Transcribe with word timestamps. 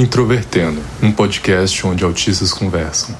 Introvertendo, 0.00 0.80
um 1.02 1.12
podcast 1.12 1.86
onde 1.86 2.02
autistas 2.02 2.54
conversam. 2.54 3.14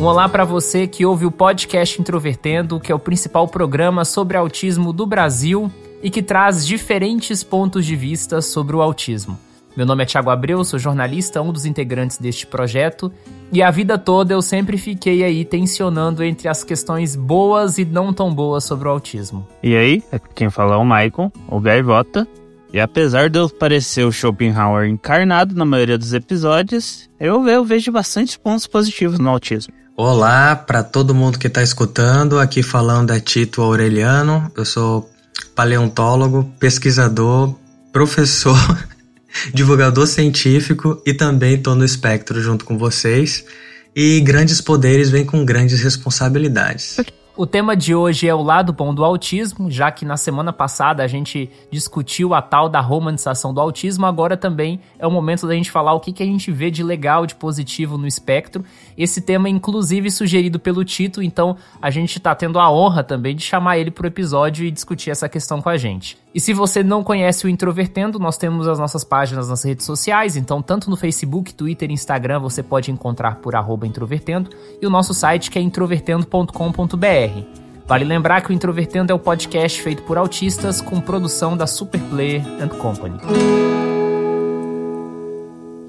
Um 0.00 0.04
olá 0.04 0.26
para 0.30 0.46
você 0.46 0.86
que 0.86 1.04
ouve 1.04 1.26
o 1.26 1.30
podcast 1.30 2.00
Introvertendo, 2.00 2.80
que 2.80 2.90
é 2.90 2.94
o 2.94 2.98
principal 2.98 3.46
programa 3.46 4.06
sobre 4.06 4.38
autismo 4.38 4.94
do 4.94 5.04
Brasil 5.04 5.70
e 6.02 6.08
que 6.08 6.22
traz 6.22 6.66
diferentes 6.66 7.42
pontos 7.42 7.84
de 7.84 7.94
vista 7.94 8.40
sobre 8.40 8.74
o 8.74 8.80
autismo. 8.80 9.38
Meu 9.78 9.86
nome 9.86 10.02
é 10.02 10.06
Thiago 10.06 10.28
Abreu, 10.28 10.64
sou 10.64 10.76
jornalista, 10.76 11.40
um 11.40 11.52
dos 11.52 11.64
integrantes 11.64 12.18
deste 12.18 12.44
projeto, 12.44 13.12
e 13.52 13.62
a 13.62 13.70
vida 13.70 13.96
toda 13.96 14.34
eu 14.34 14.42
sempre 14.42 14.76
fiquei 14.76 15.22
aí 15.22 15.44
tensionando 15.44 16.24
entre 16.24 16.48
as 16.48 16.64
questões 16.64 17.14
boas 17.14 17.78
e 17.78 17.84
não 17.84 18.12
tão 18.12 18.34
boas 18.34 18.64
sobre 18.64 18.88
o 18.88 18.90
autismo. 18.90 19.46
E 19.62 19.76
aí, 19.76 20.02
quem 20.34 20.50
fala 20.50 20.74
é 20.74 20.78
o 20.78 20.84
Maicon, 20.84 21.30
o 21.46 21.60
Gaivota, 21.60 22.26
e 22.72 22.80
apesar 22.80 23.30
de 23.30 23.38
eu 23.38 23.48
parecer 23.48 24.02
o 24.02 24.10
Schopenhauer 24.10 24.88
encarnado 24.88 25.54
na 25.54 25.64
maioria 25.64 25.96
dos 25.96 26.12
episódios, 26.12 27.08
eu, 27.20 27.48
eu 27.48 27.64
vejo 27.64 27.92
bastante 27.92 28.36
pontos 28.36 28.66
positivos 28.66 29.20
no 29.20 29.28
autismo. 29.28 29.72
Olá 29.96 30.56
para 30.56 30.82
todo 30.82 31.14
mundo 31.14 31.38
que 31.38 31.46
está 31.46 31.62
escutando, 31.62 32.40
aqui 32.40 32.64
falando 32.64 33.12
é 33.12 33.20
Tito 33.20 33.62
Aureliano, 33.62 34.50
eu 34.56 34.64
sou 34.64 35.08
paleontólogo, 35.54 36.52
pesquisador, 36.58 37.54
professor 37.92 38.58
divulgador 39.52 40.06
científico 40.06 41.02
e 41.04 41.14
também 41.14 41.54
estou 41.54 41.74
no 41.74 41.84
espectro 41.84 42.40
junto 42.40 42.64
com 42.64 42.78
vocês. 42.78 43.44
E 43.94 44.20
grandes 44.20 44.60
poderes 44.60 45.10
vêm 45.10 45.24
com 45.24 45.44
grandes 45.44 45.80
responsabilidades. 45.80 46.96
O 47.38 47.46
tema 47.46 47.76
de 47.76 47.94
hoje 47.94 48.26
é 48.26 48.34
o 48.34 48.42
lado 48.42 48.72
bom 48.72 48.92
do 48.92 49.04
autismo, 49.04 49.70
já 49.70 49.92
que 49.92 50.04
na 50.04 50.16
semana 50.16 50.52
passada 50.52 51.04
a 51.04 51.06
gente 51.06 51.48
discutiu 51.70 52.34
a 52.34 52.42
tal 52.42 52.68
da 52.68 52.80
romantização 52.80 53.54
do 53.54 53.60
autismo, 53.60 54.06
agora 54.06 54.36
também 54.36 54.80
é 54.98 55.06
o 55.06 55.10
momento 55.12 55.46
da 55.46 55.54
gente 55.54 55.70
falar 55.70 55.92
o 55.92 56.00
que, 56.00 56.12
que 56.12 56.20
a 56.20 56.26
gente 56.26 56.50
vê 56.50 56.68
de 56.68 56.82
legal, 56.82 57.26
de 57.26 57.36
positivo 57.36 57.96
no 57.96 58.08
espectro. 58.08 58.64
Esse 58.96 59.20
tema, 59.20 59.48
inclusive, 59.48 60.10
sugerido 60.10 60.58
pelo 60.58 60.84
Tito, 60.84 61.22
então 61.22 61.56
a 61.80 61.90
gente 61.90 62.18
está 62.18 62.34
tendo 62.34 62.58
a 62.58 62.72
honra 62.72 63.04
também 63.04 63.36
de 63.36 63.42
chamar 63.44 63.78
ele 63.78 63.92
para 63.92 64.02
o 64.02 64.08
episódio 64.08 64.66
e 64.66 64.70
discutir 64.72 65.12
essa 65.12 65.28
questão 65.28 65.62
com 65.62 65.68
a 65.68 65.76
gente. 65.76 66.18
E 66.34 66.40
se 66.40 66.52
você 66.52 66.82
não 66.82 67.04
conhece 67.04 67.46
o 67.46 67.48
Introvertendo, 67.48 68.18
nós 68.18 68.36
temos 68.36 68.66
as 68.66 68.80
nossas 68.80 69.04
páginas 69.04 69.48
nas 69.48 69.64
redes 69.64 69.86
sociais, 69.86 70.36
então 70.36 70.60
tanto 70.60 70.90
no 70.90 70.96
Facebook, 70.96 71.54
Twitter 71.54 71.88
e 71.88 71.94
Instagram 71.94 72.40
você 72.40 72.64
pode 72.64 72.90
encontrar 72.90 73.36
por 73.36 73.54
arroba 73.54 73.86
introvertendo, 73.86 74.50
e 74.82 74.86
o 74.86 74.90
nosso 74.90 75.14
site 75.14 75.50
que 75.50 75.58
é 75.58 75.62
introvertendo.com.br. 75.62 77.27
Vale 77.86 78.04
lembrar 78.04 78.42
que 78.42 78.50
o 78.50 78.52
Introvertendo 78.52 79.12
é 79.12 79.14
o 79.14 79.18
podcast 79.18 79.80
feito 79.80 80.02
por 80.02 80.18
autistas 80.18 80.80
com 80.80 81.00
produção 81.00 81.56
da 81.56 81.66
Superplayer 81.66 82.42
and 82.60 82.68
Company. 82.68 83.18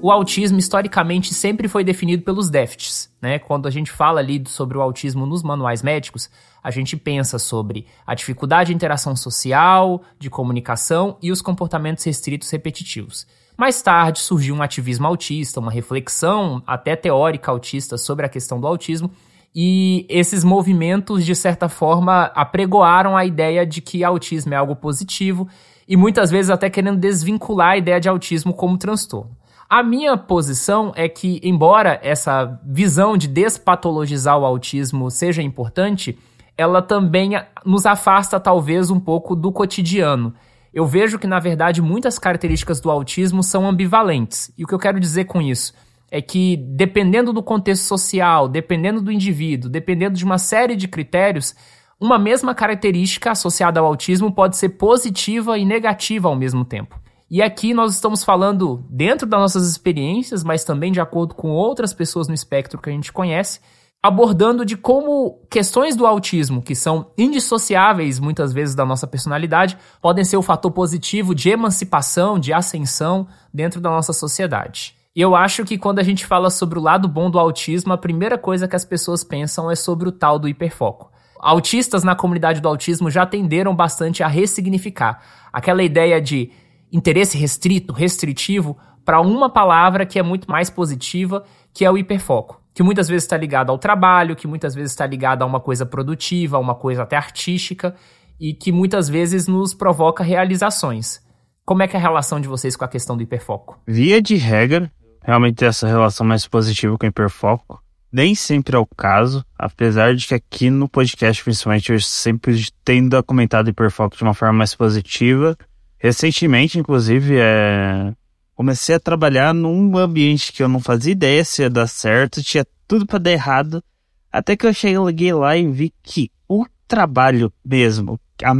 O 0.02 0.10
autismo 0.10 0.58
historicamente 0.58 1.34
sempre 1.34 1.68
foi 1.68 1.84
definido 1.84 2.22
pelos 2.22 2.48
déficits, 2.48 3.12
né? 3.20 3.38
Quando 3.38 3.68
a 3.68 3.70
gente 3.70 3.90
fala 3.90 4.20
ali 4.20 4.42
sobre 4.46 4.78
o 4.78 4.80
autismo 4.80 5.26
nos 5.26 5.42
manuais 5.42 5.82
médicos, 5.82 6.30
a 6.64 6.70
gente 6.70 6.96
pensa 6.96 7.38
sobre 7.38 7.86
a 8.06 8.14
dificuldade 8.14 8.68
de 8.68 8.74
interação 8.74 9.14
social, 9.14 10.02
de 10.18 10.30
comunicação 10.30 11.18
e 11.20 11.30
os 11.30 11.42
comportamentos 11.42 12.02
restritos 12.02 12.48
repetitivos. 12.48 13.26
Mais 13.58 13.82
tarde 13.82 14.20
surgiu 14.20 14.54
um 14.54 14.62
ativismo 14.62 15.06
autista, 15.06 15.60
uma 15.60 15.70
reflexão 15.70 16.62
até 16.66 16.96
teórica 16.96 17.50
autista 17.50 17.98
sobre 17.98 18.24
a 18.24 18.28
questão 18.30 18.58
do 18.58 18.66
autismo, 18.66 19.10
e 19.54 20.06
esses 20.08 20.44
movimentos, 20.44 21.24
de 21.24 21.34
certa 21.34 21.68
forma, 21.68 22.30
apregoaram 22.34 23.16
a 23.16 23.24
ideia 23.24 23.66
de 23.66 23.80
que 23.80 24.04
autismo 24.04 24.54
é 24.54 24.56
algo 24.56 24.76
positivo 24.76 25.48
e 25.88 25.96
muitas 25.96 26.30
vezes 26.30 26.50
até 26.50 26.70
querendo 26.70 26.98
desvincular 26.98 27.70
a 27.70 27.76
ideia 27.76 28.00
de 28.00 28.08
autismo 28.08 28.54
como 28.54 28.78
transtorno. 28.78 29.36
A 29.68 29.82
minha 29.82 30.16
posição 30.16 30.92
é 30.96 31.08
que, 31.08 31.40
embora 31.42 31.98
essa 32.02 32.60
visão 32.64 33.16
de 33.16 33.28
despatologizar 33.28 34.38
o 34.38 34.44
autismo 34.44 35.10
seja 35.10 35.42
importante, 35.42 36.18
ela 36.56 36.82
também 36.82 37.32
nos 37.64 37.86
afasta 37.86 38.38
talvez 38.38 38.90
um 38.90 39.00
pouco 39.00 39.34
do 39.34 39.52
cotidiano. 39.52 40.34
Eu 40.74 40.86
vejo 40.86 41.18
que, 41.18 41.26
na 41.26 41.40
verdade, 41.40 41.82
muitas 41.82 42.18
características 42.18 42.80
do 42.80 42.90
autismo 42.90 43.42
são 43.42 43.68
ambivalentes. 43.68 44.52
E 44.58 44.64
o 44.64 44.66
que 44.66 44.74
eu 44.74 44.78
quero 44.78 45.00
dizer 45.00 45.24
com 45.24 45.40
isso? 45.40 45.72
É 46.10 46.20
que, 46.20 46.56
dependendo 46.56 47.32
do 47.32 47.42
contexto 47.42 47.84
social, 47.84 48.48
dependendo 48.48 49.00
do 49.00 49.12
indivíduo, 49.12 49.70
dependendo 49.70 50.16
de 50.16 50.24
uma 50.24 50.38
série 50.38 50.74
de 50.74 50.88
critérios, 50.88 51.54
uma 52.00 52.18
mesma 52.18 52.54
característica 52.54 53.30
associada 53.30 53.78
ao 53.78 53.86
autismo 53.86 54.32
pode 54.32 54.56
ser 54.56 54.70
positiva 54.70 55.58
e 55.58 55.64
negativa 55.64 56.28
ao 56.28 56.34
mesmo 56.34 56.64
tempo. 56.64 56.98
E 57.30 57.40
aqui 57.40 57.72
nós 57.72 57.94
estamos 57.94 58.24
falando 58.24 58.84
dentro 58.90 59.24
das 59.24 59.38
nossas 59.38 59.68
experiências, 59.70 60.42
mas 60.42 60.64
também 60.64 60.90
de 60.90 61.00
acordo 61.00 61.34
com 61.34 61.50
outras 61.50 61.92
pessoas 61.92 62.26
no 62.26 62.34
espectro 62.34 62.80
que 62.80 62.90
a 62.90 62.92
gente 62.92 63.12
conhece, 63.12 63.60
abordando 64.02 64.64
de 64.64 64.76
como 64.76 65.46
questões 65.48 65.94
do 65.94 66.06
autismo, 66.06 66.62
que 66.62 66.74
são 66.74 67.12
indissociáveis 67.16 68.18
muitas 68.18 68.52
vezes 68.52 68.74
da 68.74 68.84
nossa 68.84 69.06
personalidade, 69.06 69.78
podem 70.00 70.24
ser 70.24 70.38
o 70.38 70.42
fator 70.42 70.72
positivo 70.72 71.34
de 71.34 71.50
emancipação, 71.50 72.36
de 72.36 72.52
ascensão 72.52 73.28
dentro 73.54 73.80
da 73.80 73.90
nossa 73.90 74.12
sociedade. 74.12 74.96
E 75.14 75.20
eu 75.20 75.34
acho 75.34 75.64
que 75.64 75.76
quando 75.76 75.98
a 75.98 76.04
gente 76.04 76.24
fala 76.24 76.50
sobre 76.50 76.78
o 76.78 76.82
lado 76.82 77.08
bom 77.08 77.28
do 77.28 77.38
autismo, 77.38 77.92
a 77.92 77.98
primeira 77.98 78.38
coisa 78.38 78.68
que 78.68 78.76
as 78.76 78.84
pessoas 78.84 79.24
pensam 79.24 79.68
é 79.68 79.74
sobre 79.74 80.08
o 80.08 80.12
tal 80.12 80.38
do 80.38 80.48
hiperfoco. 80.48 81.10
Autistas 81.40 82.04
na 82.04 82.14
comunidade 82.14 82.60
do 82.60 82.68
autismo 82.68 83.10
já 83.10 83.26
tenderam 83.26 83.74
bastante 83.74 84.22
a 84.22 84.28
ressignificar 84.28 85.20
aquela 85.52 85.82
ideia 85.82 86.20
de 86.20 86.52
interesse 86.92 87.36
restrito, 87.36 87.92
restritivo, 87.92 88.78
para 89.04 89.20
uma 89.20 89.50
palavra 89.50 90.06
que 90.06 90.16
é 90.16 90.22
muito 90.22 90.48
mais 90.48 90.70
positiva, 90.70 91.44
que 91.74 91.84
é 91.84 91.90
o 91.90 91.98
hiperfoco. 91.98 92.60
Que 92.72 92.82
muitas 92.82 93.08
vezes 93.08 93.24
está 93.24 93.36
ligado 93.36 93.70
ao 93.70 93.78
trabalho, 93.78 94.36
que 94.36 94.46
muitas 94.46 94.76
vezes 94.76 94.92
está 94.92 95.06
ligado 95.06 95.42
a 95.42 95.46
uma 95.46 95.58
coisa 95.58 95.84
produtiva, 95.84 96.56
a 96.56 96.60
uma 96.60 96.76
coisa 96.76 97.02
até 97.02 97.16
artística, 97.16 97.96
e 98.38 98.54
que 98.54 98.70
muitas 98.70 99.08
vezes 99.08 99.48
nos 99.48 99.74
provoca 99.74 100.22
realizações. 100.22 101.20
Como 101.64 101.82
é 101.82 101.88
que 101.88 101.96
é 101.96 101.98
a 101.98 102.02
relação 102.02 102.40
de 102.40 102.46
vocês 102.46 102.76
com 102.76 102.84
a 102.84 102.88
questão 102.88 103.16
do 103.16 103.22
hiperfoco? 103.22 103.80
Via 103.86 104.22
de 104.22 104.36
regra, 104.36 104.90
realmente 105.22 105.56
ter 105.56 105.66
essa 105.66 105.86
relação 105.86 106.26
mais 106.26 106.46
positiva 106.46 106.96
com 106.96 107.06
o 107.06 107.08
hiperfoco. 107.08 107.82
Nem 108.12 108.34
sempre 108.34 108.74
é 108.74 108.78
o 108.78 108.86
caso, 108.86 109.44
apesar 109.56 110.16
de 110.16 110.26
que 110.26 110.34
aqui 110.34 110.68
no 110.68 110.88
podcast, 110.88 111.44
principalmente, 111.44 111.92
eu 111.92 112.00
sempre 112.00 112.66
tendo 112.84 113.22
comentado 113.22 113.70
hiperfoco 113.70 114.16
de 114.16 114.22
uma 114.22 114.34
forma 114.34 114.58
mais 114.58 114.74
positiva. 114.74 115.56
Recentemente, 115.96 116.78
inclusive, 116.78 117.36
é... 117.38 118.12
comecei 118.54 118.96
a 118.96 119.00
trabalhar 119.00 119.54
num 119.54 119.96
ambiente 119.96 120.52
que 120.52 120.62
eu 120.62 120.68
não 120.68 120.80
fazia 120.80 121.12
ideia 121.12 121.44
se 121.44 121.62
ia 121.62 121.70
dar 121.70 121.86
certo, 121.86 122.42
tinha 122.42 122.66
tudo 122.88 123.06
para 123.06 123.20
dar 123.20 123.30
errado, 123.30 123.84
até 124.32 124.56
que 124.56 124.66
eu 124.66 124.74
cheguei 124.74 125.32
lá 125.32 125.56
e 125.56 125.70
vi 125.70 125.92
que 126.02 126.30
o 126.48 126.66
trabalho 126.88 127.52
mesmo, 127.64 128.18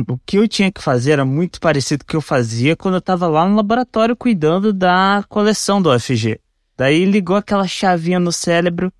o 0.09 0.19
que 0.25 0.37
eu 0.37 0.47
tinha 0.47 0.71
que 0.71 0.81
fazer 0.81 1.13
era 1.13 1.25
muito 1.25 1.61
parecido 1.61 2.05
com 2.05 2.09
o 2.09 2.11
que 2.11 2.17
eu 2.17 2.21
fazia 2.21 2.77
quando 2.77 2.95
eu 2.95 2.99
estava 2.99 3.27
lá 3.27 3.49
no 3.49 3.57
laboratório 3.57 4.15
cuidando 4.15 4.73
da 4.73 5.25
coleção 5.29 5.83
do 5.83 5.91
UFG. 5.91 6.39
Daí 6.81 7.05
ligou 7.05 7.37
aquela 7.37 7.67
chavinha 7.67 8.19
no 8.19 8.33
cérebro. 8.33 8.91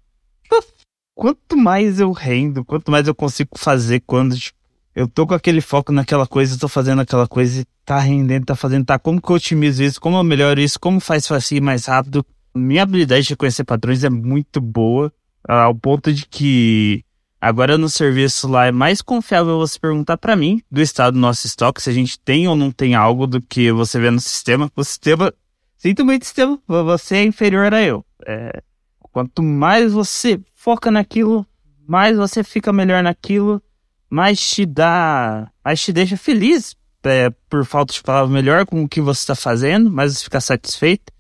Quanto 1.17 1.57
mais 1.57 1.99
eu 1.99 2.13
rendo, 2.13 2.63
quanto 2.63 2.91
mais 2.91 3.09
eu 3.09 3.15
consigo 3.15 3.53
fazer 3.57 4.01
quando 4.01 4.37
tipo, 4.37 4.59
eu 4.95 5.09
tô 5.09 5.27
com 5.27 5.33
aquele 5.33 5.63
foco 5.63 5.91
naquela 5.91 6.27
coisa, 6.27 6.59
tô 6.59 6.69
fazendo 6.69 7.01
aquela 7.01 7.27
coisa 7.27 7.63
e 7.63 7.67
tá 7.83 7.99
rendendo, 7.99 8.45
tá 8.45 8.55
fazendo, 8.55 8.85
tá. 8.85 8.99
Como 8.99 9.19
que 9.19 9.31
eu 9.31 9.37
otimizo 9.37 9.83
isso? 9.83 9.99
Como 9.99 10.19
eu 10.19 10.23
melhoro 10.23 10.61
isso? 10.61 10.79
Como 10.79 11.01
faz 11.01 11.27
fácil 11.27 11.63
mais 11.63 11.87
rápido? 11.87 12.23
Minha 12.55 12.83
habilidade 12.83 13.29
de 13.29 13.35
conhecer 13.35 13.65
padrões 13.65 14.05
é 14.05 14.11
muito 14.11 14.61
boa, 14.61 15.11
ao 15.49 15.75
ponto 15.75 16.13
de 16.13 16.27
que 16.27 17.03
agora 17.41 17.79
no 17.79 17.89
serviço 17.89 18.47
lá 18.47 18.67
é 18.67 18.73
mais 18.73 19.01
confiável 19.01 19.57
você 19.57 19.79
perguntar 19.79 20.19
para 20.19 20.37
mim 20.37 20.61
do 20.71 20.83
estado 20.83 21.15
do 21.15 21.19
nosso 21.19 21.47
estoque, 21.47 21.81
se 21.81 21.89
a 21.89 21.95
gente 21.95 22.21
tem 22.21 22.47
ou 22.47 22.55
não 22.55 22.71
tem 22.71 22.95
algo, 22.95 23.27
do 23.27 23.41
que 23.41 23.73
você 23.73 23.99
vê 23.99 24.11
no 24.11 24.21
sistema. 24.21 24.71
O 24.77 24.85
sistema 24.85 25.33
Sinto 25.81 26.05
muito, 26.05 26.25
Estevam, 26.25 26.61
você 26.69 27.17
é 27.17 27.25
inferior 27.25 27.73
a 27.73 27.83
eu. 27.83 28.05
É, 28.27 28.63
quanto 29.01 29.43
mais 29.43 29.95
você 29.95 30.39
foca 30.55 30.91
naquilo, 30.91 31.47
mais 31.89 32.19
você 32.19 32.45
fica 32.45 32.71
melhor 32.71 33.03
naquilo, 33.03 33.63
mais 34.11 34.39
te 34.39 34.67
dá, 34.67 35.51
mais 35.65 35.81
te 35.81 35.91
deixa 35.91 36.19
feliz, 36.19 36.77
é, 37.03 37.31
por 37.49 37.65
falta 37.65 37.95
de 37.95 38.03
palavra 38.03 38.31
melhor, 38.31 38.67
com 38.67 38.83
o 38.83 38.89
que 38.89 39.01
você 39.01 39.21
está 39.21 39.35
fazendo, 39.35 39.91
mais 39.91 40.19
você 40.19 40.25
fica 40.25 40.39
satisfeito, 40.39 41.11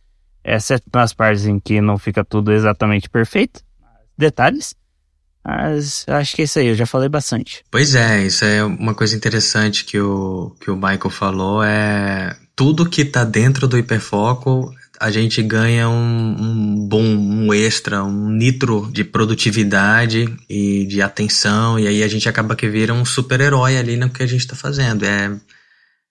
exceto 0.44 0.90
nas 0.92 1.14
partes 1.14 1.46
em 1.46 1.58
que 1.58 1.80
não 1.80 1.96
fica 1.96 2.22
tudo 2.22 2.52
exatamente 2.52 3.08
perfeito. 3.08 3.62
Detalhes. 4.14 4.74
Mas 5.44 6.04
acho 6.06 6.36
que 6.36 6.42
é 6.42 6.44
isso 6.44 6.58
aí, 6.58 6.66
eu 6.68 6.74
já 6.74 6.86
falei 6.86 7.08
bastante. 7.08 7.64
Pois 7.70 7.94
é, 7.94 8.24
isso 8.26 8.44
é 8.44 8.62
uma 8.62 8.94
coisa 8.94 9.16
interessante 9.16 9.84
que 9.84 9.98
o, 9.98 10.54
que 10.60 10.70
o 10.70 10.76
Michael 10.76 11.10
falou, 11.10 11.62
é 11.62 12.36
tudo 12.54 12.88
que 12.88 13.02
está 13.02 13.24
dentro 13.24 13.66
do 13.66 13.78
hiperfoco 13.78 14.70
a 15.00 15.10
gente 15.10 15.42
ganha 15.42 15.88
um, 15.88 16.36
um 16.38 16.86
bom, 16.86 17.02
um 17.02 17.54
extra, 17.54 18.04
um 18.04 18.28
nitro 18.28 18.86
de 18.92 19.02
produtividade 19.02 20.26
e 20.46 20.84
de 20.84 21.00
atenção, 21.00 21.78
e 21.78 21.88
aí 21.88 22.02
a 22.02 22.08
gente 22.08 22.28
acaba 22.28 22.54
que 22.54 22.68
vira 22.68 22.92
um 22.92 23.02
super-herói 23.02 23.78
ali 23.78 23.96
no 23.96 24.10
que 24.10 24.22
a 24.22 24.26
gente 24.26 24.42
está 24.42 24.54
fazendo. 24.54 25.06
É, 25.06 25.34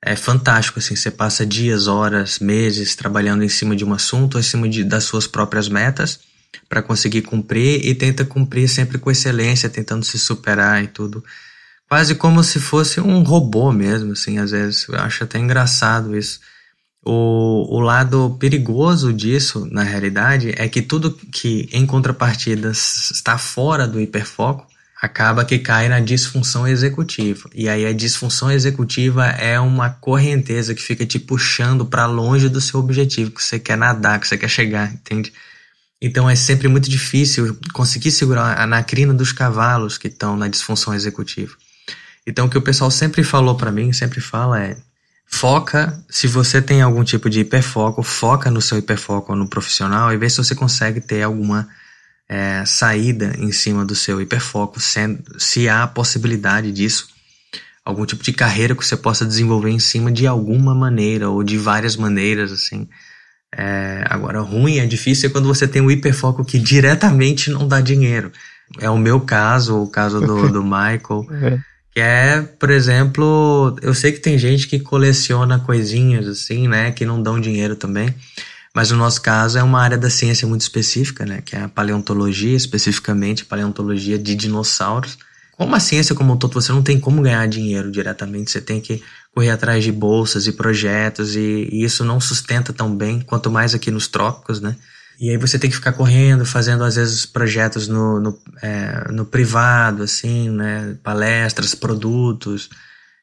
é 0.04 0.16
fantástico, 0.16 0.80
assim, 0.80 0.96
você 0.96 1.12
passa 1.12 1.46
dias, 1.46 1.86
horas, 1.86 2.40
meses 2.40 2.96
trabalhando 2.96 3.44
em 3.44 3.50
cima 3.50 3.76
de 3.76 3.86
um 3.86 3.94
assunto, 3.94 4.40
em 4.40 4.44
cima 4.44 4.68
de, 4.68 4.84
das 4.84 5.04
suas 5.04 5.28
próprias 5.28 5.70
metas, 5.70 6.20
para 6.68 6.81
conseguir 6.81 7.24
cumprir 7.24 7.86
e 7.86 7.96
tenta 7.96 8.25
cumprir 8.25 8.68
sempre 8.68 8.98
com 8.98 9.12
excelência, 9.12 9.69
tentando 9.69 10.04
se 10.04 10.18
superar 10.19 10.84
e 10.84 10.88
tudo. 10.88 11.24
Quase 11.88 12.16
como 12.16 12.44
se 12.44 12.60
fosse 12.60 13.01
um 13.01 13.24
robô 13.24 13.72
mesmo, 13.72 14.12
assim, 14.13 14.38
às 14.38 14.51
vezes. 14.51 14.88
Eu 14.88 15.00
acho 15.00 15.24
até 15.24 15.40
engraçado 15.40 16.16
isso 16.16 16.40
o, 17.04 17.78
o 17.78 17.80
lado 17.80 18.38
perigoso 18.40 19.13
disso, 19.13 19.68
na 19.72 19.84
realidade, 19.84 20.54
é 20.57 20.68
que 20.68 20.81
tudo 20.81 21.12
que 21.12 21.69
em 21.72 21.86
contrapartida 21.86 22.72
está 22.72 23.38
fora 23.38 23.88
do 23.88 24.00
hiperfoco 24.00 24.68
acaba 25.02 25.45
que 25.45 25.57
cai 25.57 25.88
na 25.88 26.02
disfunção 26.02 26.68
executiva. 26.68 27.50
E 27.56 27.69
aí 27.69 27.86
a 27.86 27.94
disfunção 27.94 28.52
executiva 28.52 29.28
é 29.28 29.57
uma 29.57 29.90
correnteza 29.90 30.75
que 30.75 30.81
fica 30.81 31.06
te 31.06 31.18
puxando 31.18 31.86
para 31.86 32.06
longe 32.06 32.50
do 32.50 32.60
seu 32.60 32.81
objetivo, 32.81 33.31
que 33.31 33.42
você 33.42 33.57
quer 33.57 33.78
nadar, 33.78 34.19
que 34.19 34.28
você 34.28 34.38
quer 34.38 34.50
chegar, 34.50 34.92
entende? 34.92 35.31
Então 36.01 36.30
é 36.30 36.36
sempre 36.36 36.68
muito 36.68 36.90
difícil 36.90 37.57
conseguir 37.74 38.12
segurar 38.12 38.60
a 38.60 38.66
nacrina 38.66 39.13
dos 39.13 39.31
cavalos 39.31 39.98
que 39.98 40.07
estão 40.07 40.38
na 40.38 40.48
disfunção 40.48 40.94
executiva. 40.94 41.56
Então 42.25 42.46
o 42.46 42.50
que 42.50 42.57
o 42.57 42.62
pessoal 42.62 42.90
sempre 42.90 43.24
falou 43.24 43.56
para 43.56 43.72
mim, 43.72 43.92
sempre 43.92 44.22
fala 44.22 44.62
é 44.62 44.78
Foca, 45.31 46.04
se 46.10 46.25
você 46.25 46.60
tem 46.60 46.81
algum 46.81 47.04
tipo 47.04 47.30
de 47.30 47.42
hiperfoco, 47.42 48.01
foca 48.01 48.50
no 48.50 48.60
seu 48.60 48.80
hiperfoco 48.80 49.36
no 49.36 49.48
profissional 49.48 50.12
e 50.12 50.18
vê 50.18 50.28
se 50.28 50.38
você 50.38 50.56
consegue 50.56 51.00
ter 51.00 51.22
alguma 51.22 51.69
é, 52.28 52.63
saída 52.66 53.36
em 53.38 53.52
cima 53.52 53.86
do 53.86 53.95
seu 53.95 54.19
hiperfoco, 54.19 54.80
se 55.38 55.69
há 55.69 55.86
possibilidade 55.86 56.72
disso, 56.72 57.10
algum 57.86 58.06
tipo 58.06 58.24
de 58.24 58.34
carreira 58.34 58.75
que 58.75 58.86
você 58.86 58.98
possa 58.98 59.24
desenvolver 59.24 59.69
em 59.69 59.80
cima 59.80 60.12
de 60.12 60.25
alguma 60.25 60.74
maneira 60.74 61.30
ou 61.30 61.44
de 61.44 61.57
várias 61.57 61.95
maneiras, 61.95 62.52
assim. 62.52 62.90
É, 63.62 64.06
agora, 64.06 64.40
ruim 64.40 64.78
é 64.78 64.86
difícil 64.86 65.30
é 65.30 65.32
quando 65.34 65.46
você 65.46 65.68
tem 65.68 65.82
um 65.82 65.92
hiperfoco 65.92 66.46
que 66.46 66.58
diretamente 66.58 67.52
não 67.52 67.68
dá 67.68 67.82
dinheiro. 67.82 68.32
É 68.80 68.90
o 68.90 68.98
meu 68.98 69.20
caso, 69.20 69.84
o 69.84 69.88
caso 69.88 70.22
do, 70.22 70.48
do 70.54 70.64
Michael. 70.64 71.28
É. 71.42 71.60
Que 71.94 72.00
é, 72.00 72.42
por 72.42 72.70
exemplo, 72.70 73.76
eu 73.82 73.94
sei 73.94 74.14
que 74.14 74.20
tem 74.20 74.38
gente 74.38 74.66
que 74.66 74.80
coleciona 74.80 75.60
coisinhas 75.60 76.26
assim, 76.26 76.70
né, 76.70 76.92
que 76.92 77.06
não 77.06 77.22
dão 77.22 77.38
dinheiro 77.38 77.76
também. 77.76 78.16
Mas 78.74 78.92
no 78.92 78.98
nosso 78.98 79.22
caso 79.22 79.58
é 79.58 79.64
uma 79.64 79.82
área 79.82 79.98
da 79.98 80.10
ciência 80.10 80.48
muito 80.48 80.62
específica, 80.62 81.26
né, 81.26 81.42
que 81.44 81.54
é 81.54 81.64
a 81.64 81.68
paleontologia, 81.68 82.56
especificamente 82.56 83.44
paleontologia 83.44 84.18
de 84.18 84.36
dinossauros. 84.36 85.18
Como 85.58 85.76
a 85.76 85.82
ciência 85.82 86.16
como 86.16 86.32
um 86.32 86.38
todo, 86.38 86.54
você 86.54 86.72
não 86.72 86.82
tem 86.82 86.98
como 86.98 87.22
ganhar 87.22 87.46
dinheiro 87.46 87.92
diretamente, 87.92 88.52
você 88.52 88.62
tem 88.62 88.80
que 88.80 89.04
correr 89.40 89.52
atrás 89.52 89.86
de 89.86 89.92
bolsas 89.92 90.48
e 90.48 90.52
projetos 90.52 91.34
e, 91.34 91.70
e 91.72 91.82
isso 91.82 92.04
não 92.04 92.20
sustenta 92.20 92.74
tão 92.74 92.94
bem, 92.94 93.22
quanto 93.22 93.50
mais 93.50 93.74
aqui 93.74 93.90
nos 93.90 94.06
trópicos, 94.10 94.60
né? 94.60 94.76
E 95.18 95.30
aí 95.30 95.38
você 95.38 95.58
tem 95.58 95.70
que 95.70 95.76
ficar 95.78 95.94
correndo, 95.94 96.46
fazendo 96.46 96.84
às 96.84 96.98
vezes 96.98 97.26
projetos 97.26 97.88
no, 97.88 98.20
no, 98.20 98.38
é, 98.62 99.10
no 99.12 99.26
privado, 99.26 100.04
assim, 100.04 100.50
né? 100.50 100.98
Palestras, 101.02 101.74
produtos, 101.74 102.70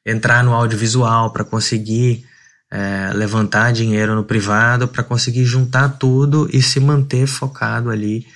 entrar 0.06 0.42
no 0.42 0.54
audiovisual 0.54 1.30
para 1.34 1.44
conseguir 1.44 2.24
é, 2.72 3.12
levantar 3.12 3.72
dinheiro 3.72 4.14
no 4.14 4.24
privado, 4.24 4.88
para 4.88 5.02
conseguir 5.02 5.44
juntar 5.44 5.98
tudo 5.98 6.48
e 6.50 6.62
se 6.62 6.80
manter 6.80 7.26
focado 7.26 7.90
ali 7.90 8.26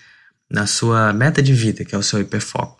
na 0.51 0.67
sua 0.67 1.15
meta 1.15 1.43
de 1.43 1.55
vida, 1.55 1.83
que 1.83 1.95
é 1.95 1.99
o 1.99 2.03
seu 2.03 2.21
hiperfoco. 2.21 2.80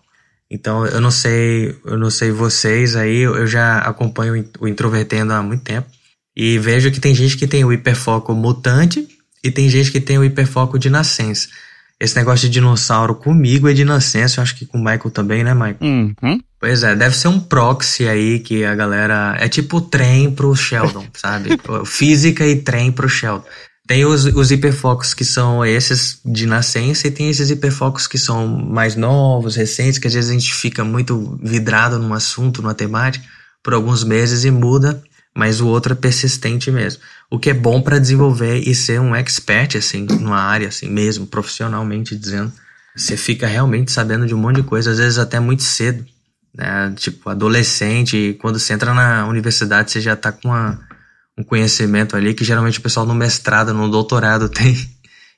Então, 0.51 0.85
eu 0.85 0.99
não 0.99 1.09
sei, 1.09 1.73
eu 1.85 1.97
não 1.97 2.09
sei 2.09 2.29
vocês 2.29 2.97
aí, 2.97 3.19
eu 3.19 3.47
já 3.47 3.77
acompanho 3.79 4.45
o 4.59 4.67
Introvertendo 4.67 5.31
há 5.31 5.41
muito 5.41 5.63
tempo 5.63 5.87
e 6.35 6.59
vejo 6.59 6.91
que 6.91 6.99
tem 6.99 7.15
gente 7.15 7.37
que 7.37 7.47
tem 7.47 7.63
o 7.63 7.71
hiperfoco 7.71 8.35
mutante 8.35 9.07
e 9.41 9.49
tem 9.49 9.69
gente 9.69 9.91
que 9.91 10.01
tem 10.01 10.17
o 10.17 10.25
hiperfoco 10.25 10.77
de 10.77 10.89
nascença. 10.89 11.47
Esse 11.97 12.17
negócio 12.17 12.49
de 12.49 12.53
dinossauro 12.53 13.15
comigo 13.15 13.69
é 13.69 13.73
de 13.73 13.85
nascença, 13.85 14.39
eu 14.39 14.43
acho 14.43 14.55
que 14.55 14.65
com 14.65 14.77
o 14.77 14.83
Michael 14.83 15.11
também, 15.11 15.41
né, 15.43 15.53
Michael? 15.53 15.77
Uhum. 15.79 16.41
Pois 16.59 16.83
é, 16.83 16.95
deve 16.95 17.15
ser 17.15 17.29
um 17.29 17.39
proxy 17.39 18.07
aí 18.07 18.39
que 18.39 18.65
a 18.65 18.75
galera. 18.75 19.35
É 19.39 19.47
tipo 19.47 19.79
trem 19.79 20.31
pro 20.31 20.55
Sheldon, 20.55 21.05
sabe? 21.13 21.49
Física 21.85 22.45
e 22.45 22.57
trem 22.57 22.91
pro 22.91 23.07
Sheldon. 23.07 23.45
Tem 23.87 24.05
os, 24.05 24.25
os 24.25 24.51
hiperfocos 24.51 25.13
que 25.13 25.25
são 25.25 25.65
esses 25.65 26.19
de 26.23 26.45
nascença 26.45 27.07
e 27.07 27.11
tem 27.11 27.29
esses 27.29 27.49
hiperfocos 27.49 28.07
que 28.07 28.17
são 28.17 28.47
mais 28.47 28.95
novos, 28.95 29.55
recentes, 29.55 29.99
que 29.99 30.07
às 30.07 30.13
vezes 30.13 30.29
a 30.29 30.33
gente 30.33 30.53
fica 30.53 30.83
muito 30.83 31.37
vidrado 31.41 31.99
num 31.99 32.13
assunto, 32.13 32.61
numa 32.61 32.73
temática, 32.73 33.25
por 33.63 33.73
alguns 33.73 34.03
meses 34.03 34.45
e 34.45 34.51
muda 34.51 35.01
mas 35.33 35.61
o 35.61 35.67
outro 35.67 35.93
é 35.93 35.95
persistente 35.95 36.69
mesmo. 36.69 37.01
O 37.29 37.39
que 37.39 37.49
é 37.49 37.53
bom 37.53 37.81
para 37.81 37.99
desenvolver 37.99 38.59
e 38.59 38.75
ser 38.75 38.99
um 38.99 39.15
expert, 39.15 39.77
assim, 39.77 40.05
numa 40.05 40.39
área, 40.39 40.67
assim, 40.67 40.89
mesmo, 40.89 41.25
profissionalmente 41.25 42.15
dizendo. 42.15 42.51
Você 42.95 43.15
fica 43.15 43.47
realmente 43.47 43.91
sabendo 43.91 44.25
de 44.25 44.35
um 44.35 44.37
monte 44.37 44.57
de 44.57 44.63
coisa, 44.63 44.91
às 44.91 44.97
vezes 44.97 45.17
até 45.17 45.39
muito 45.39 45.63
cedo. 45.63 46.05
Né? 46.53 46.93
Tipo, 46.97 47.29
adolescente, 47.29 48.37
quando 48.41 48.59
você 48.59 48.73
entra 48.73 48.93
na 48.93 49.25
universidade, 49.27 49.91
você 49.91 50.01
já 50.01 50.15
tá 50.15 50.31
com 50.31 50.49
uma, 50.49 50.79
um 51.37 51.43
conhecimento 51.43 52.15
ali 52.15 52.33
que 52.33 52.43
geralmente 52.43 52.79
o 52.79 52.81
pessoal 52.81 53.05
no 53.05 53.15
mestrado, 53.15 53.73
no 53.73 53.89
doutorado 53.89 54.47
tem. 54.49 54.75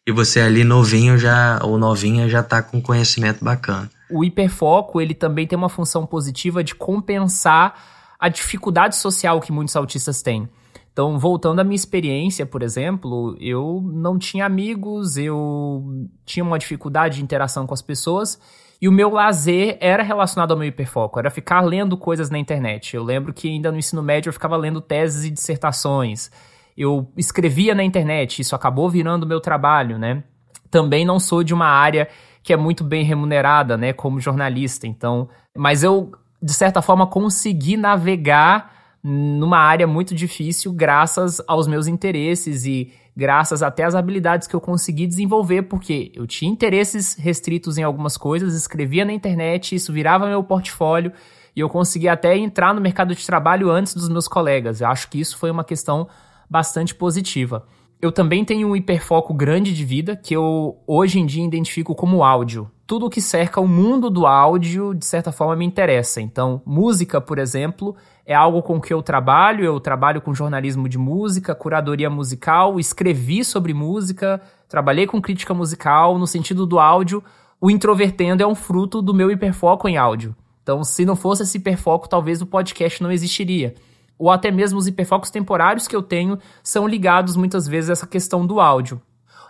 E 0.05 0.11
você 0.11 0.41
ali 0.41 0.63
novinho 0.63 1.17
já, 1.17 1.59
ou 1.63 1.77
novinha, 1.77 2.27
já 2.27 2.43
tá 2.43 2.61
com 2.61 2.81
conhecimento 2.81 3.43
bacana. 3.43 3.89
O 4.11 4.23
hiperfoco, 4.23 4.99
ele 4.99 5.13
também 5.13 5.47
tem 5.47 5.57
uma 5.57 5.69
função 5.69 6.05
positiva 6.05 6.63
de 6.63 6.75
compensar 6.75 7.73
a 8.19 8.27
dificuldade 8.27 8.97
social 8.97 9.39
que 9.39 9.51
muitos 9.51 9.75
autistas 9.75 10.21
têm. 10.21 10.47
Então, 10.91 11.17
voltando 11.17 11.59
à 11.59 11.63
minha 11.63 11.75
experiência, 11.75 12.45
por 12.45 12.61
exemplo, 12.61 13.35
eu 13.39 13.81
não 13.93 14.19
tinha 14.19 14.45
amigos, 14.45 15.17
eu 15.17 15.83
tinha 16.25 16.43
uma 16.43 16.59
dificuldade 16.59 17.17
de 17.17 17.23
interação 17.23 17.65
com 17.65 17.73
as 17.73 17.81
pessoas 17.81 18.39
e 18.83 18.87
o 18.89 18.91
meu 18.91 19.09
lazer 19.09 19.77
era 19.79 20.03
relacionado 20.03 20.51
ao 20.51 20.57
meu 20.57 20.67
hiperfoco, 20.67 21.17
era 21.17 21.31
ficar 21.31 21.61
lendo 21.61 21.95
coisas 21.95 22.29
na 22.29 22.37
internet. 22.37 22.95
Eu 22.95 23.03
lembro 23.03 23.33
que 23.33 23.47
ainda 23.47 23.71
no 23.71 23.77
ensino 23.77 24.03
médio 24.03 24.27
eu 24.27 24.33
ficava 24.33 24.57
lendo 24.57 24.81
teses 24.81 25.23
e 25.23 25.31
dissertações. 25.31 26.29
Eu 26.75 27.09
escrevia 27.15 27.73
na 27.73 27.83
internet, 27.83 28.41
isso 28.41 28.55
acabou 28.55 28.89
virando 28.89 29.25
meu 29.25 29.39
trabalho, 29.39 29.97
né? 29.97 30.23
Também 30.69 31.05
não 31.05 31.17
sou 31.17 31.43
de 31.43 31.53
uma 31.53 31.67
área 31.67 32.09
que 32.43 32.51
é 32.51 32.57
muito 32.57 32.83
bem 32.83 33.05
remunerada, 33.05 33.77
né, 33.77 33.93
como 33.93 34.19
jornalista. 34.19 34.85
Então, 34.85 35.29
mas 35.55 35.81
eu 35.81 36.11
de 36.43 36.53
certa 36.53 36.81
forma, 36.81 37.07
consegui 37.07 37.77
navegar 37.77 38.73
numa 39.01 39.57
área 39.57 39.87
muito 39.87 40.13
difícil 40.13 40.73
graças 40.73 41.41
aos 41.47 41.67
meus 41.67 41.87
interesses 41.87 42.65
e 42.65 42.91
graças 43.15 43.61
até 43.61 43.83
às 43.83 43.95
habilidades 43.95 44.47
que 44.47 44.55
eu 44.55 44.61
consegui 44.61 45.05
desenvolver, 45.05 45.63
porque 45.63 46.11
eu 46.15 46.25
tinha 46.25 46.51
interesses 46.51 47.15
restritos 47.15 47.77
em 47.77 47.83
algumas 47.83 48.17
coisas, 48.17 48.53
escrevia 48.55 49.05
na 49.05 49.13
internet, 49.13 49.75
isso 49.75 49.93
virava 49.93 50.27
meu 50.27 50.43
portfólio 50.43 51.11
e 51.55 51.59
eu 51.59 51.69
consegui 51.69 52.07
até 52.07 52.35
entrar 52.37 52.73
no 52.73 52.81
mercado 52.81 53.13
de 53.13 53.25
trabalho 53.25 53.69
antes 53.69 53.93
dos 53.93 54.09
meus 54.09 54.27
colegas. 54.27 54.81
Eu 54.81 54.87
acho 54.87 55.09
que 55.09 55.19
isso 55.19 55.37
foi 55.37 55.51
uma 55.51 55.63
questão 55.63 56.07
bastante 56.49 56.95
positiva. 56.95 57.65
Eu 58.01 58.11
também 58.11 58.43
tenho 58.43 58.67
um 58.67 58.75
hiperfoco 58.75 59.33
grande 59.33 59.73
de 59.73 59.85
vida 59.85 60.15
que 60.15 60.35
eu 60.35 60.77
hoje 60.85 61.19
em 61.19 61.25
dia 61.25 61.45
identifico 61.45 61.95
como 61.95 62.23
áudio 62.23 62.69
tudo 62.85 63.09
que 63.09 63.21
cerca 63.21 63.61
o 63.61 63.67
mundo 63.67 64.09
do 64.09 64.27
áudio, 64.27 64.93
de 64.93 65.05
certa 65.05 65.31
forma, 65.31 65.55
me 65.55 65.65
interessa. 65.65 66.21
Então, 66.21 66.61
música, 66.65 67.21
por 67.21 67.39
exemplo, 67.39 67.95
é 68.25 68.33
algo 68.33 68.61
com 68.61 68.79
que 68.79 68.93
eu 68.93 69.01
trabalho. 69.01 69.63
Eu 69.63 69.79
trabalho 69.79 70.21
com 70.21 70.33
jornalismo 70.33 70.87
de 70.87 70.97
música, 70.97 71.53
curadoria 71.53 72.09
musical, 72.09 72.79
escrevi 72.79 73.43
sobre 73.43 73.73
música, 73.73 74.41
trabalhei 74.67 75.05
com 75.05 75.21
crítica 75.21 75.53
musical. 75.53 76.17
No 76.17 76.27
sentido 76.27 76.65
do 76.65 76.79
áudio, 76.79 77.23
o 77.59 77.69
Introvertendo 77.69 78.43
é 78.43 78.47
um 78.47 78.55
fruto 78.55 79.01
do 79.01 79.13
meu 79.13 79.31
hiperfoco 79.31 79.87
em 79.87 79.97
áudio. 79.97 80.35
Então, 80.61 80.83
se 80.83 81.03
não 81.03 81.15
fosse 81.15 81.43
esse 81.43 81.57
hiperfoco, 81.57 82.07
talvez 82.07 82.41
o 82.41 82.45
podcast 82.45 83.03
não 83.03 83.11
existiria. 83.11 83.75
Ou 84.17 84.31
até 84.31 84.49
mesmo 84.49 84.79
os 84.79 84.87
hiperfocos 84.87 85.29
temporários 85.29 85.87
que 85.87 85.95
eu 85.95 86.01
tenho 86.01 86.39
são 86.63 86.87
ligados 86.87 87.35
muitas 87.35 87.67
vezes 87.67 87.89
a 87.89 87.93
essa 87.93 88.07
questão 88.07 88.45
do 88.45 88.61
áudio. 88.61 89.01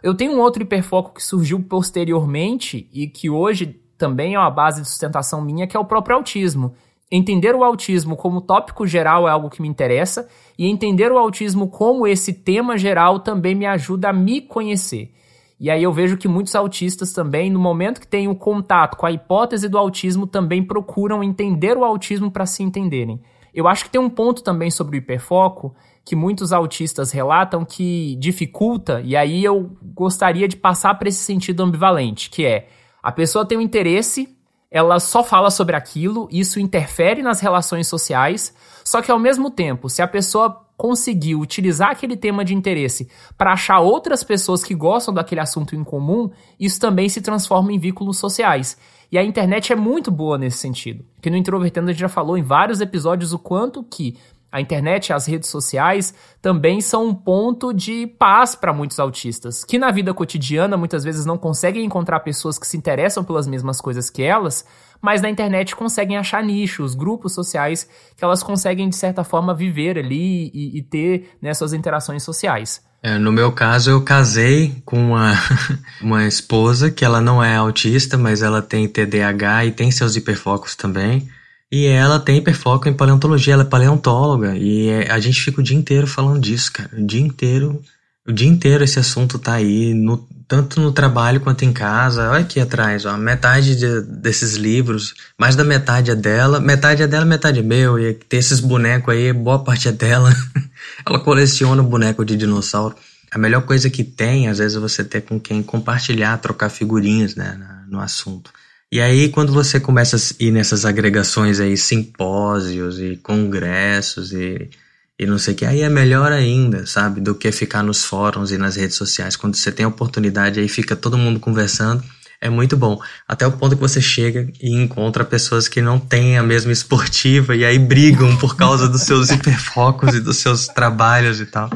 Eu 0.01 0.15
tenho 0.15 0.33
um 0.33 0.39
outro 0.39 0.63
hiperfoco 0.63 1.13
que 1.13 1.23
surgiu 1.23 1.61
posteriormente 1.61 2.89
e 2.91 3.07
que 3.07 3.29
hoje 3.29 3.79
também 3.97 4.33
é 4.33 4.39
uma 4.39 4.49
base 4.49 4.81
de 4.81 4.87
sustentação 4.87 5.41
minha, 5.41 5.67
que 5.67 5.77
é 5.77 5.79
o 5.79 5.85
próprio 5.85 6.15
autismo. 6.15 6.73
Entender 7.11 7.55
o 7.55 7.63
autismo 7.63 8.15
como 8.15 8.41
tópico 8.41 8.87
geral 8.87 9.27
é 9.27 9.31
algo 9.31 9.49
que 9.49 9.61
me 9.61 9.67
interessa, 9.67 10.27
e 10.57 10.65
entender 10.67 11.11
o 11.11 11.17
autismo 11.17 11.67
como 11.67 12.07
esse 12.07 12.33
tema 12.33 12.77
geral 12.77 13.19
também 13.19 13.53
me 13.53 13.65
ajuda 13.65 14.09
a 14.09 14.13
me 14.13 14.41
conhecer. 14.41 15.13
E 15.59 15.69
aí 15.69 15.83
eu 15.83 15.93
vejo 15.93 16.17
que 16.17 16.27
muitos 16.27 16.55
autistas 16.55 17.13
também, 17.13 17.49
no 17.49 17.59
momento 17.59 18.01
que 18.01 18.07
têm 18.07 18.27
o 18.27 18.35
contato 18.35 18.97
com 18.97 19.05
a 19.05 19.11
hipótese 19.11 19.69
do 19.69 19.77
autismo, 19.77 20.27
também 20.27 20.61
procuram 20.61 21.23
entender 21.23 21.77
o 21.77 21.85
autismo 21.85 22.29
para 22.31 22.45
se 22.45 22.63
entenderem. 22.63 23.21
Eu 23.53 23.67
acho 23.67 23.85
que 23.85 23.91
tem 23.91 24.01
um 24.01 24.09
ponto 24.09 24.43
também 24.43 24.71
sobre 24.71 24.97
o 24.97 24.99
hiperfoco, 24.99 25.75
que 26.03 26.15
muitos 26.15 26.51
autistas 26.51 27.11
relatam 27.11 27.63
que 27.63 28.17
dificulta, 28.19 29.01
e 29.05 29.15
aí 29.15 29.43
eu 29.43 29.71
gostaria 29.95 30.47
de 30.47 30.57
passar 30.57 30.95
para 30.95 31.07
esse 31.07 31.23
sentido 31.23 31.63
ambivalente, 31.63 32.29
que 32.29 32.45
é 32.45 32.67
a 33.01 33.11
pessoa 33.11 33.45
tem 33.45 33.57
um 33.57 33.61
interesse, 33.61 34.32
ela 34.73 34.99
só 34.99 35.23
fala 35.23 35.51
sobre 35.51 35.75
aquilo, 35.75 36.27
isso 36.31 36.59
interfere 36.59 37.21
nas 37.21 37.39
relações 37.39 37.87
sociais, 37.87 38.55
só 38.83 39.03
que 39.03 39.11
ao 39.11 39.19
mesmo 39.19 39.51
tempo, 39.51 39.87
se 39.87 40.01
a 40.01 40.07
pessoa 40.07 40.65
conseguir 40.75 41.35
utilizar 41.35 41.91
aquele 41.91 42.17
tema 42.17 42.43
de 42.43 42.55
interesse 42.55 43.07
para 43.37 43.53
achar 43.53 43.79
outras 43.81 44.23
pessoas 44.23 44.63
que 44.63 44.73
gostam 44.73 45.13
daquele 45.13 45.39
assunto 45.39 45.75
em 45.75 45.83
comum, 45.83 46.31
isso 46.59 46.79
também 46.79 47.07
se 47.07 47.21
transforma 47.21 47.71
em 47.71 47.77
vínculos 47.77 48.17
sociais. 48.17 48.75
E 49.11 49.17
a 49.17 49.23
internet 49.23 49.71
é 49.71 49.75
muito 49.75 50.09
boa 50.09 50.39
nesse 50.39 50.57
sentido. 50.57 51.05
Que 51.21 51.29
no 51.29 51.37
Introvertendo 51.37 51.89
a 51.89 51.93
gente 51.93 52.01
já 52.01 52.09
falou 52.09 52.35
em 52.35 52.41
vários 52.41 52.81
episódios 52.81 53.31
o 53.31 53.37
quanto 53.37 53.83
que 53.83 54.17
a 54.53 54.61
internet 54.61 55.07
e 55.07 55.13
as 55.13 55.25
redes 55.25 55.49
sociais 55.49 56.13
também 56.39 56.79
são 56.79 57.07
um 57.07 57.15
ponto 57.15 57.73
de 57.73 58.05
paz 58.05 58.53
para 58.53 58.71
muitos 58.71 58.99
autistas, 58.99 59.65
que 59.65 59.79
na 59.79 59.89
vida 59.89 60.13
cotidiana 60.13 60.77
muitas 60.77 61.03
vezes 61.03 61.25
não 61.25 61.39
conseguem 61.39 61.83
encontrar 61.83 62.19
pessoas 62.19 62.59
que 62.59 62.67
se 62.67 62.77
interessam 62.77 63.23
pelas 63.23 63.47
mesmas 63.47 63.81
coisas 63.81 64.11
que 64.11 64.21
elas, 64.21 64.63
mas 65.01 65.23
na 65.23 65.29
internet 65.29 65.75
conseguem 65.75 66.17
achar 66.17 66.43
nichos, 66.43 66.93
grupos 66.93 67.33
sociais 67.33 67.89
que 68.15 68.23
elas 68.23 68.43
conseguem 68.43 68.87
de 68.87 68.95
certa 68.95 69.23
forma 69.23 69.55
viver 69.55 69.97
ali 69.97 70.51
e, 70.53 70.77
e 70.77 70.83
ter 70.83 71.31
né, 71.41 71.51
suas 71.55 71.73
interações 71.73 72.21
sociais. 72.21 72.79
É, 73.01 73.17
no 73.17 73.31
meu 73.31 73.51
caso, 73.51 73.89
eu 73.89 74.01
casei 74.03 74.83
com 74.85 75.09
uma, 75.09 75.33
uma 75.99 76.27
esposa 76.27 76.91
que 76.91 77.03
ela 77.03 77.19
não 77.19 77.43
é 77.43 77.55
autista, 77.55 78.19
mas 78.19 78.43
ela 78.43 78.61
tem 78.61 78.87
TDAH 78.87 79.65
e 79.65 79.71
tem 79.71 79.89
seus 79.89 80.15
hiperfocos 80.15 80.75
também. 80.75 81.27
E 81.75 81.87
ela 81.87 82.19
tem 82.19 82.37
hiperfoco 82.37 82.87
em 82.87 82.93
paleontologia, 82.93 83.55
ela 83.55 83.63
é 83.63 83.65
paleontóloga. 83.65 84.55
E 84.55 84.89
é, 84.89 85.11
a 85.11 85.19
gente 85.19 85.41
fica 85.41 85.59
o 85.59 85.63
dia 85.63 85.75
inteiro 85.75 86.05
falando 86.05 86.39
disso, 86.39 86.71
cara. 86.71 86.91
O 86.95 87.03
dia 87.03 87.19
inteiro. 87.19 87.81
O 88.27 88.31
dia 88.31 88.47
inteiro 88.47 88.83
esse 88.83 88.99
assunto 88.99 89.39
tá 89.39 89.53
aí, 89.53 89.91
no, 89.91 90.17
tanto 90.47 90.79
no 90.79 90.91
trabalho 90.91 91.41
quanto 91.41 91.65
em 91.65 91.73
casa. 91.73 92.29
Olha 92.29 92.41
aqui 92.41 92.59
atrás, 92.59 93.05
ó, 93.05 93.17
metade 93.17 93.75
de, 93.75 94.01
desses 94.01 94.53
livros, 94.53 95.15
mais 95.35 95.55
da 95.55 95.63
metade 95.63 96.11
é 96.11 96.15
dela, 96.15 96.59
metade 96.59 97.01
é 97.01 97.07
dela, 97.07 97.25
metade 97.25 97.57
é 97.57 97.63
meu. 97.63 97.99
E 97.99 98.13
tem 98.13 98.39
esses 98.39 98.59
bonecos 98.59 99.11
aí, 99.11 99.33
boa 99.33 99.57
parte 99.57 99.87
é 99.87 99.91
dela. 99.91 100.31
ela 101.03 101.19
coleciona 101.21 101.81
boneco 101.81 102.23
de 102.23 102.37
dinossauro. 102.37 102.95
A 103.31 103.39
melhor 103.39 103.63
coisa 103.63 103.89
que 103.89 104.03
tem, 104.03 104.47
às 104.47 104.59
vezes, 104.59 104.77
é 104.77 104.79
você 104.79 105.03
ter 105.03 105.21
com 105.21 105.39
quem 105.39 105.63
compartilhar, 105.63 106.37
trocar 106.37 106.69
figurinhas 106.69 107.33
né, 107.33 107.57
no 107.89 107.99
assunto. 107.99 108.51
E 108.93 109.01
aí, 109.01 109.29
quando 109.29 109.51
você 109.51 109.79
começa 109.79 110.17
a 110.17 110.19
ir 110.39 110.51
nessas 110.51 110.85
agregações 110.85 111.59
aí, 111.59 111.75
simpósios 111.75 112.99
e 112.99 113.17
congressos 113.23 114.31
e, 114.31 114.69
e 115.17 115.25
não 115.25 115.39
sei 115.39 115.55
o 115.55 115.57
que, 115.57 115.65
aí 115.65 115.81
é 115.81 115.89
melhor 115.89 116.31
ainda, 116.31 116.85
sabe? 116.85 117.19
Do 117.19 117.33
que 117.33 117.51
ficar 117.51 117.81
nos 117.81 118.05
fóruns 118.05 118.51
e 118.51 118.57
nas 118.59 118.75
redes 118.75 118.95
sociais. 118.95 119.35
Quando 119.35 119.55
você 119.55 119.71
tem 119.71 119.83
a 119.83 119.89
oportunidade, 119.89 120.59
aí 120.59 120.69
fica 120.69 120.95
todo 120.95 121.17
mundo 121.17 121.39
conversando, 121.39 122.03
é 122.39 122.51
muito 122.51 122.77
bom. 122.77 123.01
Até 123.27 123.47
o 123.47 123.51
ponto 123.53 123.75
que 123.75 123.81
você 123.81 123.99
chega 123.99 124.47
e 124.61 124.75
encontra 124.75 125.25
pessoas 125.25 125.67
que 125.67 125.81
não 125.81 125.99
têm 125.99 126.37
a 126.37 126.43
mesma 126.43 126.71
esportiva 126.71 127.55
e 127.55 127.65
aí 127.65 127.79
brigam 127.79 128.37
por 128.37 128.55
causa 128.55 128.87
dos 128.87 129.01
seus 129.01 129.31
hiperfocos 129.31 130.13
e 130.13 130.19
dos 130.19 130.37
seus 130.37 130.67
trabalhos 130.67 131.41
e 131.41 131.47
tal. 131.47 131.67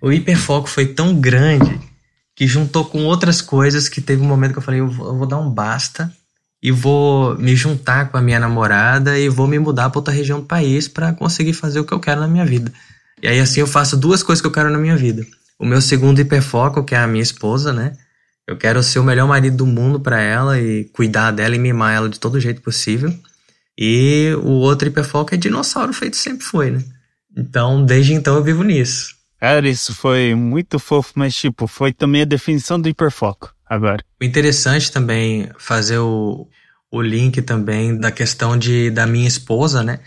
O 0.00 0.12
hiperfoco 0.12 0.68
foi 0.68 0.86
tão 0.86 1.20
grande 1.20 1.80
que 2.36 2.46
juntou 2.46 2.84
com 2.84 3.06
outras 3.06 3.42
coisas 3.42 3.88
que 3.88 4.00
teve 4.00 4.22
um 4.22 4.28
momento 4.28 4.52
que 4.52 4.58
eu 4.58 4.62
falei, 4.62 4.78
eu 4.78 4.88
vou, 4.88 5.08
eu 5.08 5.18
vou 5.18 5.26
dar 5.26 5.38
um 5.38 5.50
basta 5.50 6.16
e 6.62 6.70
vou 6.70 7.36
me 7.38 7.54
juntar 7.54 8.10
com 8.10 8.16
a 8.16 8.20
minha 8.20 8.40
namorada 8.40 9.18
e 9.18 9.28
vou 9.28 9.46
me 9.46 9.58
mudar 9.58 9.90
para 9.90 9.98
outra 9.98 10.12
região 10.12 10.40
do 10.40 10.46
país 10.46 10.88
para 10.88 11.12
conseguir 11.12 11.52
fazer 11.52 11.80
o 11.80 11.84
que 11.84 11.92
eu 11.92 12.00
quero 12.00 12.20
na 12.20 12.28
minha 12.28 12.44
vida. 12.44 12.72
E 13.22 13.28
aí 13.28 13.40
assim 13.40 13.60
eu 13.60 13.66
faço 13.66 13.96
duas 13.96 14.22
coisas 14.22 14.40
que 14.40 14.46
eu 14.46 14.52
quero 14.52 14.70
na 14.70 14.78
minha 14.78 14.96
vida. 14.96 15.24
O 15.58 15.64
meu 15.64 15.80
segundo 15.80 16.20
hiperfoco, 16.20 16.84
que 16.84 16.94
é 16.94 16.98
a 16.98 17.06
minha 17.06 17.22
esposa, 17.22 17.72
né? 17.72 17.92
Eu 18.46 18.56
quero 18.56 18.82
ser 18.82 18.98
o 18.98 19.04
melhor 19.04 19.28
marido 19.28 19.56
do 19.56 19.66
mundo 19.66 20.00
para 20.00 20.20
ela 20.20 20.58
e 20.58 20.84
cuidar 20.86 21.32
dela 21.32 21.54
e 21.54 21.58
mimar 21.58 21.94
ela 21.94 22.08
de 22.08 22.18
todo 22.18 22.40
jeito 22.40 22.62
possível. 22.62 23.12
E 23.76 24.32
o 24.42 24.50
outro 24.50 24.88
hiperfoco 24.88 25.34
é 25.34 25.36
dinossauro 25.38 25.92
feito 25.92 26.16
sempre 26.16 26.44
foi, 26.44 26.70
né? 26.70 26.82
Então, 27.36 27.84
desde 27.84 28.14
então 28.14 28.36
eu 28.36 28.42
vivo 28.42 28.64
nisso. 28.64 29.14
Cara, 29.38 29.68
isso 29.68 29.94
foi 29.94 30.34
muito 30.34 30.78
fofo, 30.78 31.12
mas 31.14 31.34
tipo, 31.34 31.66
foi 31.66 31.92
também 31.92 32.22
a 32.22 32.24
definição 32.24 32.80
do 32.80 32.88
hiperfoco 32.88 33.54
agora. 33.68 34.02
Interessante 34.20 34.90
também 34.90 35.50
fazer 35.58 35.98
o, 35.98 36.48
o 36.90 37.02
link 37.02 37.42
também 37.42 37.96
da 37.96 38.10
questão 38.10 38.56
de, 38.56 38.90
da 38.90 39.06
minha 39.06 39.28
esposa, 39.28 39.82
né? 39.82 40.00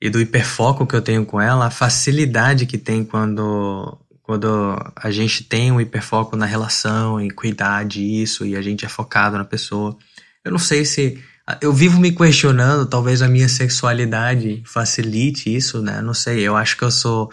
E 0.00 0.10
do 0.10 0.20
hiperfoco 0.20 0.86
que 0.86 0.94
eu 0.94 1.00
tenho 1.00 1.24
com 1.24 1.40
ela, 1.40 1.66
a 1.66 1.70
facilidade 1.70 2.66
que 2.66 2.76
tem 2.76 3.02
quando, 3.02 3.98
quando 4.22 4.76
a 4.94 5.10
gente 5.10 5.44
tem 5.44 5.72
um 5.72 5.80
hiperfoco 5.80 6.36
na 6.36 6.44
relação, 6.44 7.18
em 7.18 7.30
cuidar 7.30 7.84
disso, 7.84 8.44
e 8.44 8.54
a 8.54 8.62
gente 8.62 8.84
é 8.84 8.88
focado 8.88 9.38
na 9.38 9.44
pessoa. 9.44 9.96
Eu 10.44 10.52
não 10.52 10.58
sei 10.58 10.84
se. 10.84 11.22
Eu 11.60 11.72
vivo 11.72 12.00
me 12.00 12.10
questionando, 12.10 12.86
talvez 12.86 13.22
a 13.22 13.28
minha 13.28 13.48
sexualidade 13.48 14.62
facilite 14.66 15.54
isso, 15.54 15.80
né? 15.80 16.02
Não 16.02 16.12
sei, 16.12 16.40
eu 16.40 16.56
acho 16.56 16.76
que 16.76 16.82
eu 16.82 16.90
sou 16.90 17.30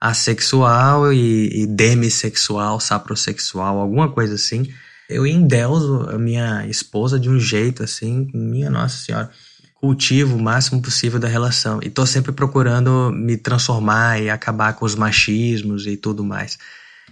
assexual 0.00 1.12
e, 1.12 1.62
e 1.62 1.66
demissexual, 1.66 2.80
saprosexual, 2.80 3.78
alguma 3.78 4.10
coisa 4.10 4.34
assim 4.34 4.68
eu 5.08 5.26
endeuso 5.26 6.08
a 6.08 6.18
minha 6.18 6.66
esposa 6.66 7.18
de 7.18 7.28
um 7.28 7.38
jeito 7.38 7.82
assim, 7.82 8.30
minha 8.32 8.70
Nossa 8.70 8.96
Senhora, 8.96 9.30
cultivo 9.74 10.36
o 10.36 10.42
máximo 10.42 10.80
possível 10.80 11.18
da 11.18 11.28
relação 11.28 11.80
e 11.82 11.90
tô 11.90 12.06
sempre 12.06 12.32
procurando 12.32 13.10
me 13.12 13.36
transformar 13.36 14.20
e 14.22 14.30
acabar 14.30 14.74
com 14.74 14.84
os 14.84 14.94
machismos 14.94 15.86
e 15.86 15.96
tudo 15.96 16.24
mais. 16.24 16.58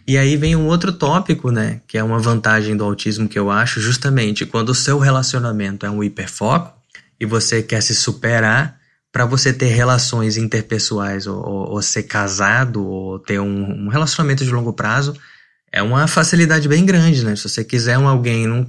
E 0.06 0.16
aí 0.16 0.37
vem 0.37 0.56
um 0.56 0.66
outro 0.66 0.92
tópico, 0.92 1.50
né, 1.50 1.80
que 1.87 1.99
é 1.99 2.02
uma 2.02 2.18
vantagem 2.18 2.76
do 2.76 2.85
autismo 2.85 3.28
que 3.28 3.38
eu 3.38 3.50
acho, 3.50 3.80
justamente 3.80 4.47
quando 4.47 4.70
o 4.70 4.75
seu 4.75 4.99
relacionamento 4.99 5.85
é 5.85 5.90
um 5.90 6.02
hiperfoco 6.02 6.73
e 7.18 7.26
você 7.26 7.62
quer 7.62 7.82
se 7.82 7.94
superar, 7.94 8.80
para 9.12 9.25
você 9.25 9.52
ter 9.52 9.66
relações 9.66 10.37
interpessoais 10.37 11.26
ou, 11.26 11.37
ou, 11.37 11.70
ou, 11.73 11.82
ser 11.82 12.04
casado 12.04 12.87
ou 12.87 13.18
ter 13.18 13.40
um, 13.40 13.87
um 13.87 13.88
relacionamento 13.88 14.44
de 14.44 14.50
longo 14.50 14.73
prazo, 14.73 15.14
é 15.73 15.83
uma 15.83 16.07
facilidade 16.07 16.69
bem 16.69 16.85
grande, 16.85 17.25
né? 17.25 17.37
Se 17.37 17.49
você 17.49 17.65
quiser 17.65 17.99
um 17.99 18.09
alguém 18.09 18.47
num, 18.47 18.65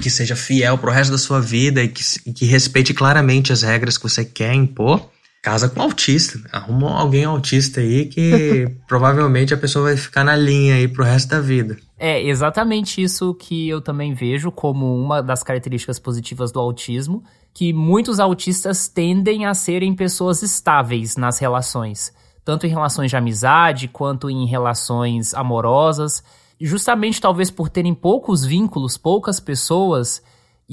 que 0.00 0.08
seja 0.08 0.36
fiel 0.36 0.78
pro 0.78 0.90
resto 0.90 1.10
da 1.10 1.18
sua 1.18 1.40
vida 1.40 1.82
e 1.82 1.88
que, 1.88 2.02
que 2.32 2.44
respeite 2.44 2.94
claramente 2.94 3.52
as 3.52 3.62
regras 3.62 3.98
que 3.98 4.04
você 4.04 4.24
quer 4.24 4.54
impor, 4.54 5.10
casa 5.42 5.68
com 5.68 5.80
um 5.80 5.82
autista. 5.82 6.38
Arruma 6.52 6.98
alguém 6.98 7.24
autista 7.24 7.80
aí 7.80 8.06
que 8.06 8.68
provavelmente 8.86 9.52
a 9.52 9.56
pessoa 9.56 9.86
vai 9.86 9.96
ficar 9.96 10.22
na 10.22 10.36
linha 10.36 10.76
aí 10.76 10.86
pro 10.86 11.04
resto 11.04 11.30
da 11.30 11.40
vida. 11.40 11.76
É 11.98 12.22
exatamente 12.22 13.02
isso 13.02 13.34
que 13.34 13.68
eu 13.68 13.80
também 13.80 14.14
vejo 14.14 14.52
como 14.52 14.94
uma 14.96 15.20
das 15.20 15.42
características 15.42 15.98
positivas 15.98 16.52
do 16.52 16.60
autismo, 16.60 17.24
que 17.52 17.72
muitos 17.72 18.20
autistas 18.20 18.86
tendem 18.86 19.46
a 19.46 19.54
serem 19.54 19.94
pessoas 19.94 20.42
estáveis 20.42 21.16
nas 21.16 21.38
relações 21.38 22.12
tanto 22.44 22.66
em 22.66 22.70
relações 22.70 23.10
de 23.10 23.16
amizade 23.16 23.88
quanto 23.88 24.30
em 24.30 24.46
relações 24.46 25.34
amorosas, 25.34 26.22
justamente 26.60 27.20
talvez 27.20 27.50
por 27.50 27.68
terem 27.68 27.94
poucos 27.94 28.44
vínculos, 28.44 28.96
poucas 28.96 29.40
pessoas 29.40 30.22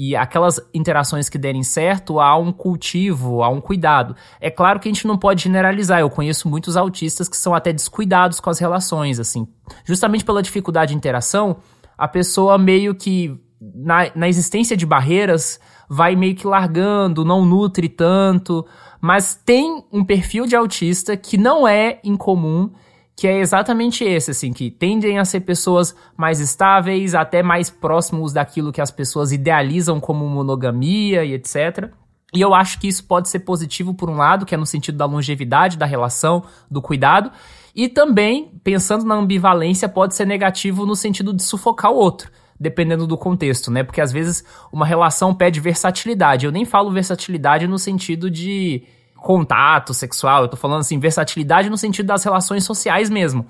e 0.00 0.14
aquelas 0.14 0.60
interações 0.72 1.28
que 1.28 1.36
derem 1.36 1.64
certo, 1.64 2.20
há 2.20 2.36
um 2.36 2.52
cultivo, 2.52 3.42
há 3.42 3.48
um 3.48 3.60
cuidado. 3.60 4.14
É 4.40 4.48
claro 4.48 4.78
que 4.78 4.88
a 4.88 4.92
gente 4.92 5.08
não 5.08 5.18
pode 5.18 5.42
generalizar. 5.42 5.98
Eu 5.98 6.08
conheço 6.08 6.48
muitos 6.48 6.76
autistas 6.76 7.28
que 7.28 7.36
são 7.36 7.52
até 7.52 7.72
descuidados 7.72 8.38
com 8.38 8.48
as 8.48 8.60
relações, 8.60 9.18
assim. 9.18 9.48
Justamente 9.84 10.24
pela 10.24 10.40
dificuldade 10.40 10.92
de 10.92 10.96
interação, 10.96 11.56
a 11.96 12.06
pessoa 12.06 12.56
meio 12.56 12.94
que 12.94 13.36
na, 13.60 14.08
na 14.14 14.28
existência 14.28 14.76
de 14.76 14.86
barreiras 14.86 15.58
vai 15.88 16.14
meio 16.14 16.36
que 16.36 16.46
largando, 16.46 17.24
não 17.24 17.44
nutre 17.44 17.88
tanto. 17.88 18.64
Mas 19.00 19.34
tem 19.34 19.84
um 19.92 20.04
perfil 20.04 20.46
de 20.46 20.56
autista 20.56 21.16
que 21.16 21.36
não 21.36 21.66
é 21.66 22.00
incomum, 22.02 22.70
que 23.16 23.26
é 23.26 23.38
exatamente 23.38 24.04
esse, 24.04 24.30
assim, 24.30 24.52
que 24.52 24.70
tendem 24.70 25.18
a 25.18 25.24
ser 25.24 25.40
pessoas 25.40 25.94
mais 26.16 26.40
estáveis, 26.40 27.14
até 27.14 27.42
mais 27.42 27.68
próximos 27.68 28.32
daquilo 28.32 28.72
que 28.72 28.80
as 28.80 28.90
pessoas 28.90 29.32
idealizam 29.32 29.98
como 29.98 30.28
monogamia 30.28 31.24
e 31.24 31.32
etc. 31.32 31.90
E 32.32 32.40
eu 32.40 32.54
acho 32.54 32.78
que 32.78 32.86
isso 32.86 33.04
pode 33.04 33.28
ser 33.28 33.40
positivo 33.40 33.94
por 33.94 34.08
um 34.08 34.16
lado, 34.16 34.46
que 34.46 34.54
é 34.54 34.58
no 34.58 34.66
sentido 34.66 34.98
da 34.98 35.06
longevidade 35.06 35.76
da 35.76 35.86
relação, 35.86 36.44
do 36.70 36.82
cuidado, 36.82 37.32
e 37.74 37.88
também, 37.88 38.52
pensando 38.62 39.04
na 39.04 39.14
ambivalência, 39.14 39.88
pode 39.88 40.14
ser 40.14 40.26
negativo 40.26 40.84
no 40.84 40.94
sentido 40.94 41.32
de 41.32 41.42
sufocar 41.42 41.90
o 41.90 41.96
outro 41.96 42.30
dependendo 42.58 43.06
do 43.06 43.16
contexto, 43.16 43.70
né? 43.70 43.82
Porque 43.82 44.00
às 44.00 44.12
vezes 44.12 44.44
uma 44.72 44.86
relação 44.86 45.34
pede 45.34 45.60
versatilidade. 45.60 46.46
Eu 46.46 46.52
nem 46.52 46.64
falo 46.64 46.90
versatilidade 46.90 47.66
no 47.66 47.78
sentido 47.78 48.30
de 48.30 48.82
contato 49.16 49.92
sexual, 49.92 50.42
eu 50.42 50.48
tô 50.48 50.56
falando 50.56 50.80
assim, 50.80 50.98
versatilidade 50.98 51.68
no 51.68 51.76
sentido 51.76 52.06
das 52.06 52.22
relações 52.22 52.64
sociais 52.64 53.10
mesmo. 53.10 53.46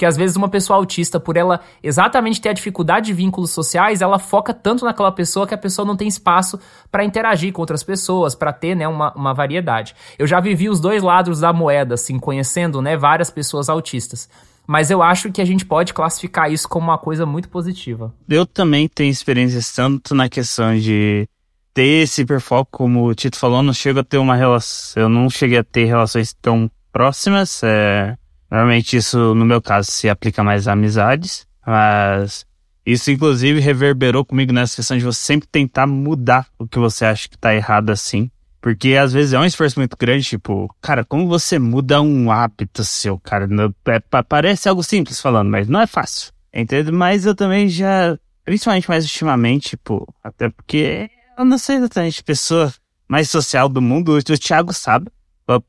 Porque 0.00 0.06
às 0.06 0.16
vezes 0.16 0.34
uma 0.34 0.48
pessoa 0.48 0.78
autista, 0.78 1.20
por 1.20 1.36
ela 1.36 1.60
exatamente 1.82 2.40
ter 2.40 2.48
a 2.48 2.52
dificuldade 2.54 3.06
de 3.06 3.12
vínculos 3.12 3.50
sociais, 3.50 4.00
ela 4.00 4.18
foca 4.18 4.54
tanto 4.54 4.82
naquela 4.82 5.12
pessoa 5.12 5.46
que 5.46 5.52
a 5.52 5.58
pessoa 5.58 5.84
não 5.84 5.94
tem 5.94 6.08
espaço 6.08 6.58
para 6.90 7.04
interagir 7.04 7.52
com 7.52 7.60
outras 7.60 7.82
pessoas, 7.82 8.34
para 8.34 8.50
ter, 8.50 8.74
né, 8.74 8.88
uma, 8.88 9.12
uma 9.12 9.34
variedade. 9.34 9.94
Eu 10.18 10.26
já 10.26 10.40
vivi 10.40 10.70
os 10.70 10.80
dois 10.80 11.02
lados 11.02 11.40
da 11.40 11.52
moeda, 11.52 11.96
assim, 11.96 12.18
conhecendo, 12.18 12.80
né, 12.80 12.96
várias 12.96 13.28
pessoas 13.28 13.68
autistas. 13.68 14.26
Mas 14.70 14.90
eu 14.90 15.02
acho 15.02 15.32
que 15.32 15.42
a 15.42 15.44
gente 15.44 15.64
pode 15.64 15.92
classificar 15.92 16.52
isso 16.52 16.68
como 16.68 16.86
uma 16.86 16.98
coisa 16.98 17.26
muito 17.26 17.48
positiva. 17.48 18.14
Eu 18.28 18.46
também 18.46 18.86
tenho 18.86 19.10
experiências 19.10 19.72
tanto 19.72 20.14
na 20.14 20.28
questão 20.28 20.78
de 20.78 21.28
ter 21.74 22.04
esse 22.04 22.22
hiperfoco, 22.22 22.70
como 22.70 23.04
o 23.04 23.14
Tito 23.14 23.36
falou, 23.36 23.62
não 23.62 23.72
chego 23.72 23.98
a 23.98 24.04
ter 24.04 24.18
uma 24.18 24.36
relação. 24.36 25.02
Eu 25.02 25.08
não 25.08 25.28
cheguei 25.28 25.58
a 25.58 25.64
ter 25.64 25.86
relações 25.86 26.32
tão 26.40 26.70
próximas. 26.92 27.62
É, 27.64 28.16
Normalmente 28.50 28.96
isso, 28.96 29.34
no 29.34 29.44
meu 29.44 29.62
caso, 29.62 29.90
se 29.92 30.08
aplica 30.08 30.42
mais 30.42 30.66
a 30.66 30.72
amizades, 30.72 31.46
mas 31.64 32.44
isso 32.84 33.10
inclusive 33.12 33.60
reverberou 33.60 34.24
comigo 34.24 34.52
nessa 34.52 34.74
questão 34.74 34.98
de 34.98 35.04
você 35.04 35.20
sempre 35.20 35.48
tentar 35.48 35.86
mudar 35.86 36.48
o 36.58 36.66
que 36.66 36.78
você 36.78 37.04
acha 37.04 37.28
que 37.28 37.38
tá 37.38 37.54
errado 37.54 37.90
assim. 37.90 38.28
Porque 38.60 38.94
às 38.94 39.12
vezes 39.12 39.32
é 39.32 39.38
um 39.38 39.44
esforço 39.44 39.78
muito 39.78 39.96
grande, 39.96 40.24
tipo, 40.24 40.74
cara, 40.82 41.04
como 41.04 41.26
você 41.26 41.58
muda 41.58 42.02
um 42.02 42.30
hábito 42.30 42.84
seu, 42.84 43.18
cara? 43.18 43.48
É, 43.86 44.22
parece 44.22 44.68
algo 44.68 44.82
simples 44.82 45.20
falando, 45.20 45.48
mas 45.48 45.66
não 45.66 45.80
é 45.80 45.86
fácil. 45.86 46.32
Entende? 46.52 46.92
Mas 46.92 47.24
eu 47.24 47.34
também 47.34 47.68
já, 47.68 48.18
principalmente 48.44 48.88
mais 48.88 49.04
ultimamente, 49.04 49.70
tipo, 49.70 50.06
até 50.22 50.50
porque 50.50 51.08
eu 51.38 51.44
não 51.44 51.56
sei 51.56 51.76
exatamente 51.76 52.22
pessoa 52.22 52.72
mais 53.08 53.30
social 53.30 53.68
do 53.68 53.80
mundo, 53.80 54.12
o 54.14 54.22
Thiago 54.22 54.74
sabe. 54.74 55.10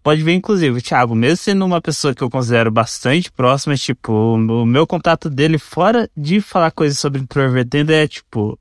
Pode 0.03 0.21
ver, 0.21 0.33
inclusive, 0.33 0.77
o 0.77 0.81
Thiago, 0.81 1.15
mesmo 1.15 1.37
sendo 1.37 1.65
uma 1.65 1.81
pessoa 1.81 2.13
que 2.13 2.21
eu 2.21 2.29
considero 2.29 2.69
bastante 2.69 3.31
próxima, 3.31 3.75
tipo, 3.75 4.13
o 4.13 4.65
meu 4.65 4.85
contato 4.85 5.27
dele, 5.27 5.57
fora 5.57 6.07
de 6.15 6.39
falar 6.39 6.69
coisas 6.71 6.99
sobre 6.99 7.21
introvertendo, 7.21 7.91
é 7.91 8.07
tipo, 8.07 8.59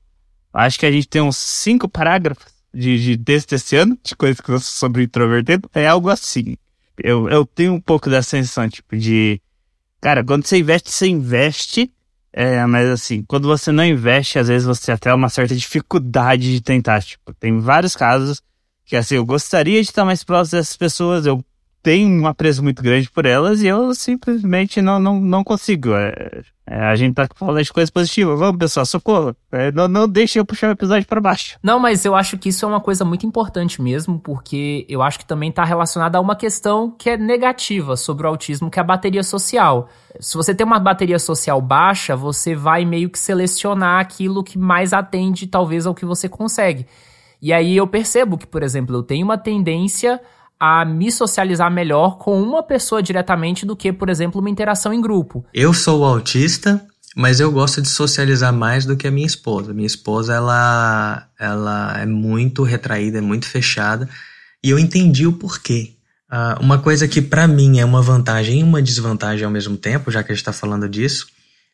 acho 0.51 0.79
que 0.79 0.85
a 0.85 0.91
gente 0.91 1.07
tem 1.07 1.21
uns 1.21 1.37
cinco 1.37 1.87
parágrafos 1.87 2.60
de, 2.73 3.01
de 3.01 3.17
texto 3.17 3.53
esse 3.53 3.75
ano, 3.75 3.97
de 4.03 4.15
coisas 4.15 4.39
que 4.39 4.49
eu 4.49 4.59
sobre 4.59 5.03
introvertendo, 5.03 5.69
é 5.73 5.87
algo 5.87 6.09
assim. 6.09 6.57
Eu, 6.97 7.29
eu 7.29 7.45
tenho 7.45 7.73
um 7.73 7.81
pouco 7.81 8.09
dessa 8.09 8.29
sensação, 8.29 8.69
tipo, 8.69 8.95
de, 8.95 9.41
cara, 9.99 10.23
quando 10.23 10.45
você 10.45 10.57
investe, 10.57 10.91
você 10.91 11.07
investe, 11.07 11.91
é, 12.31 12.65
mas 12.65 12.87
assim, 12.89 13.23
quando 13.23 13.47
você 13.47 13.71
não 13.71 13.83
investe, 13.83 14.39
às 14.39 14.47
vezes 14.47 14.65
você 14.65 14.91
até 14.91 15.13
uma 15.13 15.29
certa 15.29 15.55
dificuldade 15.55 16.53
de 16.53 16.61
tentar, 16.61 17.01
tipo, 17.01 17.33
tem 17.33 17.59
vários 17.59 17.95
casos 17.95 18.41
que 18.85 18.95
assim, 18.95 19.15
eu 19.15 19.25
gostaria 19.25 19.81
de 19.81 19.89
estar 19.89 20.03
mais 20.03 20.23
próximo 20.23 20.59
dessas 20.59 20.75
pessoas, 20.75 21.25
eu 21.25 21.43
tenho 21.81 22.21
um 22.21 22.27
apreço 22.27 22.63
muito 22.63 22.81
grande 22.81 23.09
por 23.09 23.25
elas 23.25 23.61
e 23.61 23.67
eu 23.67 23.93
simplesmente 23.95 24.81
não, 24.81 24.99
não, 24.99 25.19
não 25.19 25.43
consigo. 25.43 25.93
É, 25.93 26.43
é, 26.65 26.85
a 26.85 26.95
gente 26.95 27.15
tá 27.15 27.27
falando 27.35 27.63
de 27.63 27.73
coisas 27.73 27.89
positivas. 27.89 28.39
Vamos, 28.39 28.57
pessoal, 28.57 28.85
socorro. 28.85 29.35
É, 29.51 29.71
não, 29.71 29.87
não 29.87 30.07
deixe 30.07 30.39
eu 30.39 30.45
puxar 30.45 30.69
o 30.69 30.71
episódio 30.71 31.07
para 31.07 31.19
baixo. 31.19 31.57
Não, 31.61 31.79
mas 31.79 32.05
eu 32.05 32.15
acho 32.15 32.37
que 32.37 32.49
isso 32.49 32.63
é 32.63 32.67
uma 32.67 32.79
coisa 32.79 33.03
muito 33.03 33.25
importante 33.25 33.81
mesmo, 33.81 34.19
porque 34.19 34.85
eu 34.87 35.01
acho 35.01 35.19
que 35.19 35.25
também 35.25 35.51
tá 35.51 35.63
relacionada 35.63 36.17
a 36.17 36.21
uma 36.21 36.35
questão 36.35 36.91
que 36.91 37.09
é 37.09 37.17
negativa 37.17 37.97
sobre 37.97 38.25
o 38.25 38.29
autismo, 38.29 38.69
que 38.69 38.79
é 38.79 38.81
a 38.81 38.85
bateria 38.85 39.23
social. 39.23 39.89
Se 40.19 40.37
você 40.37 40.53
tem 40.53 40.65
uma 40.65 40.79
bateria 40.79 41.19
social 41.19 41.59
baixa, 41.61 42.15
você 42.15 42.55
vai 42.55 42.85
meio 42.85 43.09
que 43.09 43.19
selecionar 43.19 43.99
aquilo 43.99 44.43
que 44.43 44.57
mais 44.57 44.93
atende, 44.93 45.47
talvez, 45.47 45.85
ao 45.85 45.95
que 45.95 46.05
você 46.05 46.29
consegue. 46.29 46.85
E 47.41 47.51
aí 47.51 47.75
eu 47.75 47.87
percebo 47.87 48.37
que, 48.37 48.45
por 48.45 48.61
exemplo, 48.61 48.95
eu 48.95 49.03
tenho 49.03 49.25
uma 49.25 49.37
tendência 49.37 50.21
a 50.61 50.85
me 50.85 51.11
socializar 51.11 51.71
melhor 51.71 52.19
com 52.19 52.39
uma 52.39 52.61
pessoa 52.61 53.01
diretamente 53.01 53.65
do 53.65 53.75
que, 53.75 53.91
por 53.91 54.09
exemplo, 54.09 54.39
uma 54.39 54.49
interação 54.49 54.93
em 54.93 55.01
grupo. 55.01 55.43
Eu 55.51 55.73
sou 55.73 56.05
autista, 56.05 56.79
mas 57.15 57.39
eu 57.39 57.51
gosto 57.51 57.81
de 57.81 57.89
socializar 57.89 58.53
mais 58.53 58.85
do 58.85 58.95
que 58.95 59.07
a 59.07 59.11
minha 59.11 59.25
esposa. 59.25 59.73
Minha 59.73 59.87
esposa, 59.87 60.35
ela, 60.35 61.27
ela 61.39 61.99
é 61.99 62.05
muito 62.05 62.61
retraída, 62.61 63.17
é 63.17 63.21
muito 63.21 63.47
fechada, 63.47 64.07
e 64.63 64.69
eu 64.69 64.77
entendi 64.77 65.25
o 65.25 65.33
porquê. 65.33 65.95
Uh, 66.31 66.61
uma 66.63 66.77
coisa 66.77 67.07
que 67.07 67.23
para 67.23 67.47
mim 67.47 67.79
é 67.79 67.85
uma 67.85 68.03
vantagem 68.03 68.59
e 68.59 68.63
uma 68.63 68.83
desvantagem 68.83 69.43
ao 69.43 69.51
mesmo 69.51 69.75
tempo, 69.77 70.11
já 70.11 70.21
que 70.21 70.31
a 70.31 70.35
gente 70.35 70.43
está 70.43 70.53
falando 70.53 70.87
disso, 70.87 71.25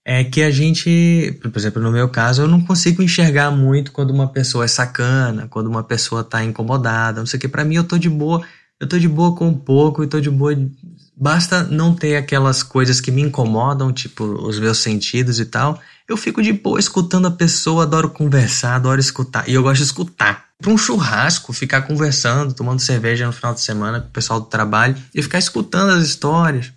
é 0.05 0.23
que 0.23 0.41
a 0.41 0.49
gente, 0.49 1.37
por 1.41 1.51
exemplo, 1.57 1.81
no 1.81 1.91
meu 1.91 2.07
caso, 2.07 2.43
eu 2.43 2.47
não 2.47 2.61
consigo 2.61 3.03
enxergar 3.03 3.51
muito 3.51 3.91
quando 3.91 4.11
uma 4.11 4.29
pessoa 4.29 4.63
é 4.63 4.67
sacana, 4.69 5.45
quando 5.49 5.67
uma 5.67 5.83
pessoa 5.83 6.23
tá 6.23 6.41
incomodada, 6.41 7.19
não 7.19 7.27
sei 7.27 7.37
o 7.37 7.41
que. 7.41 7.49
Pra 7.49 7.65
mim, 7.65 7.75
eu 7.75 7.83
tô 7.83 7.97
de 7.97 8.09
boa, 8.09 8.41
eu 8.79 8.87
tô 8.87 8.97
de 8.97 9.07
boa 9.07 9.35
com 9.35 9.47
um 9.47 9.53
pouco 9.53 10.03
e 10.03 10.07
tô 10.07 10.19
de 10.19 10.29
boa. 10.29 10.55
Basta 11.15 11.63
não 11.63 11.93
ter 11.93 12.15
aquelas 12.15 12.61
coisas 12.61 13.01
que 13.01 13.11
me 13.11 13.21
incomodam, 13.21 13.91
tipo 13.91 14.23
os 14.23 14.59
meus 14.59 14.77
sentidos 14.77 15.39
e 15.39 15.45
tal. 15.45 15.79
Eu 16.07 16.15
fico 16.15 16.41
de 16.41 16.53
boa 16.53 16.79
escutando 16.79 17.27
a 17.27 17.31
pessoa, 17.31 17.83
adoro 17.83 18.09
conversar, 18.09 18.75
adoro 18.75 18.99
escutar. 18.99 19.47
E 19.49 19.53
eu 19.53 19.63
gosto 19.63 19.77
de 19.77 19.83
escutar. 19.83 20.47
Pra 20.59 20.71
um 20.71 20.77
churrasco, 20.77 21.53
ficar 21.53 21.83
conversando, 21.83 22.53
tomando 22.53 22.79
cerveja 22.79 23.25
no 23.25 23.33
final 23.33 23.53
de 23.53 23.61
semana 23.61 23.99
com 23.99 24.07
o 24.07 24.11
pessoal 24.11 24.39
do 24.39 24.47
trabalho 24.47 24.95
e 25.13 25.21
ficar 25.21 25.39
escutando 25.39 25.91
as 25.91 26.03
histórias. 26.03 26.71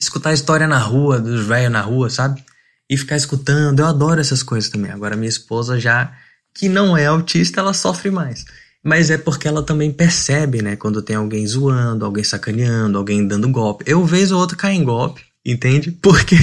Escutar 0.00 0.30
a 0.30 0.34
história 0.34 0.66
na 0.66 0.78
rua, 0.78 1.20
dos 1.20 1.46
velhos 1.46 1.70
na 1.70 1.80
rua, 1.80 2.08
sabe? 2.08 2.42
e 2.90 2.96
ficar 2.96 3.16
escutando. 3.16 3.78
Eu 3.78 3.86
adoro 3.86 4.20
essas 4.20 4.42
coisas 4.42 4.68
também. 4.68 4.90
Agora, 4.90 5.16
minha 5.16 5.28
esposa 5.28 5.78
já, 5.78 6.12
que 6.52 6.68
não 6.68 6.96
é 6.96 7.06
autista, 7.06 7.60
ela 7.60 7.72
sofre 7.72 8.10
mais. 8.10 8.44
Mas 8.82 9.10
é 9.10 9.18
porque 9.18 9.46
ela 9.46 9.62
também 9.62 9.92
percebe, 9.92 10.62
né? 10.62 10.76
Quando 10.76 11.02
tem 11.02 11.16
alguém 11.16 11.46
zoando, 11.46 12.04
alguém 12.04 12.24
sacaneando, 12.24 12.96
alguém 12.96 13.26
dando 13.26 13.48
golpe. 13.48 13.84
Eu, 13.86 14.04
vez 14.04 14.32
ou 14.32 14.40
outra, 14.40 14.56
caio 14.56 14.80
em 14.80 14.84
golpe, 14.84 15.22
entende? 15.44 15.90
Porque 16.00 16.36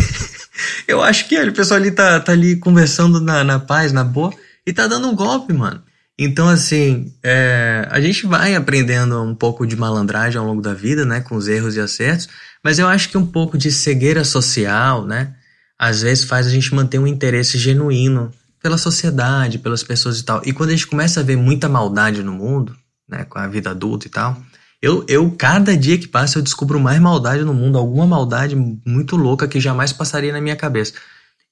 eu 0.88 1.02
acho 1.02 1.28
que 1.28 1.39
o 1.39 1.54
pessoal 1.54 1.80
ali 1.80 1.91
tá, 1.91 2.19
tá 2.19 2.32
ali 2.32 2.56
conversando 2.56 3.19
na, 3.19 3.43
na 3.43 3.60
paz, 3.60 3.91
na 3.91 4.04
boa, 4.04 4.32
e 4.65 4.71
tá 4.71 4.86
dando 4.86 5.08
um 5.08 5.15
golpe, 5.15 5.52
mano. 5.52 5.82
Então, 6.19 6.47
assim, 6.47 7.13
é, 7.23 7.88
a 7.89 8.00
gente 8.00 8.28
vai 8.28 8.56
aprendendo 8.56 9.21
um 9.21 9.36
pouco 9.36 9.65
de 9.65 9.76
malandragem 9.76 10.39
ao 10.39 10.45
longo 10.45 10.62
da 10.62 10.73
vida, 10.73 11.06
né? 11.06 11.21
Com 11.21 11.36
os 11.36 11.47
erros 11.47 11.76
e 11.76 11.80
acertos. 11.80 12.28
Mas 12.63 12.78
eu 12.78 12.88
acho 12.88 13.10
que 13.10 13.17
um 13.17 13.26
pouco 13.26 13.58
de 13.58 13.71
cegueira 13.71 14.23
social, 14.23 15.06
né? 15.06 15.34
às 15.78 16.02
vezes 16.02 16.23
faz 16.23 16.47
a 16.47 16.50
gente 16.50 16.73
manter 16.73 16.97
um 16.97 17.08
interesse 17.08 17.58
genuíno 17.58 18.32
pela 18.62 18.78
sociedade, 18.78 19.60
pelas 19.60 19.84
pessoas 19.84 20.20
e 20.20 20.24
tal. 20.24 20.41
E 20.46 20.54
quando 20.54 20.70
a 20.70 20.74
gente 20.74 20.88
começa 20.88 21.20
a 21.20 21.24
ver 21.24 21.36
muita 21.36 21.70
maldade 21.70 22.24
no 22.24 22.32
mundo, 22.32 22.76
né, 23.08 23.24
com 23.26 23.39
a 23.39 23.48
vida 23.48 23.72
adulta 23.72 24.08
e 24.08 24.10
tal, 24.10 24.41
eu, 24.82 25.06
eu 25.08 25.32
cada 25.32 25.76
dia 25.76 25.98
que 25.98 26.08
passa 26.08 26.38
eu 26.38 26.43
descubro 26.43 26.80
mais 26.80 27.00
maldade 27.00 27.43
no 27.43 27.54
mundo, 27.54 27.78
alguma 27.78 28.06
maldade 28.06 28.56
muito 28.86 29.15
louca 29.15 29.48
que 29.48 29.60
jamais 29.60 29.91
passaria 29.91 30.32
na 30.32 30.41
minha 30.41 30.56
cabeça. 30.56 30.93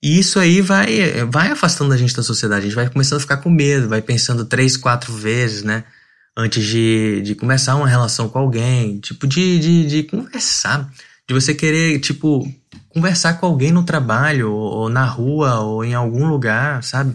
E 0.03 0.19
isso 0.19 0.39
aí 0.39 0.61
vai, 0.61 1.25
vai 1.25 1.49
afastando 1.49 1.93
a 1.93 1.97
gente 1.97 2.15
da 2.15 2.21
sociedade, 2.21 2.61
a 2.61 2.69
gente 2.69 2.75
vai 2.75 2.89
começando 2.89 3.17
a 3.17 3.21
ficar 3.21 3.37
com 3.37 3.49
medo, 3.49 3.89
vai 3.89 4.01
pensando 4.01 4.45
três, 4.45 4.77
quatro 4.77 5.13
vezes, 5.13 5.63
né? 5.63 5.83
Antes 6.37 6.63
de, 6.63 7.21
de 7.23 7.33
começar 7.33 7.75
uma 7.75 7.87
relação 7.87 8.29
com 8.29 8.37
alguém, 8.37 8.99
tipo, 8.99 9.25
de, 9.25 9.57
de, 9.57 9.87
de 9.87 10.03
conversar 10.03 10.91
de 11.27 11.33
você 11.33 11.55
querer, 11.55 11.99
tipo, 11.99 12.47
conversar 12.95 13.33
com 13.33 13.45
alguém 13.45 13.73
no 13.73 13.83
trabalho, 13.83 14.53
ou, 14.53 14.87
na 14.87 15.03
rua, 15.03 15.59
ou 15.59 15.83
em 15.83 15.93
algum 15.93 16.25
lugar, 16.25 16.81
sabe? 16.81 17.13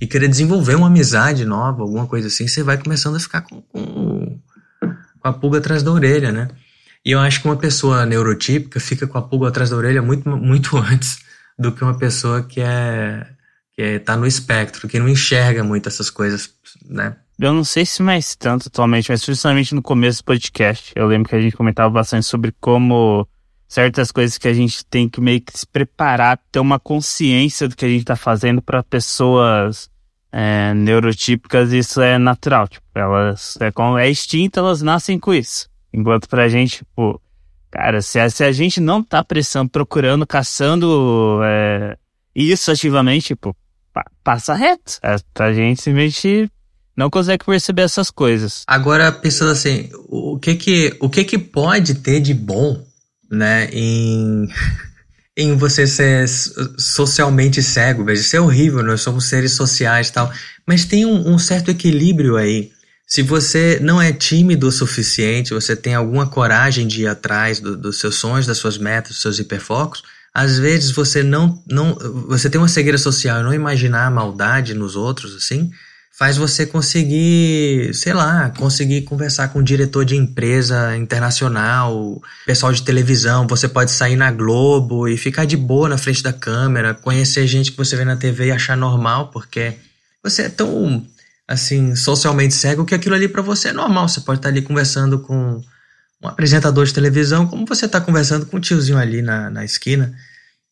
E 0.00 0.06
querer 0.06 0.26
desenvolver 0.26 0.74
uma 0.74 0.88
amizade 0.88 1.44
nova, 1.44 1.82
alguma 1.82 2.04
coisa 2.04 2.26
assim, 2.26 2.48
você 2.48 2.64
vai 2.64 2.76
começando 2.76 3.14
a 3.14 3.20
ficar 3.20 3.42
com, 3.42 3.62
com, 3.62 4.40
com 4.80 5.28
a 5.28 5.32
pulga 5.32 5.58
atrás 5.58 5.84
da 5.84 5.92
orelha, 5.92 6.32
né? 6.32 6.48
E 7.04 7.12
eu 7.12 7.20
acho 7.20 7.40
que 7.40 7.46
uma 7.46 7.56
pessoa 7.56 8.04
neurotípica 8.04 8.80
fica 8.80 9.06
com 9.06 9.18
a 9.18 9.22
pulga 9.22 9.46
atrás 9.46 9.70
da 9.70 9.76
orelha 9.76 10.02
muito, 10.02 10.28
muito 10.28 10.76
antes 10.82 11.20
do 11.56 11.70
que 11.70 11.84
uma 11.84 11.96
pessoa 11.96 12.42
que 12.42 12.60
é 12.60 13.24
que 13.76 13.82
é, 13.82 13.98
tá 14.00 14.16
no 14.16 14.26
espectro, 14.26 14.88
que 14.88 14.98
não 14.98 15.08
enxerga 15.08 15.62
muito 15.62 15.88
essas 15.88 16.10
coisas, 16.10 16.50
né? 16.84 17.14
Eu 17.38 17.54
não 17.54 17.62
sei 17.62 17.86
se 17.86 18.02
mais 18.02 18.34
tanto 18.34 18.66
atualmente, 18.66 19.10
mas 19.10 19.24
principalmente 19.24 19.76
no 19.76 19.80
começo 19.80 20.22
do 20.22 20.24
podcast. 20.24 20.92
Eu 20.96 21.06
lembro 21.06 21.28
que 21.28 21.36
a 21.36 21.40
gente 21.40 21.56
comentava 21.56 21.88
bastante 21.88 22.26
sobre 22.26 22.52
como 22.60 23.26
certas 23.70 24.10
coisas 24.10 24.36
que 24.36 24.48
a 24.48 24.52
gente 24.52 24.84
tem 24.84 25.08
que 25.08 25.20
meio 25.20 25.40
que 25.40 25.56
se 25.56 25.64
preparar, 25.64 26.40
ter 26.50 26.58
uma 26.58 26.80
consciência 26.80 27.68
do 27.68 27.76
que 27.76 27.84
a 27.84 27.88
gente 27.88 28.00
está 28.00 28.16
fazendo 28.16 28.60
para 28.60 28.82
pessoas 28.82 29.88
é, 30.32 30.74
neurotípicas, 30.74 31.72
isso 31.72 32.00
é 32.00 32.18
natural. 32.18 32.66
Tipo, 32.66 32.84
elas 32.96 33.56
é, 33.60 33.70
como 33.70 33.96
é 33.96 34.10
instinto, 34.10 34.58
elas 34.58 34.82
nascem 34.82 35.20
com 35.20 35.32
isso. 35.32 35.68
Enquanto 35.94 36.28
pra 36.28 36.48
gente, 36.48 36.78
tipo, 36.78 37.22
cara, 37.70 38.02
se 38.02 38.18
a, 38.18 38.28
se 38.28 38.42
a 38.42 38.50
gente 38.50 38.80
não 38.80 39.04
tá 39.04 39.22
pressando, 39.22 39.70
procurando, 39.70 40.26
caçando 40.26 41.40
é, 41.44 41.96
isso 42.34 42.72
ativamente, 42.72 43.26
tipo, 43.28 43.56
pa, 43.94 44.04
passa 44.24 44.52
reto. 44.52 44.98
É, 45.00 45.14
a 45.38 45.52
gente 45.52 45.80
simplesmente 45.80 46.50
não 46.96 47.08
consegue 47.08 47.44
perceber 47.44 47.82
essas 47.82 48.10
coisas. 48.10 48.64
Agora, 48.66 49.12
pensando 49.12 49.52
assim, 49.52 49.88
o 50.08 50.40
que 50.40 50.56
que, 50.56 50.96
o 50.98 51.08
que 51.08 51.22
que 51.22 51.38
pode 51.38 51.94
ter 51.94 52.18
de 52.18 52.34
bom 52.34 52.89
né, 53.30 53.68
em, 53.72 54.48
em 55.36 55.56
você 55.56 55.86
ser 55.86 56.28
socialmente 56.78 57.62
cego. 57.62 58.04
Veja, 58.04 58.22
isso 58.22 58.36
é 58.36 58.40
horrível, 58.40 58.82
nós 58.82 59.00
somos 59.00 59.26
seres 59.26 59.52
sociais 59.52 60.08
e 60.08 60.12
tal. 60.12 60.32
Mas 60.66 60.84
tem 60.84 61.06
um, 61.06 61.32
um 61.32 61.38
certo 61.38 61.70
equilíbrio 61.70 62.36
aí. 62.36 62.72
Se 63.06 63.22
você 63.22 63.78
não 63.82 64.00
é 64.00 64.12
tímido 64.12 64.68
o 64.68 64.72
suficiente, 64.72 65.52
você 65.52 65.74
tem 65.74 65.94
alguma 65.94 66.28
coragem 66.28 66.86
de 66.86 67.02
ir 67.02 67.06
atrás 67.08 67.58
do, 67.58 67.76
dos 67.76 67.98
seus 67.98 68.16
sonhos, 68.16 68.46
das 68.46 68.58
suas 68.58 68.78
metas, 68.78 69.12
dos 69.12 69.22
seus 69.22 69.38
hiperfocos, 69.38 70.04
às 70.32 70.58
vezes 70.58 70.92
você 70.92 71.22
não, 71.22 71.60
não 71.68 71.94
você 72.28 72.48
tem 72.48 72.60
uma 72.60 72.68
cegueira 72.68 72.98
social 72.98 73.40
e 73.40 73.42
não 73.42 73.52
imaginar 73.52 74.06
a 74.06 74.10
maldade 74.10 74.74
nos 74.74 74.94
outros 74.94 75.34
assim, 75.34 75.70
faz 76.10 76.36
você 76.36 76.66
conseguir, 76.66 77.94
sei 77.94 78.12
lá, 78.12 78.50
conseguir 78.50 79.02
conversar 79.02 79.48
com 79.48 79.60
um 79.60 79.62
diretor 79.62 80.04
de 80.04 80.16
empresa 80.16 80.96
internacional, 80.96 82.20
pessoal 82.44 82.72
de 82.72 82.82
televisão, 82.82 83.46
você 83.46 83.68
pode 83.68 83.90
sair 83.90 84.16
na 84.16 84.30
Globo 84.30 85.08
e 85.08 85.16
ficar 85.16 85.46
de 85.46 85.56
boa 85.56 85.88
na 85.88 85.96
frente 85.96 86.22
da 86.22 86.32
câmera, 86.32 86.92
conhecer 86.92 87.46
gente 87.46 87.72
que 87.72 87.78
você 87.78 87.96
vê 87.96 88.04
na 88.04 88.16
TV 88.16 88.46
e 88.46 88.50
achar 88.52 88.76
normal, 88.76 89.28
porque 89.28 89.74
você 90.22 90.42
é 90.42 90.48
tão 90.48 91.06
assim, 91.50 91.96
socialmente 91.96 92.54
cego 92.54 92.84
que 92.84 92.94
aquilo 92.94 93.16
ali 93.16 93.26
para 93.26 93.42
você 93.42 93.68
é 93.68 93.72
normal. 93.72 94.08
Você 94.08 94.20
pode 94.20 94.38
estar 94.38 94.50
ali 94.50 94.62
conversando 94.62 95.18
com 95.18 95.60
um 96.22 96.28
apresentador 96.28 96.84
de 96.84 96.94
televisão, 96.94 97.46
como 97.46 97.66
você 97.66 97.86
está 97.86 98.00
conversando 98.00 98.46
com 98.46 98.58
um 98.58 98.60
tiozinho 98.60 98.98
ali 98.98 99.20
na, 99.20 99.50
na 99.50 99.64
esquina. 99.64 100.14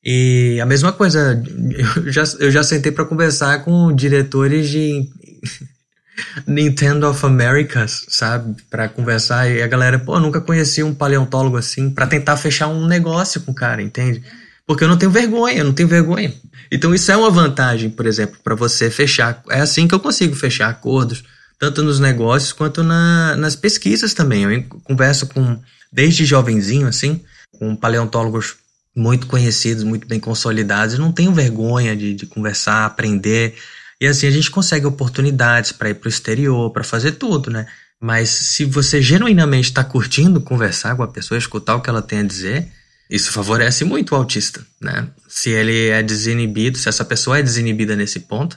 E 0.04 0.60
a 0.60 0.66
mesma 0.66 0.92
coisa, 0.92 1.42
eu 1.96 2.12
já, 2.12 2.22
eu 2.38 2.50
já 2.50 2.62
sentei 2.62 2.92
para 2.92 3.04
conversar 3.04 3.64
com 3.64 3.92
diretores 3.92 4.68
de 4.68 5.08
Nintendo 6.46 7.08
of 7.08 7.24
Americas, 7.24 8.04
sabe? 8.08 8.56
Para 8.68 8.88
conversar. 8.88 9.48
E 9.50 9.62
a 9.62 9.66
galera, 9.66 9.98
pô, 9.98 10.18
nunca 10.18 10.40
conheci 10.40 10.82
um 10.82 10.94
paleontólogo 10.94 11.56
assim, 11.56 11.90
para 11.90 12.06
tentar 12.06 12.36
fechar 12.36 12.68
um 12.68 12.86
negócio 12.86 13.40
com 13.40 13.52
o 13.52 13.54
cara, 13.54 13.82
entende? 13.82 14.22
Porque 14.66 14.84
eu 14.84 14.88
não 14.88 14.98
tenho 14.98 15.10
vergonha, 15.10 15.58
eu 15.58 15.64
não 15.64 15.72
tenho 15.72 15.88
vergonha. 15.88 16.32
Então 16.70 16.94
isso 16.94 17.10
é 17.10 17.16
uma 17.16 17.30
vantagem, 17.30 17.88
por 17.88 18.06
exemplo, 18.06 18.38
para 18.42 18.54
você 18.54 18.90
fechar. 18.90 19.42
É 19.50 19.60
assim 19.60 19.88
que 19.88 19.94
eu 19.94 20.00
consigo 20.00 20.34
fechar 20.34 20.68
acordos, 20.68 21.24
tanto 21.58 21.82
nos 21.82 21.98
negócios 21.98 22.52
quanto 22.52 22.82
na, 22.82 23.34
nas 23.36 23.56
pesquisas 23.56 24.12
também. 24.12 24.42
Eu 24.44 24.64
converso 24.84 25.26
com, 25.28 25.58
desde 25.90 26.24
jovenzinho, 26.24 26.86
assim, 26.86 27.22
com 27.58 27.74
paleontólogos 27.74 28.56
muito 28.94 29.26
conhecidos, 29.26 29.84
muito 29.84 30.06
bem 30.06 30.20
consolidados, 30.20 30.96
e 30.96 30.98
não 30.98 31.12
tenho 31.12 31.32
vergonha 31.32 31.96
de, 31.96 32.14
de 32.14 32.26
conversar, 32.26 32.84
aprender. 32.84 33.54
E 34.00 34.06
assim 34.06 34.26
a 34.26 34.30
gente 34.30 34.50
consegue 34.50 34.86
oportunidades 34.86 35.72
para 35.72 35.90
ir 35.90 35.94
para 35.94 36.06
o 36.06 36.10
exterior, 36.10 36.70
para 36.70 36.84
fazer 36.84 37.12
tudo, 37.12 37.50
né? 37.50 37.66
Mas 38.00 38.28
se 38.28 38.64
você 38.64 39.02
genuinamente 39.02 39.68
está 39.68 39.82
curtindo 39.82 40.40
conversar 40.40 40.94
com 40.96 41.02
a 41.02 41.08
pessoa, 41.08 41.36
escutar 41.36 41.74
o 41.74 41.80
que 41.80 41.90
ela 41.90 42.00
tem 42.00 42.20
a 42.20 42.24
dizer, 42.24 42.70
isso 43.10 43.32
favorece 43.32 43.84
muito 43.84 44.12
o 44.12 44.16
autista, 44.16 44.64
né? 44.80 45.08
Se 45.26 45.50
ele 45.50 45.88
é 45.88 46.02
desinibido, 46.02 46.78
se 46.78 46.88
essa 46.88 47.04
pessoa 47.04 47.38
é 47.38 47.42
desinibida 47.42 47.96
nesse 47.96 48.20
ponto, 48.20 48.56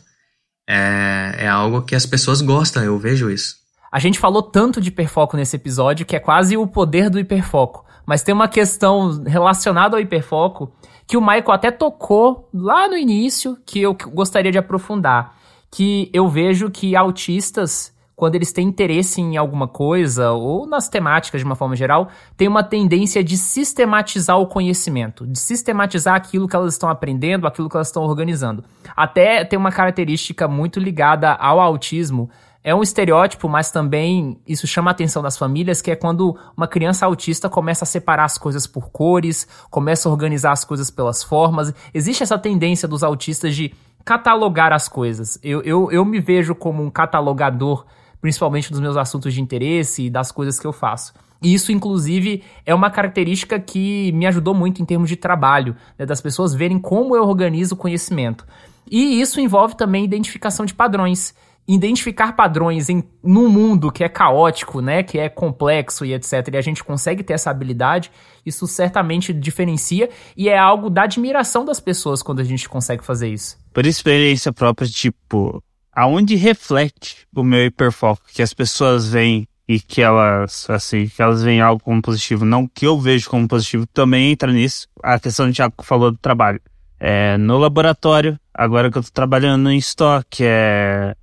é, 0.69 1.35
é 1.39 1.47
algo 1.47 1.81
que 1.81 1.95
as 1.95 2.05
pessoas 2.05 2.41
gostam, 2.41 2.83
eu 2.83 2.99
vejo 2.99 3.31
isso. 3.31 3.55
A 3.91 3.99
gente 3.99 4.19
falou 4.19 4.43
tanto 4.43 4.79
de 4.79 4.89
hiperfoco 4.89 5.35
nesse 5.35 5.55
episódio 5.55 6.05
que 6.05 6.15
é 6.15 6.19
quase 6.19 6.55
o 6.55 6.67
poder 6.67 7.09
do 7.09 7.19
hiperfoco. 7.19 7.85
Mas 8.05 8.23
tem 8.23 8.33
uma 8.33 8.47
questão 8.47 9.23
relacionada 9.23 9.95
ao 9.95 10.01
hiperfoco 10.01 10.73
que 11.07 11.17
o 11.17 11.21
Michael 11.21 11.51
até 11.51 11.71
tocou 11.71 12.49
lá 12.53 12.87
no 12.87 12.97
início, 12.97 13.57
que 13.65 13.81
eu 13.81 13.95
gostaria 14.13 14.51
de 14.51 14.57
aprofundar. 14.57 15.35
Que 15.69 16.09
eu 16.13 16.27
vejo 16.27 16.69
que 16.69 16.95
autistas 16.95 17.93
quando 18.21 18.35
eles 18.35 18.53
têm 18.53 18.67
interesse 18.67 19.19
em 19.19 19.35
alguma 19.35 19.67
coisa, 19.67 20.29
ou 20.31 20.67
nas 20.67 20.87
temáticas 20.87 21.41
de 21.41 21.45
uma 21.45 21.55
forma 21.55 21.75
geral, 21.75 22.07
tem 22.37 22.47
uma 22.47 22.61
tendência 22.61 23.23
de 23.23 23.35
sistematizar 23.35 24.39
o 24.39 24.45
conhecimento, 24.45 25.25
de 25.25 25.39
sistematizar 25.39 26.13
aquilo 26.13 26.47
que 26.47 26.55
elas 26.55 26.75
estão 26.75 26.87
aprendendo, 26.87 27.47
aquilo 27.47 27.67
que 27.67 27.75
elas 27.75 27.87
estão 27.87 28.03
organizando. 28.03 28.63
Até 28.95 29.43
tem 29.43 29.57
uma 29.57 29.71
característica 29.71 30.47
muito 30.47 30.79
ligada 30.79 31.33
ao 31.33 31.59
autismo. 31.59 32.29
É 32.63 32.75
um 32.75 32.83
estereótipo, 32.83 33.49
mas 33.49 33.71
também 33.71 34.39
isso 34.47 34.67
chama 34.67 34.91
a 34.91 34.93
atenção 34.93 35.23
das 35.23 35.37
famílias, 35.37 35.81
que 35.81 35.89
é 35.89 35.95
quando 35.95 36.37
uma 36.55 36.67
criança 36.67 37.05
autista 37.05 37.49
começa 37.49 37.85
a 37.85 37.87
separar 37.87 38.25
as 38.25 38.37
coisas 38.37 38.67
por 38.67 38.91
cores, 38.91 39.47
começa 39.69 40.07
a 40.07 40.11
organizar 40.11 40.51
as 40.51 40.63
coisas 40.63 40.91
pelas 40.91 41.23
formas. 41.23 41.73
Existe 41.93 42.21
essa 42.21 42.37
tendência 42.37 42.87
dos 42.87 43.03
autistas 43.03 43.55
de 43.55 43.73
catalogar 44.05 44.73
as 44.73 44.87
coisas. 44.87 45.39
Eu, 45.41 45.61
eu, 45.63 45.91
eu 45.91 46.05
me 46.05 46.19
vejo 46.19 46.53
como 46.53 46.83
um 46.83 46.89
catalogador 46.89 47.85
principalmente 48.21 48.71
dos 48.71 48.79
meus 48.79 48.95
assuntos 48.95 49.33
de 49.33 49.41
interesse 49.41 50.05
e 50.05 50.09
das 50.09 50.31
coisas 50.31 50.59
que 50.59 50.67
eu 50.67 50.71
faço. 50.71 51.13
E 51.41 51.53
isso, 51.55 51.71
inclusive, 51.71 52.43
é 52.65 52.73
uma 52.73 52.91
característica 52.91 53.59
que 53.59 54.11
me 54.11 54.27
ajudou 54.27 54.53
muito 54.53 54.79
em 54.79 54.85
termos 54.85 55.09
de 55.09 55.15
trabalho, 55.15 55.75
né, 55.97 56.05
das 56.05 56.21
pessoas 56.21 56.53
verem 56.53 56.77
como 56.77 57.15
eu 57.15 57.23
organizo 57.23 57.73
o 57.73 57.77
conhecimento. 57.77 58.45
E 58.89 59.19
isso 59.19 59.41
envolve 59.41 59.75
também 59.75 60.05
identificação 60.05 60.65
de 60.65 60.73
padrões. 60.73 61.33
Identificar 61.67 62.33
padrões 62.33 62.89
em 62.89 63.03
num 63.23 63.47
mundo 63.47 63.91
que 63.91 64.03
é 64.03 64.09
caótico, 64.09 64.81
né, 64.81 65.03
que 65.03 65.17
é 65.17 65.29
complexo 65.29 66.03
e 66.03 66.13
etc, 66.13 66.49
e 66.53 66.57
a 66.57 66.61
gente 66.61 66.83
consegue 66.83 67.23
ter 67.23 67.33
essa 67.33 67.49
habilidade, 67.51 68.11
isso 68.45 68.65
certamente 68.67 69.31
diferencia 69.31 70.09
e 70.35 70.49
é 70.49 70.57
algo 70.57 70.89
da 70.89 71.03
admiração 71.03 71.63
das 71.63 71.79
pessoas 71.79 72.23
quando 72.23 72.39
a 72.39 72.43
gente 72.43 72.67
consegue 72.67 73.03
fazer 73.03 73.29
isso. 73.29 73.57
Por 73.73 73.85
experiência 73.85 74.51
própria, 74.51 74.87
tipo, 74.87 75.63
aonde 75.93 76.35
reflete 76.35 77.27
o 77.35 77.43
meu 77.43 77.65
hiperfoco, 77.65 78.23
que 78.33 78.41
as 78.41 78.53
pessoas 78.53 79.07
veem 79.07 79.47
e 79.67 79.79
que 79.79 80.01
elas, 80.01 80.69
assim, 80.69 81.07
que 81.07 81.21
elas 81.21 81.43
veem 81.43 81.61
algo 81.61 81.81
como 81.81 82.01
positivo, 82.01 82.43
não 82.43 82.67
que 82.67 82.85
eu 82.85 82.99
vejo 82.99 83.29
como 83.29 83.47
positivo, 83.47 83.85
também 83.87 84.31
entra 84.31 84.51
nisso. 84.51 84.87
A 85.01 85.17
questão 85.19 85.45
que 85.45 85.51
o 85.51 85.55
Thiago 85.55 85.75
falou 85.83 86.11
do 86.11 86.17
trabalho. 86.17 86.59
É, 86.99 87.37
no 87.37 87.57
laboratório, 87.57 88.37
agora 88.53 88.91
que 88.91 88.97
eu 88.97 89.03
tô 89.03 89.09
trabalhando 89.11 89.71
em 89.71 89.77
estoque, 89.77 90.43
é 90.45 91.15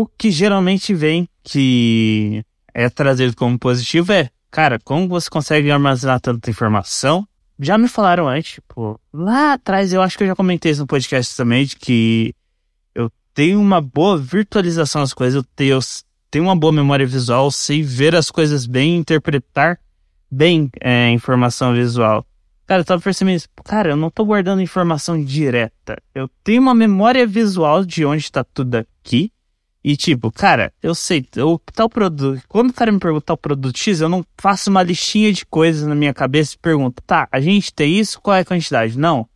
o 0.00 0.06
que 0.06 0.30
geralmente 0.30 0.94
vem 0.94 1.28
que 1.42 2.44
é 2.74 2.88
trazido 2.88 3.34
como 3.36 3.58
positivo 3.58 4.12
é, 4.12 4.30
cara, 4.50 4.78
como 4.84 5.08
você 5.08 5.30
consegue 5.30 5.70
armazenar 5.70 6.20
tanta 6.20 6.50
informação? 6.50 7.26
Já 7.58 7.78
me 7.78 7.88
falaram 7.88 8.28
antes, 8.28 8.54
tipo, 8.54 9.00
lá 9.12 9.54
atrás 9.54 9.92
eu 9.92 10.02
acho 10.02 10.18
que 10.18 10.24
eu 10.24 10.28
já 10.28 10.36
comentei 10.36 10.72
isso 10.72 10.82
no 10.82 10.86
podcast 10.86 11.34
também, 11.36 11.64
de 11.64 11.76
que 11.76 12.34
tenho 13.36 13.60
uma 13.60 13.82
boa 13.82 14.16
virtualização 14.16 15.02
das 15.02 15.12
coisas, 15.12 15.34
eu 15.34 15.44
tenho, 15.54 15.74
eu 15.74 15.80
tenho 16.30 16.44
uma 16.46 16.56
boa 16.56 16.72
memória 16.72 17.06
visual, 17.06 17.50
sei 17.50 17.82
ver 17.82 18.16
as 18.16 18.30
coisas 18.30 18.66
bem, 18.66 18.96
interpretar 18.96 19.78
bem 20.30 20.70
é, 20.80 21.10
informação 21.10 21.74
visual. 21.74 22.26
Cara, 22.66 22.80
eu 22.80 22.84
tava 22.84 23.02
percebendo 23.02 23.36
isso. 23.36 23.48
Cara, 23.62 23.90
eu 23.90 23.96
não 23.96 24.10
tô 24.10 24.24
guardando 24.24 24.62
informação 24.62 25.22
direta. 25.22 26.02
Eu 26.14 26.28
tenho 26.42 26.62
uma 26.62 26.74
memória 26.74 27.26
visual 27.26 27.84
de 27.84 28.06
onde 28.06 28.32
tá 28.32 28.42
tudo 28.42 28.76
aqui. 28.76 29.30
E 29.86 29.96
tipo, 29.96 30.32
cara, 30.32 30.72
eu 30.82 30.96
sei, 30.96 31.24
tal 31.72 31.88
produto. 31.88 32.42
Quando 32.48 32.70
o 32.70 32.72
cara 32.72 32.90
me 32.90 32.98
pergunta 32.98 33.32
o 33.32 33.36
produto 33.36 33.78
X, 33.78 34.00
eu 34.00 34.08
não 34.08 34.26
faço 34.36 34.68
uma 34.68 34.82
listinha 34.82 35.32
de 35.32 35.46
coisas 35.46 35.86
na 35.86 35.94
minha 35.94 36.12
cabeça 36.12 36.56
e 36.56 36.58
pergunto, 36.58 37.00
tá, 37.06 37.28
a 37.30 37.40
gente 37.40 37.72
tem 37.72 37.96
isso, 37.96 38.20
qual 38.20 38.34
é 38.34 38.40
a 38.40 38.44
quantidade? 38.44 38.98
Não. 38.98 39.28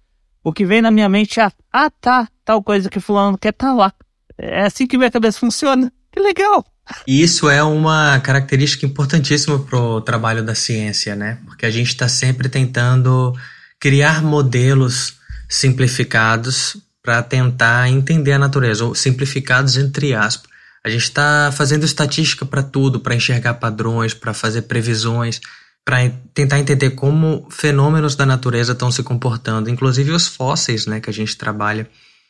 O 0.43 0.53
que 0.53 0.67
vem 0.67 0.83
na 0.83 0.91
minha 0.91 1.09
mente 1.09 1.39
é, 1.39 1.49
ah, 1.73 1.89
tá, 1.89 2.27
tal 2.45 2.61
coisa 2.65 2.91
que 2.91 2.99
fulano 2.99 3.39
quer 3.39 3.53
tá 3.53 3.73
lá. 3.73 3.93
É 4.37 4.63
assim 4.63 4.89
que 4.89 4.99
minha 4.99 5.09
cabeça 5.09 5.39
funciona. 5.39 5.93
Que 6.11 6.19
legal! 6.19 6.67
E 7.07 7.23
isso 7.23 7.49
é 7.49 7.63
uma 7.63 8.19
característica 8.19 8.85
importantíssima 8.85 9.57
para 9.57 9.79
o 9.79 10.01
trabalho 10.01 10.43
da 10.43 10.57
ciência, 10.57 11.15
né? 11.15 11.39
Porque 11.47 11.65
a 11.65 11.71
gente 11.71 11.91
está 11.91 12.09
sempre 12.09 12.49
tentando 12.49 13.33
criar 13.79 14.21
modelos 14.21 15.15
simplificados 15.49 16.77
para 17.03 17.23
tentar 17.23 17.89
entender 17.89 18.33
a 18.33 18.39
natureza, 18.39 18.85
ou 18.85 18.95
simplificados 18.95 19.77
entre 19.77 20.15
aspas. 20.15 20.51
A 20.85 20.89
gente 20.89 21.03
está 21.03 21.53
fazendo 21.55 21.85
estatística 21.85 22.47
para 22.47 22.63
tudo, 22.63 23.01
para 23.01 23.15
enxergar 23.15 23.55
padrões, 23.55 24.15
para 24.15 24.33
fazer 24.33 24.63
previsões, 24.63 25.41
para 25.85 26.09
tentar 26.33 26.59
entender 26.59 26.91
como 26.91 27.47
fenômenos 27.51 28.15
da 28.15 28.25
natureza 28.25 28.73
estão 28.73 28.91
se 28.91 29.03
comportando, 29.03 29.69
inclusive 29.69 30.11
os 30.13 30.27
fósseis, 30.27 30.87
né, 30.87 31.01
que 31.01 31.11
a 31.11 31.13
gente 31.13 31.37
trabalha. 31.37 31.89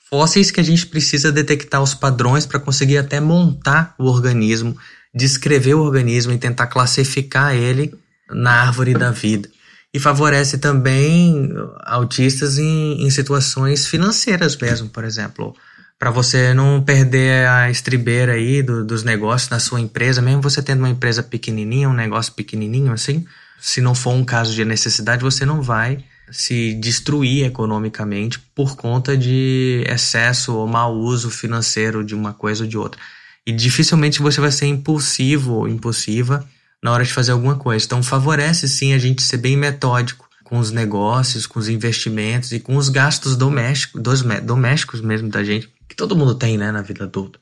Fósseis 0.08 0.50
que 0.50 0.58
a 0.58 0.64
gente 0.64 0.86
precisa 0.86 1.30
detectar 1.30 1.80
os 1.80 1.94
padrões 1.94 2.44
para 2.44 2.58
conseguir 2.58 2.98
até 2.98 3.20
montar 3.20 3.94
o 3.96 4.06
organismo, 4.06 4.76
descrever 5.14 5.74
o 5.74 5.82
organismo 5.82 6.32
e 6.32 6.38
tentar 6.38 6.66
classificar 6.66 7.54
ele 7.54 7.94
na 8.28 8.62
árvore 8.62 8.94
da 8.94 9.10
vida. 9.12 9.48
E 9.92 9.98
favorece 9.98 10.58
também 10.58 11.52
autistas 11.84 12.58
em, 12.58 13.04
em 13.04 13.10
situações 13.10 13.86
financeiras 13.86 14.56
mesmo, 14.56 14.88
por 14.88 15.04
exemplo 15.04 15.54
para 16.00 16.10
você 16.10 16.54
não 16.54 16.82
perder 16.82 17.46
a 17.46 17.70
estribeira 17.70 18.32
aí 18.32 18.62
do, 18.62 18.82
dos 18.82 19.04
negócios 19.04 19.50
na 19.50 19.58
sua 19.58 19.78
empresa, 19.82 20.22
mesmo 20.22 20.40
você 20.40 20.62
tendo 20.62 20.78
uma 20.78 20.88
empresa 20.88 21.22
pequenininha, 21.22 21.90
um 21.90 21.92
negócio 21.92 22.32
pequenininho 22.32 22.90
assim, 22.90 23.26
se 23.60 23.82
não 23.82 23.94
for 23.94 24.14
um 24.14 24.24
caso 24.24 24.54
de 24.54 24.64
necessidade, 24.64 25.22
você 25.22 25.44
não 25.44 25.60
vai 25.60 26.02
se 26.30 26.72
destruir 26.72 27.44
economicamente 27.44 28.38
por 28.54 28.76
conta 28.76 29.14
de 29.14 29.84
excesso 29.86 30.54
ou 30.54 30.66
mau 30.66 30.96
uso 30.96 31.28
financeiro 31.28 32.02
de 32.02 32.14
uma 32.14 32.32
coisa 32.32 32.64
ou 32.64 32.70
de 32.70 32.78
outra. 32.78 32.98
E 33.46 33.52
dificilmente 33.52 34.22
você 34.22 34.40
vai 34.40 34.50
ser 34.50 34.66
impulsivo 34.66 35.52
ou 35.52 35.68
impulsiva 35.68 36.48
na 36.82 36.92
hora 36.92 37.04
de 37.04 37.12
fazer 37.12 37.32
alguma 37.32 37.56
coisa. 37.56 37.84
Então 37.84 38.02
favorece 38.02 38.68
sim 38.68 38.92
a 38.92 38.98
gente 38.98 39.22
ser 39.22 39.36
bem 39.36 39.56
metódico 39.56 40.28
com 40.44 40.58
os 40.58 40.70
negócios, 40.70 41.46
com 41.46 41.58
os 41.58 41.68
investimentos 41.68 42.52
e 42.52 42.58
com 42.58 42.76
os 42.76 42.88
gastos 42.88 43.36
domésticos, 43.36 44.02
dos, 44.02 44.22
domésticos 44.42 45.00
mesmo 45.00 45.28
da 45.28 45.44
gente 45.44 45.72
que 45.88 45.96
todo 45.96 46.16
mundo 46.16 46.36
tem, 46.36 46.56
né, 46.56 46.70
na 46.70 46.82
vida 46.82 47.04
adulta. 47.04 47.38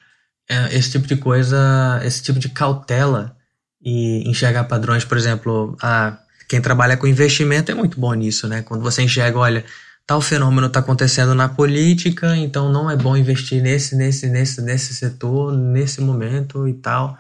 É, 0.49 0.75
esse 0.75 0.91
tipo 0.91 1.07
de 1.07 1.17
coisa, 1.17 2.01
esse 2.03 2.23
tipo 2.23 2.39
de 2.39 2.49
cautela 2.49 3.37
e 3.83 4.29
enxergar 4.29 4.65
padrões, 4.65 5.05
por 5.05 5.19
exemplo, 5.19 5.77
a 5.83 6.19
quem 6.49 6.61
trabalha 6.61 6.97
com 6.97 7.07
investimento 7.07 7.71
é 7.71 7.75
muito 7.75 8.01
bom 8.01 8.15
nisso, 8.15 8.49
né? 8.49 8.63
Quando 8.63 8.83
você 8.83 9.03
enxerga, 9.03 9.39
olha, 9.39 9.65
tal 10.07 10.23
fenômeno 10.23 10.67
está 10.67 10.81
acontecendo 10.81 11.35
na 11.35 11.47
política, 11.47 12.35
então 12.35 12.73
não 12.73 12.91
é 12.91 12.97
bom 12.97 13.15
investir 13.15 13.63
nesse, 13.63 13.95
nesse, 13.95 14.27
nesse, 14.31 14.63
nesse 14.63 14.95
setor, 14.95 15.53
nesse 15.53 16.01
momento 16.01 16.67
e 16.67 16.73
tal. 16.73 17.19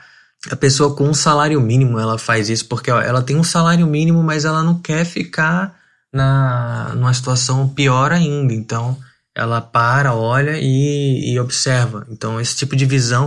A 0.50 0.56
pessoa 0.56 0.94
com 0.94 1.08
um 1.08 1.14
salário 1.14 1.60
mínimo 1.60 1.98
ela 1.98 2.16
faz 2.18 2.48
isso 2.48 2.66
porque 2.66 2.90
ó, 2.90 3.00
ela 3.00 3.22
tem 3.22 3.36
um 3.36 3.42
salário 3.42 3.86
mínimo, 3.86 4.22
mas 4.22 4.44
ela 4.44 4.62
não 4.62 4.78
quer 4.78 5.04
ficar 5.04 5.76
na 6.12 6.92
numa 6.94 7.12
situação 7.12 7.68
pior 7.68 8.12
ainda. 8.12 8.52
Então 8.54 8.96
ela 9.34 9.60
para, 9.60 10.14
olha 10.14 10.58
e, 10.60 11.32
e 11.32 11.38
observa. 11.40 12.06
Então 12.10 12.40
esse 12.40 12.56
tipo 12.56 12.76
de 12.76 12.86
visão, 12.86 13.26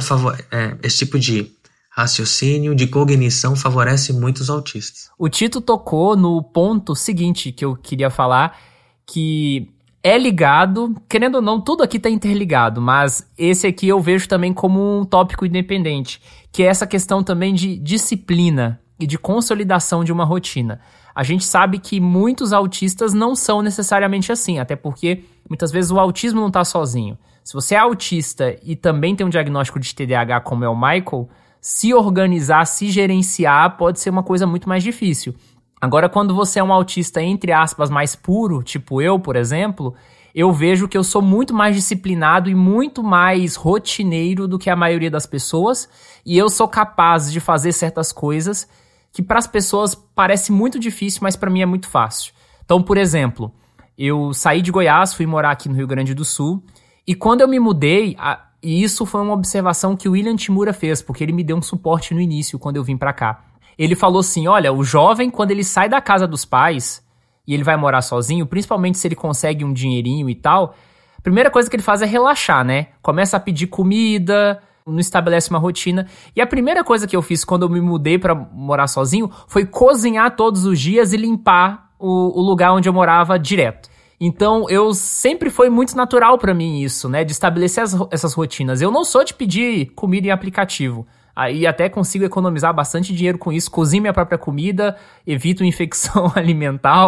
é, 0.51 0.77
esse 0.83 0.99
tipo 0.99 1.19
de 1.19 1.51
raciocínio, 1.91 2.73
de 2.73 2.87
cognição 2.87 3.55
favorece 3.55 4.13
muito 4.13 4.39
os 4.39 4.49
autistas. 4.49 5.09
O 5.19 5.27
Tito 5.27 5.59
tocou 5.59 6.15
no 6.15 6.41
ponto 6.41 6.95
seguinte 6.95 7.51
que 7.51 7.65
eu 7.65 7.75
queria 7.75 8.09
falar, 8.09 8.57
que 9.05 9.69
é 10.03 10.17
ligado, 10.17 10.95
querendo 11.07 11.35
ou 11.35 11.41
não, 11.41 11.61
tudo 11.61 11.83
aqui 11.83 11.97
está 11.97 12.09
interligado, 12.09 12.81
mas 12.81 13.29
esse 13.37 13.67
aqui 13.67 13.87
eu 13.87 13.99
vejo 13.99 14.27
também 14.27 14.51
como 14.51 14.99
um 14.99 15.05
tópico 15.05 15.45
independente, 15.45 16.21
que 16.51 16.63
é 16.63 16.65
essa 16.65 16.87
questão 16.87 17.23
também 17.23 17.53
de 17.53 17.77
disciplina 17.77 18.79
e 18.99 19.05
de 19.05 19.17
consolidação 19.17 20.03
de 20.03 20.11
uma 20.11 20.25
rotina. 20.25 20.79
A 21.13 21.23
gente 21.23 21.43
sabe 21.43 21.77
que 21.77 21.99
muitos 21.99 22.51
autistas 22.53 23.13
não 23.13 23.35
são 23.35 23.61
necessariamente 23.61 24.31
assim, 24.31 24.59
até 24.59 24.75
porque 24.75 25.23
muitas 25.47 25.71
vezes 25.71 25.91
o 25.91 25.99
autismo 25.99 26.39
não 26.39 26.47
está 26.47 26.63
sozinho. 26.63 27.17
Se 27.43 27.53
você 27.53 27.75
é 27.75 27.79
autista 27.79 28.55
e 28.63 28.75
também 28.75 29.15
tem 29.15 29.25
um 29.25 29.29
diagnóstico 29.29 29.79
de 29.79 29.93
TDAH 29.93 30.41
como 30.41 30.63
é 30.63 30.69
o 30.69 30.75
Michael, 30.75 31.29
se 31.59 31.93
organizar, 31.93 32.65
se 32.65 32.89
gerenciar, 32.89 33.77
pode 33.77 33.99
ser 33.99 34.09
uma 34.09 34.23
coisa 34.23 34.47
muito 34.47 34.67
mais 34.67 34.83
difícil. 34.83 35.35
Agora, 35.81 36.07
quando 36.07 36.35
você 36.35 36.59
é 36.59 36.63
um 36.63 36.71
autista, 36.71 37.23
entre 37.23 37.51
aspas, 37.51 37.89
mais 37.89 38.15
puro, 38.15 38.61
tipo 38.61 39.01
eu, 39.01 39.19
por 39.19 39.35
exemplo, 39.35 39.95
eu 40.33 40.53
vejo 40.53 40.87
que 40.87 40.95
eu 40.95 41.03
sou 41.03 41.23
muito 41.23 41.55
mais 41.55 41.75
disciplinado 41.75 42.51
e 42.51 42.55
muito 42.55 43.01
mais 43.01 43.55
rotineiro 43.55 44.47
do 44.47 44.59
que 44.59 44.69
a 44.69 44.75
maioria 44.75 45.09
das 45.09 45.25
pessoas, 45.25 45.89
e 46.23 46.37
eu 46.37 46.49
sou 46.49 46.67
capaz 46.67 47.31
de 47.31 47.39
fazer 47.39 47.71
certas 47.71 48.11
coisas 48.11 48.69
que 49.11 49.23
para 49.23 49.39
as 49.39 49.47
pessoas 49.47 49.95
parece 49.95 50.51
muito 50.51 50.79
difícil, 50.79 51.21
mas 51.23 51.35
para 51.35 51.49
mim 51.49 51.61
é 51.61 51.65
muito 51.65 51.89
fácil. 51.89 52.31
Então, 52.63 52.81
por 52.81 52.95
exemplo, 52.95 53.51
eu 53.97 54.33
saí 54.35 54.61
de 54.61 54.71
Goiás, 54.71 55.15
fui 55.15 55.25
morar 55.25 55.51
aqui 55.51 55.67
no 55.67 55.75
Rio 55.75 55.87
Grande 55.87 56.13
do 56.13 56.23
Sul, 56.23 56.63
e 57.05 57.15
quando 57.15 57.41
eu 57.41 57.47
me 57.47 57.59
mudei, 57.59 58.15
e 58.61 58.83
isso 58.83 59.03
foi 59.03 59.21
uma 59.21 59.33
observação 59.33 59.97
que 59.97 60.07
o 60.07 60.11
William 60.11 60.35
Timura 60.35 60.71
fez, 60.73 61.01
porque 61.01 61.23
ele 61.23 61.33
me 61.33 61.43
deu 61.43 61.57
um 61.57 61.61
suporte 61.61 62.13
no 62.13 62.21
início, 62.21 62.59
quando 62.59 62.77
eu 62.77 62.83
vim 62.83 62.95
para 62.95 63.11
cá. 63.11 63.50
Ele 63.77 63.95
falou 63.95 64.19
assim: 64.19 64.47
olha, 64.47 64.71
o 64.71 64.83
jovem, 64.83 65.29
quando 65.29 65.51
ele 65.51 65.63
sai 65.63 65.89
da 65.89 66.01
casa 66.01 66.27
dos 66.27 66.45
pais 66.45 67.05
e 67.47 67.53
ele 67.53 67.63
vai 67.63 67.75
morar 67.77 68.01
sozinho, 68.01 68.45
principalmente 68.45 68.97
se 68.97 69.07
ele 69.07 69.15
consegue 69.15 69.65
um 69.65 69.73
dinheirinho 69.73 70.29
e 70.29 70.35
tal, 70.35 70.75
a 71.17 71.21
primeira 71.21 71.49
coisa 71.49 71.69
que 71.69 71.75
ele 71.75 71.83
faz 71.83 72.01
é 72.01 72.05
relaxar, 72.05 72.63
né? 72.63 72.87
Começa 73.01 73.37
a 73.37 73.39
pedir 73.39 73.67
comida, 73.67 74.61
não 74.85 74.99
estabelece 74.99 75.49
uma 75.49 75.59
rotina. 75.59 76.07
E 76.35 76.41
a 76.41 76.47
primeira 76.47 76.83
coisa 76.83 77.07
que 77.07 77.15
eu 77.15 77.21
fiz 77.21 77.43
quando 77.43 77.63
eu 77.63 77.69
me 77.69 77.81
mudei 77.81 78.17
para 78.17 78.33
morar 78.33 78.87
sozinho 78.87 79.29
foi 79.47 79.65
cozinhar 79.65 80.35
todos 80.35 80.65
os 80.65 80.79
dias 80.79 81.13
e 81.13 81.17
limpar 81.17 81.91
o, 81.99 82.39
o 82.39 82.41
lugar 82.41 82.73
onde 82.73 82.89
eu 82.89 82.93
morava 82.93 83.37
direto. 83.37 83.89
Então, 84.19 84.69
eu 84.69 84.93
sempre 84.93 85.49
foi 85.49 85.69
muito 85.69 85.95
natural 85.95 86.37
para 86.37 86.53
mim 86.53 86.81
isso, 86.81 87.09
né? 87.09 87.23
De 87.23 87.31
estabelecer 87.31 87.83
as, 87.83 87.95
essas 88.11 88.33
rotinas. 88.33 88.81
Eu 88.81 88.91
não 88.91 89.03
sou 89.03 89.23
de 89.23 89.33
pedir 89.33 89.91
comida 89.95 90.27
em 90.27 90.31
aplicativo. 90.31 91.07
Aí 91.41 91.65
até 91.65 91.89
consigo 91.89 92.23
economizar 92.23 92.71
bastante 92.71 93.15
dinheiro 93.15 93.39
com 93.39 93.51
isso, 93.51 93.71
cozinho 93.71 94.03
minha 94.03 94.13
própria 94.13 94.37
comida, 94.37 94.95
evito 95.25 95.63
infecção 95.63 96.31
alimentar 96.37 97.07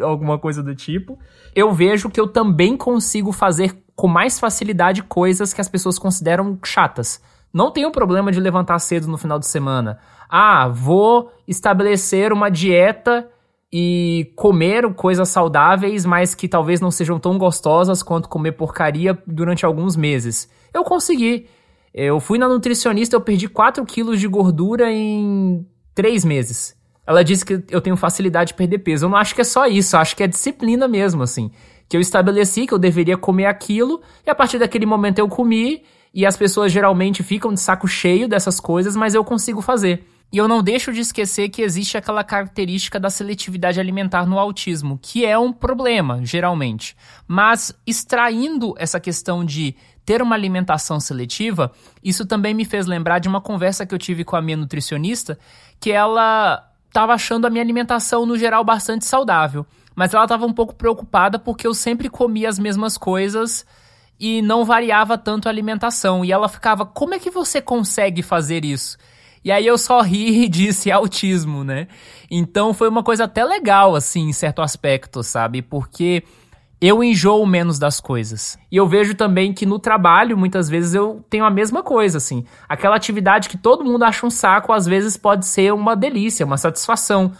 alguma 0.00 0.38
coisa 0.38 0.62
do 0.62 0.72
tipo. 0.72 1.18
Eu 1.52 1.72
vejo 1.72 2.08
que 2.08 2.20
eu 2.20 2.28
também 2.28 2.76
consigo 2.76 3.32
fazer 3.32 3.76
com 3.96 4.06
mais 4.06 4.38
facilidade 4.38 5.02
coisas 5.02 5.52
que 5.52 5.60
as 5.60 5.68
pessoas 5.68 5.98
consideram 5.98 6.56
chatas. 6.64 7.20
Não 7.52 7.72
tenho 7.72 7.90
problema 7.90 8.30
de 8.30 8.38
levantar 8.38 8.78
cedo 8.78 9.08
no 9.08 9.18
final 9.18 9.38
de 9.40 9.48
semana. 9.48 9.98
Ah, 10.30 10.68
vou 10.68 11.32
estabelecer 11.48 12.32
uma 12.32 12.50
dieta 12.50 13.28
e 13.72 14.32
comer 14.36 14.94
coisas 14.94 15.28
saudáveis, 15.28 16.06
mas 16.06 16.36
que 16.36 16.46
talvez 16.46 16.80
não 16.80 16.92
sejam 16.92 17.18
tão 17.18 17.36
gostosas 17.36 18.00
quanto 18.00 18.28
comer 18.28 18.52
porcaria 18.52 19.18
durante 19.26 19.66
alguns 19.66 19.96
meses. 19.96 20.48
Eu 20.72 20.84
consegui. 20.84 21.48
Eu 21.94 22.20
fui 22.20 22.38
na 22.38 22.48
nutricionista, 22.48 23.16
eu 23.16 23.20
perdi 23.20 23.48
4 23.48 23.84
quilos 23.84 24.18
de 24.18 24.26
gordura 24.26 24.90
em 24.90 25.66
3 25.94 26.24
meses. 26.24 26.74
Ela 27.06 27.22
disse 27.22 27.44
que 27.44 27.62
eu 27.68 27.80
tenho 27.80 27.96
facilidade 27.96 28.48
de 28.48 28.54
perder 28.54 28.78
peso. 28.78 29.06
Eu 29.06 29.10
não 29.10 29.16
acho 29.16 29.34
que 29.34 29.40
é 29.40 29.44
só 29.44 29.66
isso, 29.66 29.96
acho 29.96 30.16
que 30.16 30.22
é 30.22 30.26
disciplina 30.26 30.88
mesmo, 30.88 31.22
assim. 31.22 31.50
Que 31.88 31.96
eu 31.96 32.00
estabeleci 32.00 32.66
que 32.66 32.72
eu 32.72 32.78
deveria 32.78 33.18
comer 33.18 33.46
aquilo, 33.46 34.00
e 34.26 34.30
a 34.30 34.34
partir 34.34 34.58
daquele 34.58 34.86
momento 34.86 35.18
eu 35.18 35.28
comi, 35.28 35.82
e 36.14 36.24
as 36.24 36.36
pessoas 36.36 36.72
geralmente 36.72 37.22
ficam 37.22 37.52
de 37.52 37.60
saco 37.60 37.88
cheio 37.88 38.28
dessas 38.28 38.60
coisas, 38.60 38.96
mas 38.96 39.14
eu 39.14 39.24
consigo 39.24 39.60
fazer. 39.60 40.06
E 40.32 40.38
eu 40.38 40.48
não 40.48 40.62
deixo 40.62 40.92
de 40.92 41.00
esquecer 41.00 41.50
que 41.50 41.60
existe 41.60 41.98
aquela 41.98 42.24
característica 42.24 42.98
da 42.98 43.10
seletividade 43.10 43.78
alimentar 43.78 44.24
no 44.24 44.38
autismo, 44.38 44.98
que 45.02 45.26
é 45.26 45.38
um 45.38 45.52
problema, 45.52 46.24
geralmente. 46.24 46.96
Mas 47.28 47.74
extraindo 47.86 48.74
essa 48.78 48.98
questão 48.98 49.44
de 49.44 49.74
ter 50.04 50.20
uma 50.20 50.34
alimentação 50.34 50.98
seletiva, 50.98 51.72
isso 52.02 52.26
também 52.26 52.54
me 52.54 52.64
fez 52.64 52.86
lembrar 52.86 53.18
de 53.18 53.28
uma 53.28 53.40
conversa 53.40 53.86
que 53.86 53.94
eu 53.94 53.98
tive 53.98 54.24
com 54.24 54.36
a 54.36 54.42
minha 54.42 54.56
nutricionista, 54.56 55.38
que 55.80 55.92
ela 55.92 56.68
estava 56.88 57.14
achando 57.14 57.46
a 57.46 57.50
minha 57.50 57.62
alimentação 57.62 58.26
no 58.26 58.36
geral 58.36 58.64
bastante 58.64 59.04
saudável, 59.04 59.64
mas 59.94 60.12
ela 60.12 60.24
estava 60.24 60.44
um 60.44 60.52
pouco 60.52 60.74
preocupada 60.74 61.38
porque 61.38 61.66
eu 61.66 61.74
sempre 61.74 62.08
comia 62.08 62.48
as 62.48 62.58
mesmas 62.58 62.98
coisas 62.98 63.64
e 64.18 64.42
não 64.42 64.64
variava 64.64 65.16
tanto 65.16 65.46
a 65.46 65.50
alimentação. 65.50 66.24
E 66.24 66.30
ela 66.30 66.48
ficava: 66.48 66.84
"Como 66.84 67.14
é 67.14 67.18
que 67.18 67.30
você 67.30 67.60
consegue 67.60 68.22
fazer 68.22 68.64
isso?" 68.64 68.96
E 69.44 69.50
aí 69.50 69.66
eu 69.66 69.76
só 69.76 70.00
ri 70.02 70.44
e 70.44 70.48
disse 70.48 70.90
autismo, 70.90 71.64
né? 71.64 71.88
Então 72.30 72.72
foi 72.72 72.88
uma 72.88 73.02
coisa 73.02 73.24
até 73.24 73.44
legal, 73.44 73.94
assim, 73.96 74.28
em 74.28 74.32
certo 74.32 74.62
aspecto, 74.62 75.22
sabe? 75.22 75.62
Porque 75.62 76.22
eu 76.82 77.02
enjoo 77.04 77.46
menos 77.46 77.78
das 77.78 78.00
coisas. 78.00 78.58
E 78.68 78.76
eu 78.76 78.88
vejo 78.88 79.14
também 79.14 79.52
que 79.52 79.64
no 79.64 79.78
trabalho, 79.78 80.36
muitas 80.36 80.68
vezes, 80.68 80.94
eu 80.94 81.24
tenho 81.30 81.44
a 81.44 81.50
mesma 81.50 81.80
coisa, 81.80 82.18
assim. 82.18 82.44
Aquela 82.68 82.96
atividade 82.96 83.48
que 83.48 83.56
todo 83.56 83.84
mundo 83.84 84.02
acha 84.02 84.26
um 84.26 84.30
saco, 84.30 84.72
às 84.72 84.84
vezes 84.84 85.16
pode 85.16 85.46
ser 85.46 85.72
uma 85.72 85.94
delícia, 85.94 86.44
uma 86.44 86.56
satisfação. 86.56 87.30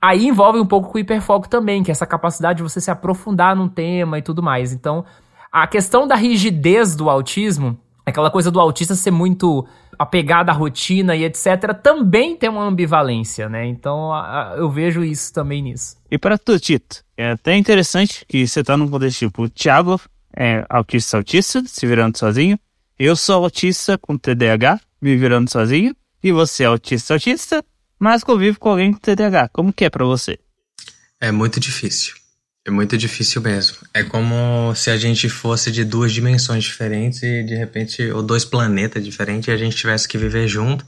Aí 0.00 0.28
envolve 0.28 0.60
um 0.60 0.66
pouco 0.66 0.88
com 0.88 0.98
o 0.98 1.00
hiperfoco 1.00 1.48
também, 1.48 1.82
que 1.82 1.90
é 1.90 1.92
essa 1.92 2.06
capacidade 2.06 2.58
de 2.58 2.62
você 2.62 2.80
se 2.80 2.92
aprofundar 2.92 3.56
num 3.56 3.68
tema 3.68 4.20
e 4.20 4.22
tudo 4.22 4.40
mais. 4.40 4.72
Então, 4.72 5.04
a 5.50 5.66
questão 5.66 6.06
da 6.06 6.14
rigidez 6.14 6.94
do 6.94 7.10
autismo 7.10 7.76
aquela 8.04 8.30
coisa 8.30 8.50
do 8.50 8.60
autista 8.60 8.94
ser 8.94 9.10
muito 9.10 9.66
apegado 9.98 10.50
à 10.50 10.52
rotina 10.52 11.14
e 11.14 11.24
etc., 11.24 11.74
também 11.82 12.36
tem 12.36 12.48
uma 12.48 12.64
ambivalência, 12.64 13.48
né? 13.48 13.66
Então 13.66 14.12
a, 14.12 14.52
a, 14.52 14.56
eu 14.56 14.70
vejo 14.70 15.04
isso 15.04 15.32
também 15.32 15.62
nisso. 15.62 15.96
E 16.10 16.18
para 16.18 16.36
tu, 16.36 16.58
Tito, 16.58 17.04
é 17.16 17.30
até 17.32 17.56
interessante 17.56 18.24
que 18.26 18.46
você 18.46 18.64
tá 18.64 18.76
num 18.76 18.88
contexto 18.88 19.18
tipo, 19.18 19.44
o 19.44 19.48
Thiago 19.48 20.00
é 20.36 20.64
autista 20.68 21.18
autista, 21.18 21.62
se 21.66 21.86
virando 21.86 22.18
sozinho, 22.18 22.58
eu 22.98 23.14
sou 23.14 23.44
autista 23.44 23.98
com 23.98 24.16
TDAH, 24.16 24.80
me 25.00 25.16
virando 25.16 25.50
sozinho, 25.50 25.94
e 26.22 26.32
você 26.32 26.64
é 26.64 26.66
autista 26.66 27.14
autista, 27.14 27.64
mas 27.98 28.24
convive 28.24 28.58
com 28.58 28.70
alguém 28.70 28.92
com 28.92 28.98
TDAH. 28.98 29.48
Como 29.48 29.72
que 29.72 29.84
é 29.84 29.90
para 29.90 30.04
você? 30.04 30.38
É 31.20 31.30
muito 31.30 31.60
difícil. 31.60 32.21
É 32.64 32.70
muito 32.70 32.96
difícil 32.96 33.42
mesmo. 33.42 33.78
É 33.92 34.04
como 34.04 34.72
se 34.74 34.88
a 34.88 34.96
gente 34.96 35.28
fosse 35.28 35.70
de 35.70 35.84
duas 35.84 36.12
dimensões 36.12 36.62
diferentes 36.62 37.22
e 37.22 37.42
de 37.42 37.56
repente, 37.56 38.08
ou 38.10 38.22
dois 38.22 38.44
planetas 38.44 39.04
diferentes, 39.04 39.48
e 39.48 39.50
a 39.50 39.56
gente 39.56 39.76
tivesse 39.76 40.06
que 40.06 40.16
viver 40.16 40.46
junto 40.46 40.84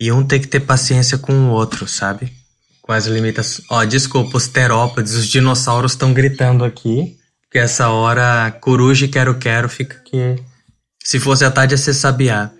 e 0.00 0.12
um 0.12 0.24
ter 0.24 0.38
que 0.38 0.46
ter 0.46 0.60
paciência 0.60 1.18
com 1.18 1.32
o 1.32 1.50
outro, 1.50 1.86
sabe? 1.88 2.32
Com 2.80 2.92
as 2.92 3.06
limitações. 3.06 3.66
Ó, 3.70 3.84
desculpa, 3.84 4.36
os 4.36 4.46
terópodes, 4.46 5.14
os 5.14 5.26
dinossauros 5.26 5.92
estão 5.92 6.14
gritando 6.14 6.64
aqui, 6.64 7.18
que 7.50 7.58
essa 7.58 7.88
hora 7.88 8.50
coruja 8.60 9.04
e 9.04 9.08
quero-quero 9.08 9.68
fica 9.68 9.96
que. 10.04 10.36
Se 11.02 11.18
fosse 11.18 11.44
a 11.44 11.50
tarde 11.50 11.74
ia 11.74 11.78
ser 11.78 11.94
sabiá. 11.94 12.52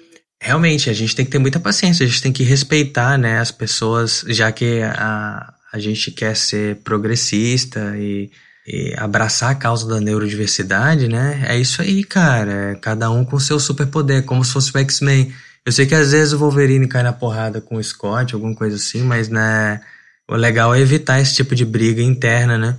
Realmente, 0.42 0.90
a 0.90 0.92
gente 0.92 1.14
tem 1.14 1.24
que 1.24 1.30
ter 1.30 1.38
muita 1.38 1.60
paciência, 1.60 2.04
a 2.04 2.08
gente 2.08 2.22
tem 2.22 2.32
que 2.32 2.42
respeitar, 2.42 3.18
né, 3.18 3.38
as 3.38 3.50
pessoas, 3.50 4.24
já 4.28 4.50
que 4.50 4.80
a, 4.82 5.52
a 5.72 5.78
gente 5.78 6.10
quer 6.10 6.36
ser 6.36 6.76
progressista 6.76 7.96
e, 7.96 8.30
e, 8.66 8.94
abraçar 8.96 9.50
a 9.50 9.54
causa 9.54 9.88
da 9.88 10.00
neurodiversidade, 10.00 11.08
né? 11.08 11.44
É 11.46 11.58
isso 11.58 11.80
aí, 11.80 12.04
cara. 12.04 12.72
É 12.72 12.74
cada 12.74 13.10
um 13.10 13.24
com 13.24 13.38
seu 13.38 13.60
superpoder, 13.60 14.24
como 14.24 14.44
se 14.44 14.52
fosse 14.52 14.74
o 14.74 14.78
X-Men. 14.78 15.32
Eu 15.64 15.72
sei 15.72 15.86
que 15.86 15.94
às 15.94 16.12
vezes 16.12 16.32
o 16.32 16.38
Wolverine 16.38 16.88
cai 16.88 17.02
na 17.02 17.12
porrada 17.12 17.60
com 17.60 17.76
o 17.76 17.84
Scott, 17.84 18.34
alguma 18.34 18.54
coisa 18.54 18.76
assim, 18.76 19.02
mas 19.02 19.28
né, 19.28 19.80
o 20.28 20.34
legal 20.34 20.74
é 20.74 20.80
evitar 20.80 21.20
esse 21.20 21.34
tipo 21.34 21.54
de 21.54 21.64
briga 21.64 22.02
interna, 22.02 22.56
né? 22.58 22.78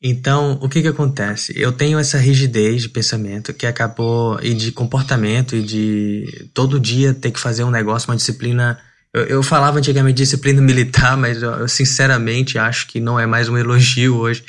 Então, 0.00 0.58
o 0.62 0.68
que 0.68 0.80
que 0.80 0.88
acontece? 0.88 1.52
Eu 1.56 1.72
tenho 1.72 1.98
essa 1.98 2.18
rigidez 2.18 2.82
de 2.82 2.88
pensamento 2.88 3.52
que 3.52 3.66
acabou, 3.66 4.38
e 4.40 4.54
de 4.54 4.70
comportamento, 4.70 5.56
e 5.56 5.62
de 5.62 6.50
todo 6.54 6.78
dia 6.78 7.12
ter 7.12 7.32
que 7.32 7.40
fazer 7.40 7.64
um 7.64 7.70
negócio, 7.70 8.08
uma 8.08 8.16
disciplina 8.16 8.78
eu, 9.12 9.24
eu 9.24 9.42
falava 9.42 9.78
antigamente 9.78 10.16
disciplina 10.16 10.60
militar, 10.60 11.16
mas 11.16 11.42
eu, 11.42 11.50
eu, 11.50 11.68
sinceramente 11.68 12.58
acho 12.58 12.86
que 12.86 13.00
não 13.00 13.18
é 13.18 13.26
mais 13.26 13.48
um 13.48 13.56
elogio 13.56 14.16
hoje. 14.16 14.44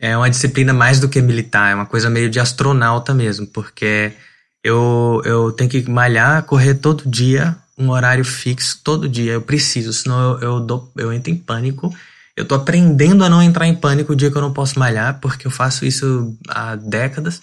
é 0.00 0.16
uma 0.16 0.30
disciplina 0.30 0.72
mais 0.72 1.00
do 1.00 1.08
que 1.08 1.20
militar, 1.22 1.72
é 1.72 1.74
uma 1.74 1.86
coisa 1.86 2.10
meio 2.10 2.28
de 2.28 2.40
astronauta 2.40 3.14
mesmo, 3.14 3.46
porque 3.46 4.12
eu, 4.64 5.22
eu 5.24 5.52
tenho 5.52 5.70
que 5.70 5.88
malhar, 5.90 6.42
correr 6.44 6.74
todo 6.74 7.08
dia, 7.08 7.56
um 7.76 7.90
horário 7.90 8.24
fixo 8.24 8.80
todo 8.82 9.08
dia. 9.08 9.32
Eu 9.32 9.42
preciso, 9.42 9.92
senão 9.92 10.34
eu, 10.34 10.40
eu, 10.40 10.60
dou, 10.60 10.92
eu 10.96 11.12
entro 11.12 11.32
em 11.32 11.36
pânico. 11.36 11.94
Eu 12.36 12.46
tô 12.46 12.54
aprendendo 12.54 13.24
a 13.24 13.28
não 13.28 13.42
entrar 13.42 13.66
em 13.66 13.74
pânico 13.74 14.12
o 14.12 14.16
dia 14.16 14.30
que 14.30 14.36
eu 14.36 14.42
não 14.42 14.52
posso 14.52 14.78
malhar, 14.78 15.18
porque 15.20 15.46
eu 15.46 15.50
faço 15.50 15.84
isso 15.84 16.36
há 16.48 16.76
décadas. 16.76 17.42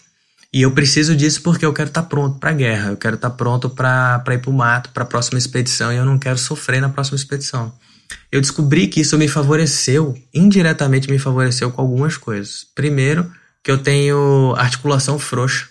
E 0.51 0.63
eu 0.63 0.71
preciso 0.71 1.15
disso 1.15 1.41
porque 1.43 1.65
eu 1.65 1.73
quero 1.73 1.89
estar 1.89 2.01
tá 2.01 2.07
pronto 2.07 2.39
para 2.39 2.49
a 2.49 2.53
guerra, 2.53 2.89
eu 2.89 2.97
quero 2.97 3.15
estar 3.15 3.29
tá 3.29 3.35
pronto 3.35 3.69
para 3.69 4.23
ir 4.29 4.39
para 4.39 4.49
o 4.49 4.53
mato, 4.53 4.89
para 4.89 5.03
a 5.03 5.05
próxima 5.05 5.37
expedição, 5.37 5.93
e 5.93 5.97
eu 5.97 6.05
não 6.05 6.17
quero 6.17 6.37
sofrer 6.37 6.81
na 6.81 6.89
próxima 6.89 7.15
expedição. 7.15 7.71
Eu 8.31 8.41
descobri 8.41 8.87
que 8.87 9.01
isso 9.01 9.17
me 9.17 9.27
favoreceu, 9.27 10.17
indiretamente 10.33 11.09
me 11.09 11.19
favoreceu 11.19 11.71
com 11.71 11.81
algumas 11.81 12.17
coisas. 12.17 12.65
Primeiro, 12.73 13.31
que 13.63 13.69
eu 13.69 13.77
tenho 13.77 14.55
articulação 14.57 15.19
frouxa. 15.19 15.67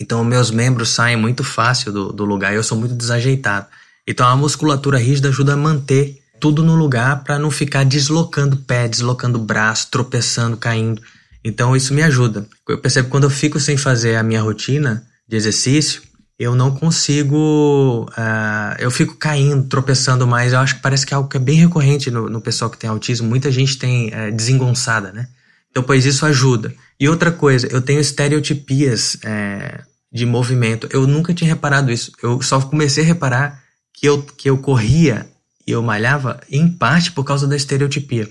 Então, 0.00 0.24
meus 0.24 0.50
membros 0.50 0.88
saem 0.88 1.16
muito 1.16 1.44
fácil 1.44 1.92
do, 1.92 2.12
do 2.12 2.24
lugar 2.24 2.52
e 2.52 2.56
eu 2.56 2.62
sou 2.62 2.78
muito 2.78 2.94
desajeitado. 2.94 3.66
Então, 4.06 4.26
a 4.26 4.36
musculatura 4.36 4.98
rígida 4.98 5.28
ajuda 5.28 5.52
a 5.54 5.56
manter 5.56 6.18
tudo 6.40 6.64
no 6.64 6.74
lugar 6.74 7.22
para 7.22 7.38
não 7.38 7.50
ficar 7.50 7.84
deslocando 7.84 8.56
pé, 8.56 8.88
deslocando 8.88 9.38
braço, 9.38 9.88
tropeçando, 9.90 10.56
caindo. 10.56 11.00
Então, 11.44 11.74
isso 11.74 11.92
me 11.92 12.02
ajuda. 12.02 12.46
Eu 12.68 12.78
percebo 12.78 13.06
que 13.06 13.10
quando 13.10 13.24
eu 13.24 13.30
fico 13.30 13.58
sem 13.58 13.76
fazer 13.76 14.16
a 14.16 14.22
minha 14.22 14.40
rotina 14.40 15.04
de 15.28 15.36
exercício, 15.36 16.02
eu 16.38 16.54
não 16.54 16.74
consigo. 16.74 18.06
Uh, 18.10 18.74
eu 18.78 18.90
fico 18.90 19.16
caindo, 19.16 19.68
tropeçando 19.68 20.26
mais. 20.26 20.52
Eu 20.52 20.60
acho 20.60 20.76
que 20.76 20.82
parece 20.82 21.06
que 21.06 21.14
é 21.14 21.16
algo 21.16 21.28
que 21.28 21.36
é 21.36 21.40
bem 21.40 21.56
recorrente 21.56 22.10
no, 22.10 22.28
no 22.28 22.40
pessoal 22.40 22.70
que 22.70 22.78
tem 22.78 22.90
autismo. 22.90 23.28
Muita 23.28 23.50
gente 23.50 23.78
tem 23.78 24.08
uh, 24.08 24.34
desengonçada, 24.34 25.12
né? 25.12 25.28
Então, 25.70 25.82
pois 25.82 26.04
isso 26.04 26.26
ajuda. 26.26 26.74
E 26.98 27.08
outra 27.08 27.32
coisa, 27.32 27.66
eu 27.68 27.80
tenho 27.80 28.00
estereotipias 28.00 29.14
uh, 29.14 29.82
de 30.12 30.26
movimento. 30.26 30.88
Eu 30.90 31.06
nunca 31.06 31.32
tinha 31.32 31.48
reparado 31.48 31.90
isso. 31.90 32.12
Eu 32.22 32.40
só 32.42 32.60
comecei 32.60 33.02
a 33.04 33.06
reparar 33.06 33.62
que 33.94 34.06
eu, 34.06 34.22
que 34.22 34.50
eu 34.50 34.58
corria 34.58 35.26
e 35.66 35.70
eu 35.70 35.82
malhava 35.82 36.40
em 36.50 36.68
parte 36.68 37.12
por 37.12 37.24
causa 37.24 37.46
da 37.46 37.56
estereotipia. 37.56 38.28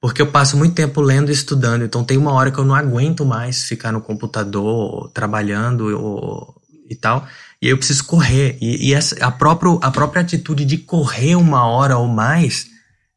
Porque 0.00 0.22
eu 0.22 0.30
passo 0.30 0.56
muito 0.56 0.74
tempo 0.74 1.00
lendo 1.00 1.30
e 1.30 1.34
estudando, 1.34 1.84
então 1.84 2.04
tem 2.04 2.16
uma 2.16 2.32
hora 2.32 2.52
que 2.52 2.58
eu 2.58 2.64
não 2.64 2.74
aguento 2.74 3.26
mais 3.26 3.64
ficar 3.64 3.90
no 3.90 4.00
computador, 4.00 5.10
trabalhando 5.12 5.88
ou, 5.98 6.54
e 6.88 6.94
tal, 6.94 7.26
e 7.60 7.68
eu 7.68 7.76
preciso 7.76 8.04
correr. 8.04 8.56
E, 8.60 8.88
e 8.88 8.94
essa, 8.94 9.16
a, 9.24 9.30
própria, 9.30 9.76
a 9.82 9.90
própria 9.90 10.22
atitude 10.22 10.64
de 10.64 10.78
correr 10.78 11.34
uma 11.34 11.66
hora 11.66 11.98
ou 11.98 12.06
mais 12.06 12.68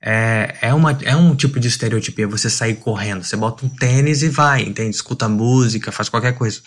é, 0.02 0.56
é, 0.62 0.74
uma, 0.74 0.98
é 1.04 1.16
um 1.16 1.36
tipo 1.36 1.60
de 1.60 1.68
estereotipia, 1.68 2.28
você 2.28 2.50
sair 2.50 2.76
correndo. 2.76 3.24
Você 3.24 3.38
bota 3.38 3.66
um 3.66 3.70
tênis 3.70 4.24
e 4.24 4.30
vai, 4.30 4.64
entende? 4.64 4.96
Escuta 4.96 5.30
música, 5.30 5.92
faz 5.92 6.10
qualquer 6.10 6.34
coisa. 6.34 6.62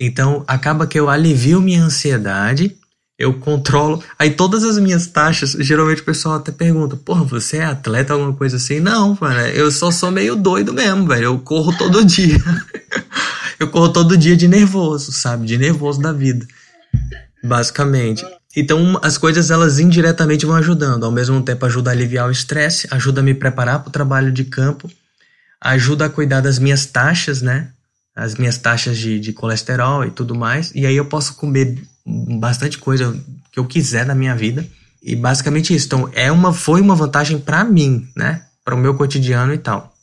Então, 0.00 0.44
acaba 0.46 0.86
que 0.86 0.98
eu 0.98 1.10
alivio 1.10 1.60
minha 1.60 1.82
ansiedade, 1.82 2.76
eu 3.18 3.34
controlo. 3.34 4.02
Aí 4.16 4.30
todas 4.30 4.62
as 4.62 4.78
minhas 4.78 5.08
taxas, 5.08 5.50
geralmente 5.58 6.02
o 6.02 6.04
pessoal 6.04 6.36
até 6.36 6.52
pergunta: 6.52 6.96
porra, 6.96 7.24
você 7.24 7.56
é 7.58 7.64
atleta, 7.64 8.12
alguma 8.12 8.32
coisa 8.32 8.56
assim? 8.56 8.78
Não, 8.78 9.18
mano, 9.20 9.40
eu 9.48 9.70
só 9.70 9.90
sou 9.90 10.10
meio 10.10 10.36
doido 10.36 10.72
mesmo, 10.72 11.06
velho. 11.06 11.24
Eu 11.24 11.38
corro 11.40 11.76
todo 11.76 12.04
dia. 12.06 12.38
eu 13.58 13.68
corro 13.68 13.88
todo 13.88 14.16
dia 14.16 14.36
de 14.36 14.46
nervoso, 14.46 15.10
sabe? 15.10 15.46
De 15.46 15.58
nervoso 15.58 16.00
da 16.00 16.12
vida. 16.12 16.46
Basicamente. 17.42 18.24
Então, 18.56 18.98
as 19.02 19.18
coisas 19.18 19.50
elas 19.50 19.78
indiretamente 19.78 20.46
vão 20.46 20.56
ajudando. 20.56 21.04
Ao 21.04 21.12
mesmo 21.12 21.42
tempo, 21.42 21.66
ajuda 21.66 21.90
a 21.90 21.92
aliviar 21.92 22.28
o 22.28 22.32
estresse, 22.32 22.88
ajuda 22.90 23.20
a 23.20 23.24
me 23.24 23.34
preparar 23.34 23.80
para 23.80 23.88
o 23.88 23.92
trabalho 23.92 24.32
de 24.32 24.44
campo, 24.44 24.90
ajuda 25.60 26.06
a 26.06 26.10
cuidar 26.10 26.40
das 26.40 26.58
minhas 26.58 26.86
taxas, 26.86 27.42
né? 27.42 27.68
as 28.18 28.34
minhas 28.34 28.58
taxas 28.58 28.98
de, 28.98 29.20
de 29.20 29.32
colesterol 29.32 30.04
e 30.04 30.10
tudo 30.10 30.34
mais. 30.34 30.72
E 30.74 30.84
aí 30.84 30.96
eu 30.96 31.04
posso 31.04 31.34
comer 31.34 31.80
bastante 32.38 32.78
coisa 32.78 33.18
que 33.52 33.58
eu 33.58 33.64
quiser 33.64 34.06
na 34.06 34.14
minha 34.14 34.34
vida. 34.34 34.66
E 35.02 35.14
basicamente 35.14 35.74
isso. 35.74 35.86
Então, 35.86 36.10
é 36.12 36.30
uma, 36.32 36.52
foi 36.52 36.80
uma 36.80 36.94
vantagem 36.94 37.38
para 37.38 37.62
mim, 37.64 38.08
né? 38.16 38.44
Para 38.64 38.74
o 38.74 38.78
meu 38.78 38.94
cotidiano 38.94 39.52
e 39.52 39.58
tal. 39.58 39.94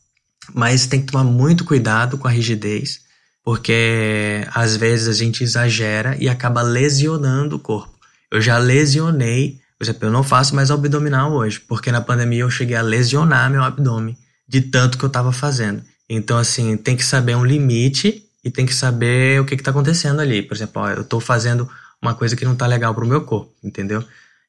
Mas 0.53 0.85
tem 0.85 1.01
que 1.01 1.11
tomar 1.11 1.23
muito 1.23 1.65
cuidado 1.65 2.17
com 2.17 2.27
a 2.27 2.31
rigidez, 2.31 3.01
porque 3.43 4.45
às 4.53 4.75
vezes 4.75 5.07
a 5.07 5.13
gente 5.13 5.43
exagera 5.43 6.15
e 6.19 6.29
acaba 6.29 6.61
lesionando 6.61 7.55
o 7.55 7.59
corpo. 7.59 7.93
Eu 8.31 8.41
já 8.41 8.57
lesionei, 8.57 9.59
por 9.77 9.85
exemplo, 9.85 10.07
eu 10.07 10.11
não 10.11 10.23
faço 10.23 10.55
mais 10.55 10.71
abdominal 10.71 11.33
hoje, 11.33 11.59
porque 11.59 11.91
na 11.91 12.01
pandemia 12.01 12.41
eu 12.41 12.49
cheguei 12.49 12.75
a 12.75 12.81
lesionar 12.81 13.49
meu 13.49 13.63
abdômen 13.63 14.17
de 14.47 14.61
tanto 14.61 14.97
que 14.97 15.03
eu 15.03 15.07
estava 15.07 15.31
fazendo. 15.31 15.81
Então, 16.07 16.37
assim, 16.37 16.77
tem 16.77 16.95
que 16.95 17.03
saber 17.03 17.35
um 17.35 17.43
limite 17.43 18.23
e 18.43 18.51
tem 18.51 18.65
que 18.65 18.75
saber 18.75 19.41
o 19.41 19.45
que 19.45 19.55
está 19.55 19.71
acontecendo 19.71 20.19
ali. 20.19 20.43
Por 20.43 20.55
exemplo, 20.55 20.81
ó, 20.81 20.89
eu 20.89 21.01
estou 21.01 21.19
fazendo 21.19 21.67
uma 22.05 22.15
coisa 22.15 22.35
que 22.35 22.45
não 22.45 22.53
está 22.53 22.67
legal 22.67 22.93
para 22.93 23.03
o 23.03 23.07
meu 23.07 23.21
corpo, 23.21 23.53
entendeu? 23.63 24.03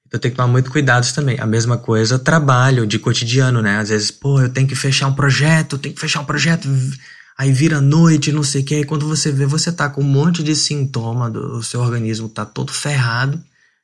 Então 0.06 0.20
tem 0.20 0.30
que 0.30 0.36
tomar 0.36 0.48
muito 0.48 0.70
cuidado 0.70 1.12
também. 1.12 1.38
A 1.40 1.46
mesma 1.46 1.76
coisa, 1.78 2.18
trabalho 2.18 2.86
de 2.86 2.98
cotidiano, 2.98 3.60
né? 3.60 3.78
Às 3.78 3.88
vezes, 3.88 4.10
pô, 4.10 4.40
eu 4.40 4.48
tenho 4.48 4.68
que 4.68 4.76
fechar 4.76 5.08
um 5.08 5.14
projeto, 5.14 5.78
tenho 5.78 5.94
que 5.94 6.00
fechar 6.00 6.20
um 6.20 6.24
projeto, 6.24 6.68
aí 7.36 7.52
vira 7.52 7.80
noite, 7.80 8.32
não 8.32 8.42
sei 8.42 8.62
o 8.62 8.64
que, 8.64 8.74
aí 8.76 8.84
quando 8.84 9.06
você 9.06 9.32
vê, 9.32 9.46
você 9.46 9.72
tá 9.72 9.88
com 9.88 10.00
um 10.00 10.04
monte 10.04 10.42
de 10.42 10.54
sintoma, 10.54 11.28
do, 11.28 11.58
o 11.58 11.62
seu 11.62 11.80
organismo 11.80 12.28
tá 12.28 12.44
todo 12.44 12.72
ferrado 12.72 13.42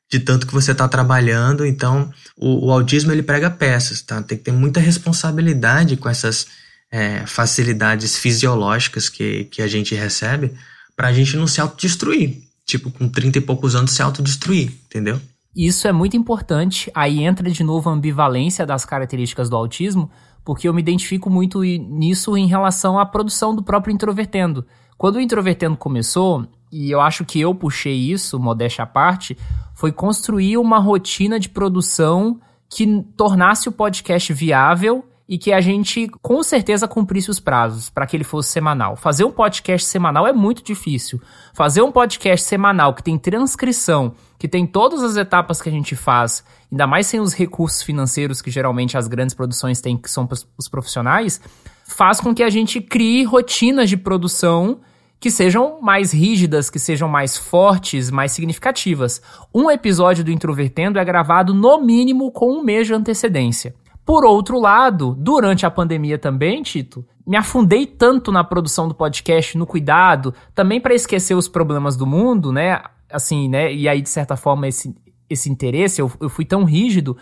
de 0.09 0.19
tanto 0.19 0.45
que 0.45 0.53
você 0.53 0.73
tá 0.73 0.87
trabalhando. 0.87 1.65
Então, 1.65 2.11
o, 2.37 2.67
o 2.67 2.71
autismo 2.71 3.11
ele 3.11 3.23
prega 3.23 3.49
peças, 3.49 4.01
tá? 4.01 4.21
Tem 4.21 4.37
que 4.37 4.43
ter 4.43 4.51
muita 4.51 4.79
responsabilidade 4.79 5.97
com 5.97 6.07
essas 6.07 6.47
é, 6.91 7.25
facilidades 7.25 8.17
fisiológicas 8.17 9.09
que, 9.09 9.45
que 9.45 9.61
a 9.61 9.67
gente 9.67 9.95
recebe 9.95 10.53
para 10.95 11.07
a 11.07 11.13
gente 11.13 11.35
não 11.35 11.47
se 11.47 11.59
autodestruir. 11.59 12.43
Tipo, 12.65 12.91
com 12.91 13.09
30 13.09 13.37
e 13.37 13.41
poucos 13.41 13.75
anos 13.75 13.91
se 13.91 14.01
autodestruir, 14.01 14.71
entendeu? 14.85 15.19
Isso 15.55 15.87
é 15.87 15.91
muito 15.91 16.17
importante. 16.17 16.91
Aí 16.95 17.23
entra 17.23 17.49
de 17.49 17.63
novo 17.63 17.89
a 17.89 17.93
ambivalência 17.93 18.65
das 18.65 18.85
características 18.85 19.49
do 19.49 19.55
autismo, 19.55 20.09
porque 20.43 20.67
eu 20.67 20.73
me 20.73 20.81
identifico 20.81 21.29
muito 21.29 21.61
nisso 21.61 22.35
em 22.35 22.47
relação 22.47 22.97
à 22.97 23.05
produção 23.05 23.55
do 23.55 23.63
próprio 23.63 23.93
Introvertendo. 23.93 24.65
Quando 24.97 25.17
o 25.17 25.21
Introvertendo 25.21 25.77
começou, 25.77 26.47
e 26.71 26.89
eu 26.89 26.99
acho 26.99 27.23
que 27.23 27.39
eu 27.39 27.53
puxei 27.53 27.95
isso, 27.95 28.39
modéstia 28.39 28.83
à 28.83 28.87
parte, 28.87 29.37
foi 29.75 29.91
construir 29.91 30.57
uma 30.57 30.79
rotina 30.79 31.39
de 31.39 31.49
produção 31.49 32.39
que 32.69 33.03
tornasse 33.15 33.69
o 33.69 33.71
podcast 33.71 34.33
viável 34.33 35.05
e 35.33 35.37
que 35.39 35.51
a 35.51 35.59
gente 35.59 36.07
com 36.21 36.43
certeza 36.43 36.87
cumprisse 36.87 37.31
os 37.31 37.39
prazos 37.39 37.89
para 37.89 38.05
que 38.05 38.15
ele 38.15 38.23
fosse 38.23 38.51
semanal. 38.51 38.95
Fazer 38.95 39.23
um 39.23 39.31
podcast 39.31 39.87
semanal 39.87 40.27
é 40.27 40.31
muito 40.31 40.63
difícil. 40.63 41.19
Fazer 41.55 41.81
um 41.81 41.91
podcast 41.91 42.45
semanal 42.45 42.93
que 42.93 43.01
tem 43.01 43.17
transcrição, 43.17 44.13
que 44.37 44.47
tem 44.47 44.67
todas 44.67 45.01
as 45.01 45.17
etapas 45.17 45.59
que 45.59 45.69
a 45.69 45.71
gente 45.71 45.95
faz, 45.95 46.43
ainda 46.71 46.85
mais 46.85 47.07
sem 47.07 47.19
os 47.19 47.33
recursos 47.33 47.81
financeiros 47.81 48.43
que 48.43 48.51
geralmente 48.51 48.95
as 48.95 49.07
grandes 49.07 49.33
produções 49.33 49.81
têm, 49.81 49.97
que 49.97 50.11
são 50.11 50.29
os 50.55 50.69
profissionais, 50.69 51.41
faz 51.83 52.21
com 52.21 52.31
que 52.35 52.43
a 52.43 52.49
gente 52.51 52.79
crie 52.79 53.23
rotinas 53.23 53.89
de 53.89 53.97
produção 53.97 54.81
que 55.19 55.31
sejam 55.31 55.81
mais 55.81 56.11
rígidas, 56.13 56.69
que 56.69 56.77
sejam 56.77 57.09
mais 57.09 57.35
fortes, 57.35 58.11
mais 58.11 58.33
significativas. 58.33 59.19
Um 59.51 59.71
episódio 59.71 60.23
do 60.23 60.31
Introvertendo 60.31 60.99
é 60.99 61.03
gravado 61.03 61.55
no 61.55 61.81
mínimo 61.81 62.31
com 62.31 62.51
um 62.51 62.63
mês 62.63 62.85
de 62.85 62.93
antecedência. 62.93 63.73
Por 64.05 64.25
outro 64.25 64.59
lado, 64.59 65.15
durante 65.17 65.65
a 65.65 65.71
pandemia 65.71 66.17
também, 66.17 66.61
Tito, 66.61 67.05
me 67.25 67.37
afundei 67.37 67.85
tanto 67.85 68.31
na 68.31 68.43
produção 68.43 68.87
do 68.87 68.93
podcast, 68.93 69.57
no 69.57 69.65
cuidado, 69.65 70.33
também 70.53 70.81
para 70.81 70.93
esquecer 70.93 71.35
os 71.35 71.47
problemas 71.47 71.95
do 71.95 72.05
mundo, 72.05 72.51
né? 72.51 72.81
Assim, 73.09 73.47
né? 73.47 73.73
E 73.73 73.87
aí, 73.87 74.01
de 74.01 74.09
certa 74.09 74.35
forma, 74.35 74.67
esse, 74.67 74.93
esse 75.29 75.49
interesse, 75.49 76.01
eu, 76.01 76.11
eu 76.19 76.29
fui 76.29 76.43
tão 76.43 76.65
rígido 76.65 77.15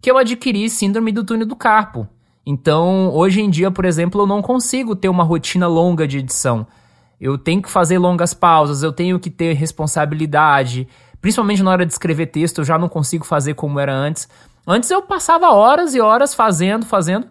que 0.00 0.10
eu 0.10 0.18
adquiri 0.18 0.68
síndrome 0.68 1.10
do 1.10 1.24
túnel 1.24 1.46
do 1.46 1.56
carpo. 1.56 2.06
Então, 2.44 3.10
hoje 3.12 3.40
em 3.40 3.50
dia, 3.50 3.70
por 3.70 3.84
exemplo, 3.84 4.20
eu 4.20 4.26
não 4.26 4.40
consigo 4.42 4.94
ter 4.94 5.08
uma 5.08 5.24
rotina 5.24 5.66
longa 5.66 6.06
de 6.06 6.18
edição. 6.18 6.66
Eu 7.20 7.38
tenho 7.38 7.62
que 7.62 7.70
fazer 7.70 7.98
longas 7.98 8.34
pausas, 8.34 8.82
eu 8.82 8.92
tenho 8.92 9.18
que 9.18 9.30
ter 9.30 9.54
responsabilidade. 9.54 10.86
Principalmente 11.20 11.62
na 11.62 11.70
hora 11.70 11.86
de 11.86 11.92
escrever 11.92 12.26
texto, 12.26 12.58
eu 12.58 12.64
já 12.64 12.78
não 12.78 12.88
consigo 12.88 13.24
fazer 13.24 13.54
como 13.54 13.80
era 13.80 13.92
antes. 13.92 14.28
Antes 14.66 14.90
eu 14.90 15.00
passava 15.00 15.52
horas 15.52 15.94
e 15.94 16.00
horas 16.00 16.34
fazendo, 16.34 16.84
fazendo. 16.84 17.26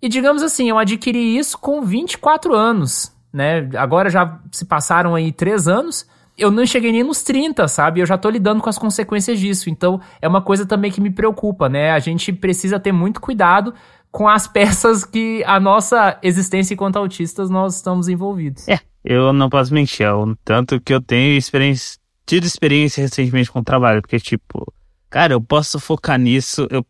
E 0.00 0.08
digamos 0.08 0.42
assim, 0.42 0.70
eu 0.70 0.78
adquiri 0.78 1.36
isso 1.36 1.58
com 1.58 1.82
24 1.82 2.54
anos, 2.54 3.12
né? 3.32 3.68
Agora 3.76 4.08
já 4.08 4.40
se 4.50 4.64
passaram 4.64 5.14
aí 5.14 5.32
3 5.32 5.68
anos. 5.68 6.06
Eu 6.36 6.52
não 6.52 6.64
cheguei 6.64 6.92
nem 6.92 7.02
nos 7.02 7.22
30, 7.22 7.66
sabe? 7.66 8.00
Eu 8.00 8.06
já 8.06 8.16
tô 8.16 8.30
lidando 8.30 8.62
com 8.62 8.70
as 8.70 8.78
consequências 8.78 9.40
disso. 9.40 9.68
Então, 9.68 10.00
é 10.22 10.28
uma 10.28 10.40
coisa 10.40 10.64
também 10.64 10.90
que 10.90 11.00
me 11.00 11.10
preocupa, 11.10 11.68
né? 11.68 11.90
A 11.90 11.98
gente 11.98 12.32
precisa 12.32 12.78
ter 12.78 12.92
muito 12.92 13.20
cuidado 13.20 13.74
com 14.10 14.28
as 14.28 14.46
peças 14.48 15.04
que 15.04 15.42
a 15.44 15.58
nossa 15.58 16.16
existência 16.22 16.74
enquanto 16.74 16.96
autistas 16.96 17.50
nós 17.50 17.74
estamos 17.74 18.08
envolvidos. 18.08 18.68
É, 18.68 18.78
eu 19.04 19.32
não 19.32 19.50
posso 19.50 19.74
mentir, 19.74 20.06
é 20.06 20.12
o 20.12 20.36
tanto 20.44 20.80
que 20.80 20.94
eu 20.94 21.02
tenho 21.02 21.36
experiência, 21.36 21.98
tido 22.24 22.44
experiência 22.44 23.02
recentemente 23.02 23.50
com 23.50 23.58
o 23.58 23.64
trabalho, 23.64 24.00
porque, 24.00 24.20
tipo, 24.20 24.72
cara, 25.10 25.34
eu 25.34 25.40
posso 25.40 25.78
focar 25.78 26.18
nisso 26.18 26.66
eu, 26.70 26.84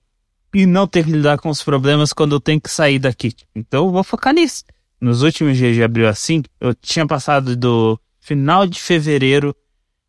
e 0.55 0.67
não 0.67 0.87
ter 0.87 1.05
que 1.05 1.13
lidar 1.13 1.39
com 1.39 1.49
os 1.49 1.63
problemas 1.63 2.13
quando 2.13 2.35
eu 2.37 2.41
tenho 2.41 2.61
que 2.61 2.71
sair 2.71 2.99
daqui. 2.99 3.33
Então 3.55 3.87
eu 3.87 3.93
vou 3.93 4.05
focar 4.05 4.35
nisso. 4.35 4.65
nos 5.01 5.23
últimos 5.23 5.57
dias 5.57 5.75
de 5.75 5.83
abril 5.83 6.09
assim, 6.09 6.43
eu 6.61 6.75
tinha 6.75 7.07
passado 7.07 7.57
do 7.57 7.99
final 8.21 8.67
de 8.67 8.81
fevereiro 8.81 9.55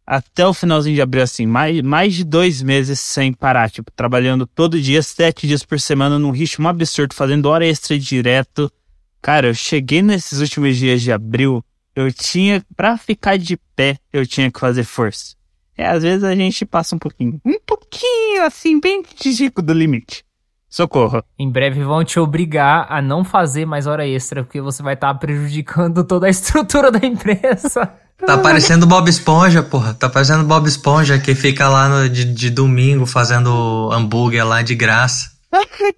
até 0.10 0.46
o 0.48 0.56
finalzinho 0.56 0.96
de 0.96 1.04
abril, 1.04 1.22
assim, 1.22 1.46
mais, 1.46 1.84
mais 1.84 2.16
de 2.16 2.24
dois 2.24 2.64
meses 2.64 3.00
sem 3.00 3.32
parar, 3.32 3.70
tipo, 3.70 3.92
trabalhando 3.92 4.48
todo 4.48 4.82
dia, 4.82 5.04
sete 5.04 5.46
dias 5.46 5.64
por 5.64 5.80
semana, 5.80 6.18
num 6.18 6.32
ritmo 6.32 6.68
absurdo, 6.68 7.14
fazendo 7.14 7.46
hora 7.46 7.64
extra 7.64 7.98
direto. 8.00 8.72
Cara, 9.22 9.50
eu 9.50 9.54
cheguei 9.54 10.02
nesses 10.02 10.40
últimos 10.40 10.78
dias 10.78 11.04
de 11.04 11.12
abril, 11.12 11.64
eu 11.96 12.12
tinha, 12.12 12.66
pra 12.76 12.98
ficar 12.98 13.38
de 13.38 13.56
pé, 13.76 14.00
eu 14.12 14.26
tinha 14.26 14.52
que 14.52 14.60
fazer 14.60 14.84
força. 14.84 15.36
É, 15.80 15.88
às 15.88 16.04
vezes 16.04 16.26
a 16.26 16.36
gente 16.36 16.66
passa 16.66 16.94
um 16.94 17.00
pouquinho, 17.00 17.40
um 17.46 17.58
pouquinho, 17.66 18.44
assim, 18.44 18.82
bem 18.82 19.02
tico 19.02 19.62
do 19.62 19.72
limite. 19.72 20.26
Socorro. 20.70 21.24
Em 21.40 21.50
breve 21.50 21.82
vão 21.86 22.04
te 22.04 22.20
obrigar 22.20 22.86
a 22.90 23.02
não 23.02 23.24
fazer 23.24 23.66
mais 23.66 23.88
hora 23.88 24.06
extra, 24.06 24.44
porque 24.44 24.60
você 24.60 24.84
vai 24.84 24.96
estar 24.96 25.14
tá 25.14 25.18
prejudicando 25.18 26.04
toda 26.04 26.28
a 26.28 26.30
estrutura 26.30 26.92
da 26.92 27.00
empresa. 27.08 27.90
Tá 28.20 28.38
parecendo 28.38 28.86
Bob 28.86 29.10
Esponja, 29.10 29.64
porra. 29.64 29.94
Tá 29.94 30.10
parecendo 30.10 30.44
Bob 30.44 30.68
Esponja 30.68 31.18
que 31.18 31.34
fica 31.34 31.70
lá 31.70 31.88
no, 31.88 32.10
de, 32.10 32.26
de 32.26 32.50
domingo 32.50 33.06
fazendo 33.06 33.90
hambúrguer 33.94 34.46
lá 34.46 34.62
de 34.62 34.76
graça. 34.76 35.32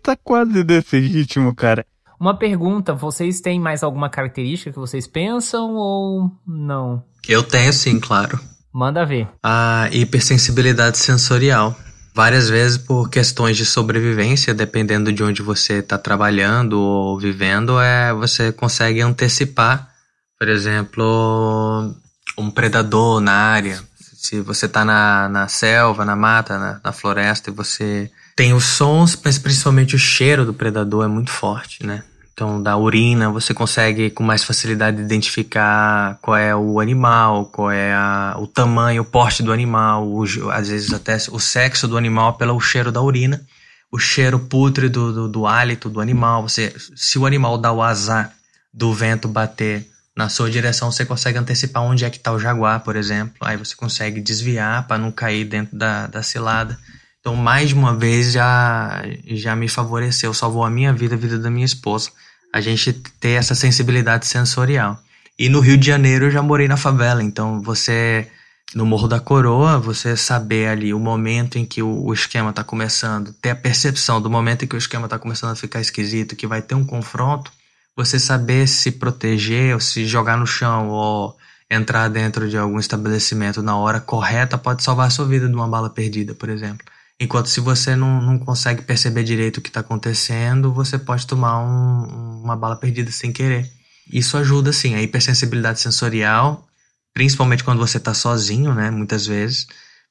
tá 0.04 0.16
quase 0.24 0.64
desse 0.64 1.00
ritmo, 1.00 1.56
cara. 1.56 1.84
Uma 2.20 2.38
pergunta, 2.38 2.94
vocês 2.94 3.42
têm 3.42 3.60
mais 3.60 3.82
alguma 3.82 4.08
característica 4.08 4.72
que 4.72 4.78
vocês 4.78 5.08
pensam 5.08 5.74
ou 5.74 6.30
não? 6.46 7.04
Eu 7.28 7.42
tenho 7.42 7.74
sim, 7.74 8.00
claro. 8.00 8.40
Manda 8.74 9.06
ver. 9.06 9.28
A 9.44 9.90
hipersensibilidade 9.92 10.98
sensorial 10.98 11.76
várias 12.14 12.50
vezes 12.50 12.78
por 12.78 13.10
questões 13.10 13.58
de 13.58 13.66
sobrevivência, 13.66 14.54
dependendo 14.54 15.12
de 15.12 15.24
onde 15.24 15.42
você 15.42 15.76
está 15.76 15.98
trabalhando 15.98 16.80
ou 16.80 17.20
vivendo, 17.20 17.80
é 17.80 18.14
você 18.14 18.52
consegue 18.52 19.02
antecipar, 19.02 19.90
por 20.38 20.50
exemplo, 20.50 21.94
um 22.38 22.50
predador 22.50 23.20
na 23.22 23.34
área. 23.34 23.82
Se 23.96 24.40
você 24.40 24.66
está 24.66 24.86
na, 24.86 25.28
na 25.30 25.48
selva, 25.48 26.06
na 26.06 26.16
mata, 26.16 26.58
na, 26.58 26.82
na 26.84 26.92
floresta 26.92 27.50
e 27.50 27.54
você 27.54 28.12
tem 28.36 28.54
os 28.54 28.66
sons, 28.66 29.20
mas 29.24 29.38
principalmente 29.38 29.96
o 29.96 30.00
cheiro 30.00 30.46
do 30.46 30.54
predador 30.54 31.06
é 31.06 31.08
muito 31.08 31.32
forte, 31.32 31.86
né? 31.86 32.04
Então, 32.42 32.60
da 32.60 32.76
urina, 32.76 33.30
você 33.30 33.54
consegue 33.54 34.10
com 34.10 34.24
mais 34.24 34.44
facilidade 34.44 35.00
identificar 35.00 36.18
qual 36.24 36.36
é 36.36 36.56
o 36.56 36.80
animal, 36.80 37.46
qual 37.46 37.70
é 37.70 37.94
a, 37.94 38.36
o 38.40 38.48
tamanho, 38.48 39.04
o 39.04 39.06
porte 39.06 39.44
do 39.44 39.54
animal, 39.54 40.08
o, 40.08 40.24
às 40.50 40.68
vezes 40.68 40.92
até 40.92 41.18
o 41.30 41.40
sexo 41.40 41.88
do 41.88 41.96
animal 41.96 42.40
pelo 42.40 42.60
cheiro 42.60 42.92
da 42.92 43.00
urina, 43.00 43.46
o 43.92 44.00
cheiro 44.00 44.40
pútrido 44.40 45.14
do, 45.14 45.28
do 45.28 45.46
hálito 45.46 45.88
do 45.88 46.02
animal. 46.02 46.42
Você, 46.42 46.74
se 46.96 47.20
o 47.20 47.28
animal 47.28 47.60
dá 47.60 47.72
o 47.72 47.80
azar 47.80 48.34
do 48.74 48.92
vento 48.92 49.28
bater 49.28 49.88
na 50.18 50.28
sua 50.28 50.50
direção, 50.50 50.92
você 50.92 51.06
consegue 51.06 51.38
antecipar 51.38 51.84
onde 51.84 52.06
é 52.06 52.10
que 52.10 52.18
está 52.18 52.32
o 52.32 52.40
jaguar, 52.40 52.80
por 52.80 52.96
exemplo. 52.96 53.36
Aí 53.42 53.56
você 53.56 53.76
consegue 53.76 54.20
desviar 54.20 54.88
para 54.88 54.98
não 54.98 55.12
cair 55.12 55.46
dentro 55.46 55.78
da, 55.78 56.08
da 56.08 56.24
cilada. 56.24 56.76
Então, 57.20 57.36
mais 57.36 57.70
de 57.70 57.76
uma 57.76 57.96
vez 57.96 58.32
já, 58.32 59.04
já 59.28 59.56
me 59.56 59.68
favoreceu, 59.68 60.34
salvou 60.34 60.66
a 60.66 60.72
minha 60.72 60.92
vida, 60.92 61.14
a 61.14 61.18
vida 61.20 61.38
da 61.38 61.52
minha 61.52 61.68
esposa. 61.68 62.10
A 62.52 62.60
gente 62.62 62.94
ter 62.94 63.32
essa 63.32 63.56
sensibilidade 63.56 64.26
sensorial. 64.26 65.00
E 65.38 65.50
no 65.50 65.60
Rio 65.60 65.78
de 65.78 65.88
Janeiro 65.88 66.26
eu 66.26 66.32
já 66.32 66.42
morei 66.42 66.68
na 66.68 66.78
favela, 66.78 67.24
então 67.24 67.62
você, 67.62 68.28
no 68.76 68.86
Morro 68.86 69.08
da 69.08 69.20
Coroa, 69.20 69.80
você 69.80 70.16
saber 70.16 70.68
ali 70.68 70.94
o 70.94 71.00
momento 71.00 71.58
em 71.58 71.66
que 71.66 71.82
o, 71.82 72.06
o 72.06 72.14
esquema 72.14 72.52
está 72.52 72.64
começando, 72.64 73.34
ter 73.34 73.52
a 73.52 73.56
percepção 73.56 74.22
do 74.22 74.30
momento 74.30 74.64
em 74.64 74.68
que 74.68 74.76
o 74.76 74.78
esquema 74.78 75.06
está 75.06 75.18
começando 75.18 75.52
a 75.52 75.56
ficar 75.56 75.82
esquisito, 75.82 76.36
que 76.36 76.46
vai 76.46 76.62
ter 76.62 76.76
um 76.76 76.86
confronto, 76.86 77.52
você 77.96 78.20
saber 78.20 78.68
se 78.68 78.92
proteger, 78.92 79.74
ou 79.74 79.80
se 79.80 80.06
jogar 80.06 80.38
no 80.38 80.46
chão, 80.46 80.90
ou 80.90 81.38
entrar 81.70 82.10
dentro 82.10 82.50
de 82.50 82.58
algum 82.58 82.80
estabelecimento 82.80 83.64
na 83.64 83.78
hora 83.78 84.02
correta, 84.02 84.58
pode 84.58 84.84
salvar 84.84 85.08
a 85.08 85.10
sua 85.10 85.26
vida 85.26 85.48
de 85.48 85.56
uma 85.56 85.68
bala 85.68 85.90
perdida, 85.90 86.36
por 86.36 86.50
exemplo. 86.50 86.86
Enquanto 87.22 87.50
se 87.50 87.60
você 87.60 87.96
não, 87.96 88.20
não 88.20 88.40
consegue 88.40 88.82
perceber 88.82 89.24
direito 89.24 89.58
o 89.58 89.62
que 89.62 89.70
está 89.70 89.82
acontecendo, 89.82 90.74
você 90.74 90.98
pode 90.98 91.28
tomar 91.28 91.60
um, 91.60 92.42
uma 92.42 92.56
bala 92.56 92.76
perdida 92.76 93.12
sem 93.12 93.32
querer. 93.32 93.72
Isso 94.12 94.36
ajuda, 94.38 94.74
sim, 94.74 94.96
a 94.96 95.04
hipersensibilidade 95.04 95.80
sensorial, 95.80 96.68
principalmente 97.14 97.64
quando 97.64 97.78
você 97.78 97.98
está 97.98 98.16
sozinho, 98.16 98.74
né? 98.74 98.90
Muitas 98.90 99.28
vezes, 99.28 99.68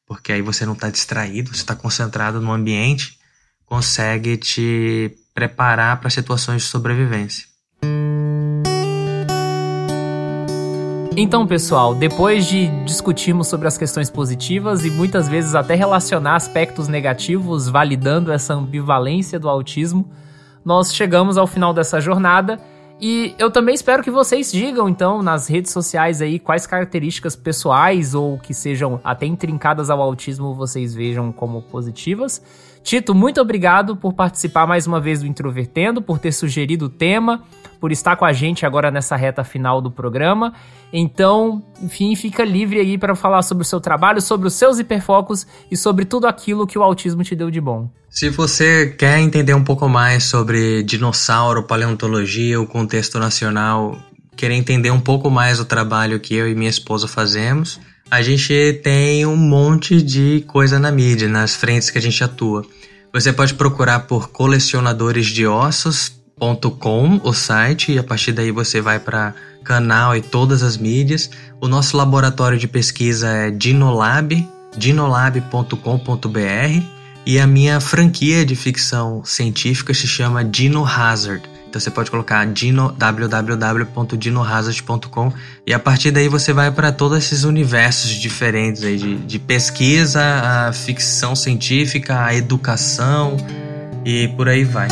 porque 0.06 0.30
aí 0.32 0.40
você 0.40 0.64
não 0.64 0.74
está 0.74 0.88
distraído, 0.88 1.52
você 1.52 1.62
está 1.62 1.74
concentrado 1.74 2.40
no 2.40 2.52
ambiente, 2.52 3.18
consegue 3.66 4.36
te 4.36 5.12
preparar 5.34 5.98
para 5.98 6.10
situações 6.10 6.62
de 6.62 6.68
sobrevivência. 6.68 7.44
Então, 11.16 11.44
pessoal, 11.46 11.94
depois 11.94 12.46
de 12.46 12.68
discutirmos 12.84 13.48
sobre 13.48 13.66
as 13.66 13.76
questões 13.76 14.08
positivas 14.08 14.84
e 14.84 14.90
muitas 14.90 15.28
vezes 15.28 15.54
até 15.54 15.74
relacionar 15.74 16.36
aspectos 16.36 16.86
negativos, 16.86 17.68
validando 17.68 18.30
essa 18.30 18.54
ambivalência 18.54 19.38
do 19.38 19.48
autismo, 19.48 20.08
nós 20.64 20.94
chegamos 20.94 21.36
ao 21.36 21.48
final 21.48 21.74
dessa 21.74 22.00
jornada 22.00 22.60
e 23.00 23.34
eu 23.38 23.50
também 23.50 23.74
espero 23.74 24.02
que 24.02 24.10
vocês 24.10 24.52
digam, 24.52 24.88
então, 24.88 25.22
nas 25.22 25.48
redes 25.48 25.72
sociais 25.72 26.20
aí, 26.20 26.38
quais 26.38 26.66
características 26.66 27.34
pessoais 27.34 28.14
ou 28.14 28.38
que 28.38 28.52
sejam 28.54 29.00
até 29.02 29.26
intrincadas 29.26 29.90
ao 29.90 30.00
autismo 30.00 30.54
vocês 30.54 30.94
vejam 30.94 31.32
como 31.32 31.62
positivas. 31.62 32.42
Tito, 32.82 33.14
muito 33.14 33.40
obrigado 33.40 33.96
por 33.96 34.12
participar 34.12 34.66
mais 34.66 34.86
uma 34.86 35.00
vez 35.00 35.20
do 35.20 35.26
Introvertendo, 35.26 36.00
por 36.00 36.18
ter 36.18 36.30
sugerido 36.32 36.86
o 36.86 36.88
tema, 36.90 37.42
por 37.80 37.90
estar 37.90 38.14
com 38.16 38.24
a 38.24 38.32
gente 38.32 38.66
agora 38.66 38.90
nessa 38.90 39.16
reta 39.16 39.42
final 39.42 39.80
do 39.80 39.90
programa. 39.90 40.52
Então, 40.92 41.62
enfim, 41.80 42.14
fica 42.14 42.44
livre 42.44 42.78
aí 42.78 42.98
para 42.98 43.14
falar 43.14 43.42
sobre 43.42 43.62
o 43.62 43.64
seu 43.64 43.80
trabalho, 43.80 44.20
sobre 44.20 44.46
os 44.46 44.54
seus 44.54 44.78
hiperfocos 44.78 45.46
e 45.70 45.76
sobre 45.76 46.04
tudo 46.04 46.26
aquilo 46.26 46.66
que 46.66 46.78
o 46.78 46.82
autismo 46.82 47.24
te 47.24 47.34
deu 47.34 47.50
de 47.50 47.60
bom. 47.60 47.90
Se 48.10 48.28
você 48.28 48.88
quer 48.98 49.18
entender 49.18 49.54
um 49.54 49.64
pouco 49.64 49.88
mais 49.88 50.24
sobre 50.24 50.82
dinossauro, 50.82 51.62
paleontologia, 51.62 52.60
o 52.60 52.66
contexto 52.66 53.18
nacional, 53.18 53.96
querer 54.36 54.54
entender 54.54 54.90
um 54.90 55.00
pouco 55.00 55.30
mais 55.30 55.60
o 55.60 55.64
trabalho 55.64 56.20
que 56.20 56.34
eu 56.34 56.48
e 56.48 56.54
minha 56.54 56.70
esposa 56.70 57.06
fazemos, 57.06 57.80
a 58.10 58.20
gente 58.20 58.80
tem 58.82 59.24
um 59.24 59.36
monte 59.36 60.02
de 60.02 60.44
coisa 60.48 60.78
na 60.78 60.90
mídia, 60.90 61.28
nas 61.28 61.54
frentes 61.54 61.90
que 61.90 61.98
a 61.98 62.02
gente 62.02 62.22
atua. 62.24 62.66
Você 63.12 63.32
pode 63.32 63.54
procurar 63.54 64.00
por 64.00 64.28
colecionadoresdeossos.com, 66.40 67.20
o 67.22 67.32
site, 67.32 67.92
e 67.92 67.98
a 67.98 68.02
partir 68.02 68.32
daí 68.32 68.50
você 68.50 68.80
vai 68.80 68.98
para 68.98 69.32
canal 69.62 70.16
e 70.16 70.22
todas 70.22 70.62
as 70.62 70.78
mídias. 70.78 71.30
O 71.60 71.68
nosso 71.68 71.96
laboratório 71.96 72.58
de 72.58 72.66
pesquisa 72.66 73.28
é 73.28 73.50
Dinolab, 73.50 74.48
dinolab.com.br, 74.76 76.82
e 77.26 77.38
a 77.38 77.46
minha 77.46 77.78
franquia 77.80 78.46
de 78.46 78.56
ficção 78.56 79.22
científica 79.24 79.92
se 79.92 80.08
chama 80.08 80.42
Dino 80.42 80.82
Hazard. 80.84 81.42
Então 81.68 81.80
você 81.80 81.90
pode 81.90 82.10
colocar 82.10 82.44
dino, 82.46 82.90
www.dinohazard.com 82.98 85.32
e 85.64 85.72
a 85.72 85.78
partir 85.78 86.10
daí 86.10 86.26
você 86.26 86.52
vai 86.52 86.72
para 86.72 86.90
todos 86.90 87.18
esses 87.18 87.44
universos 87.44 88.10
diferentes 88.10 88.82
aí 88.82 88.96
de, 88.96 89.18
de 89.18 89.38
pesquisa, 89.38 90.20
a 90.20 90.72
ficção 90.72 91.36
científica, 91.36 92.24
a 92.24 92.34
educação 92.34 93.36
e 94.04 94.26
por 94.28 94.48
aí 94.48 94.64
vai. 94.64 94.88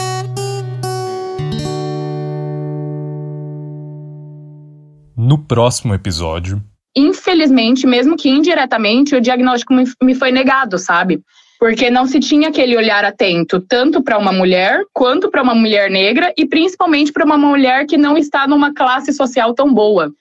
No 5.29 5.37
próximo 5.37 5.93
episódio. 5.93 6.59
Infelizmente, 6.97 7.87
mesmo 7.87 8.16
que 8.16 8.31
indiretamente, 8.31 9.14
o 9.14 9.20
diagnóstico 9.20 9.74
me 10.03 10.14
foi 10.14 10.33
negado, 10.33 10.79
sabe? 10.79 11.22
porque 11.59 11.91
não 11.91 12.07
se 12.07 12.20
tinha 12.20 12.49
aquele 12.49 12.76
olhar 12.76 13.05
atento 13.05 13.61
tanto 13.61 14.01
para 14.03 14.16
uma 14.16 14.33
mulher 14.33 14.85
quanto 14.93 15.29
para 15.29 15.43
uma 15.43 15.55
mulher 15.55 15.91
negra 15.91 16.33
e 16.37 16.47
principalmente 16.47 17.12
para 17.12 17.24
uma 17.24 17.37
mulher 17.37 17.85
que 17.85 17.99
não 17.99 18.16
está 18.16 18.47
numa 18.47 18.72
classe 18.72 19.12
social 19.12 19.53
tão 19.53 19.74
boa. 19.74 20.12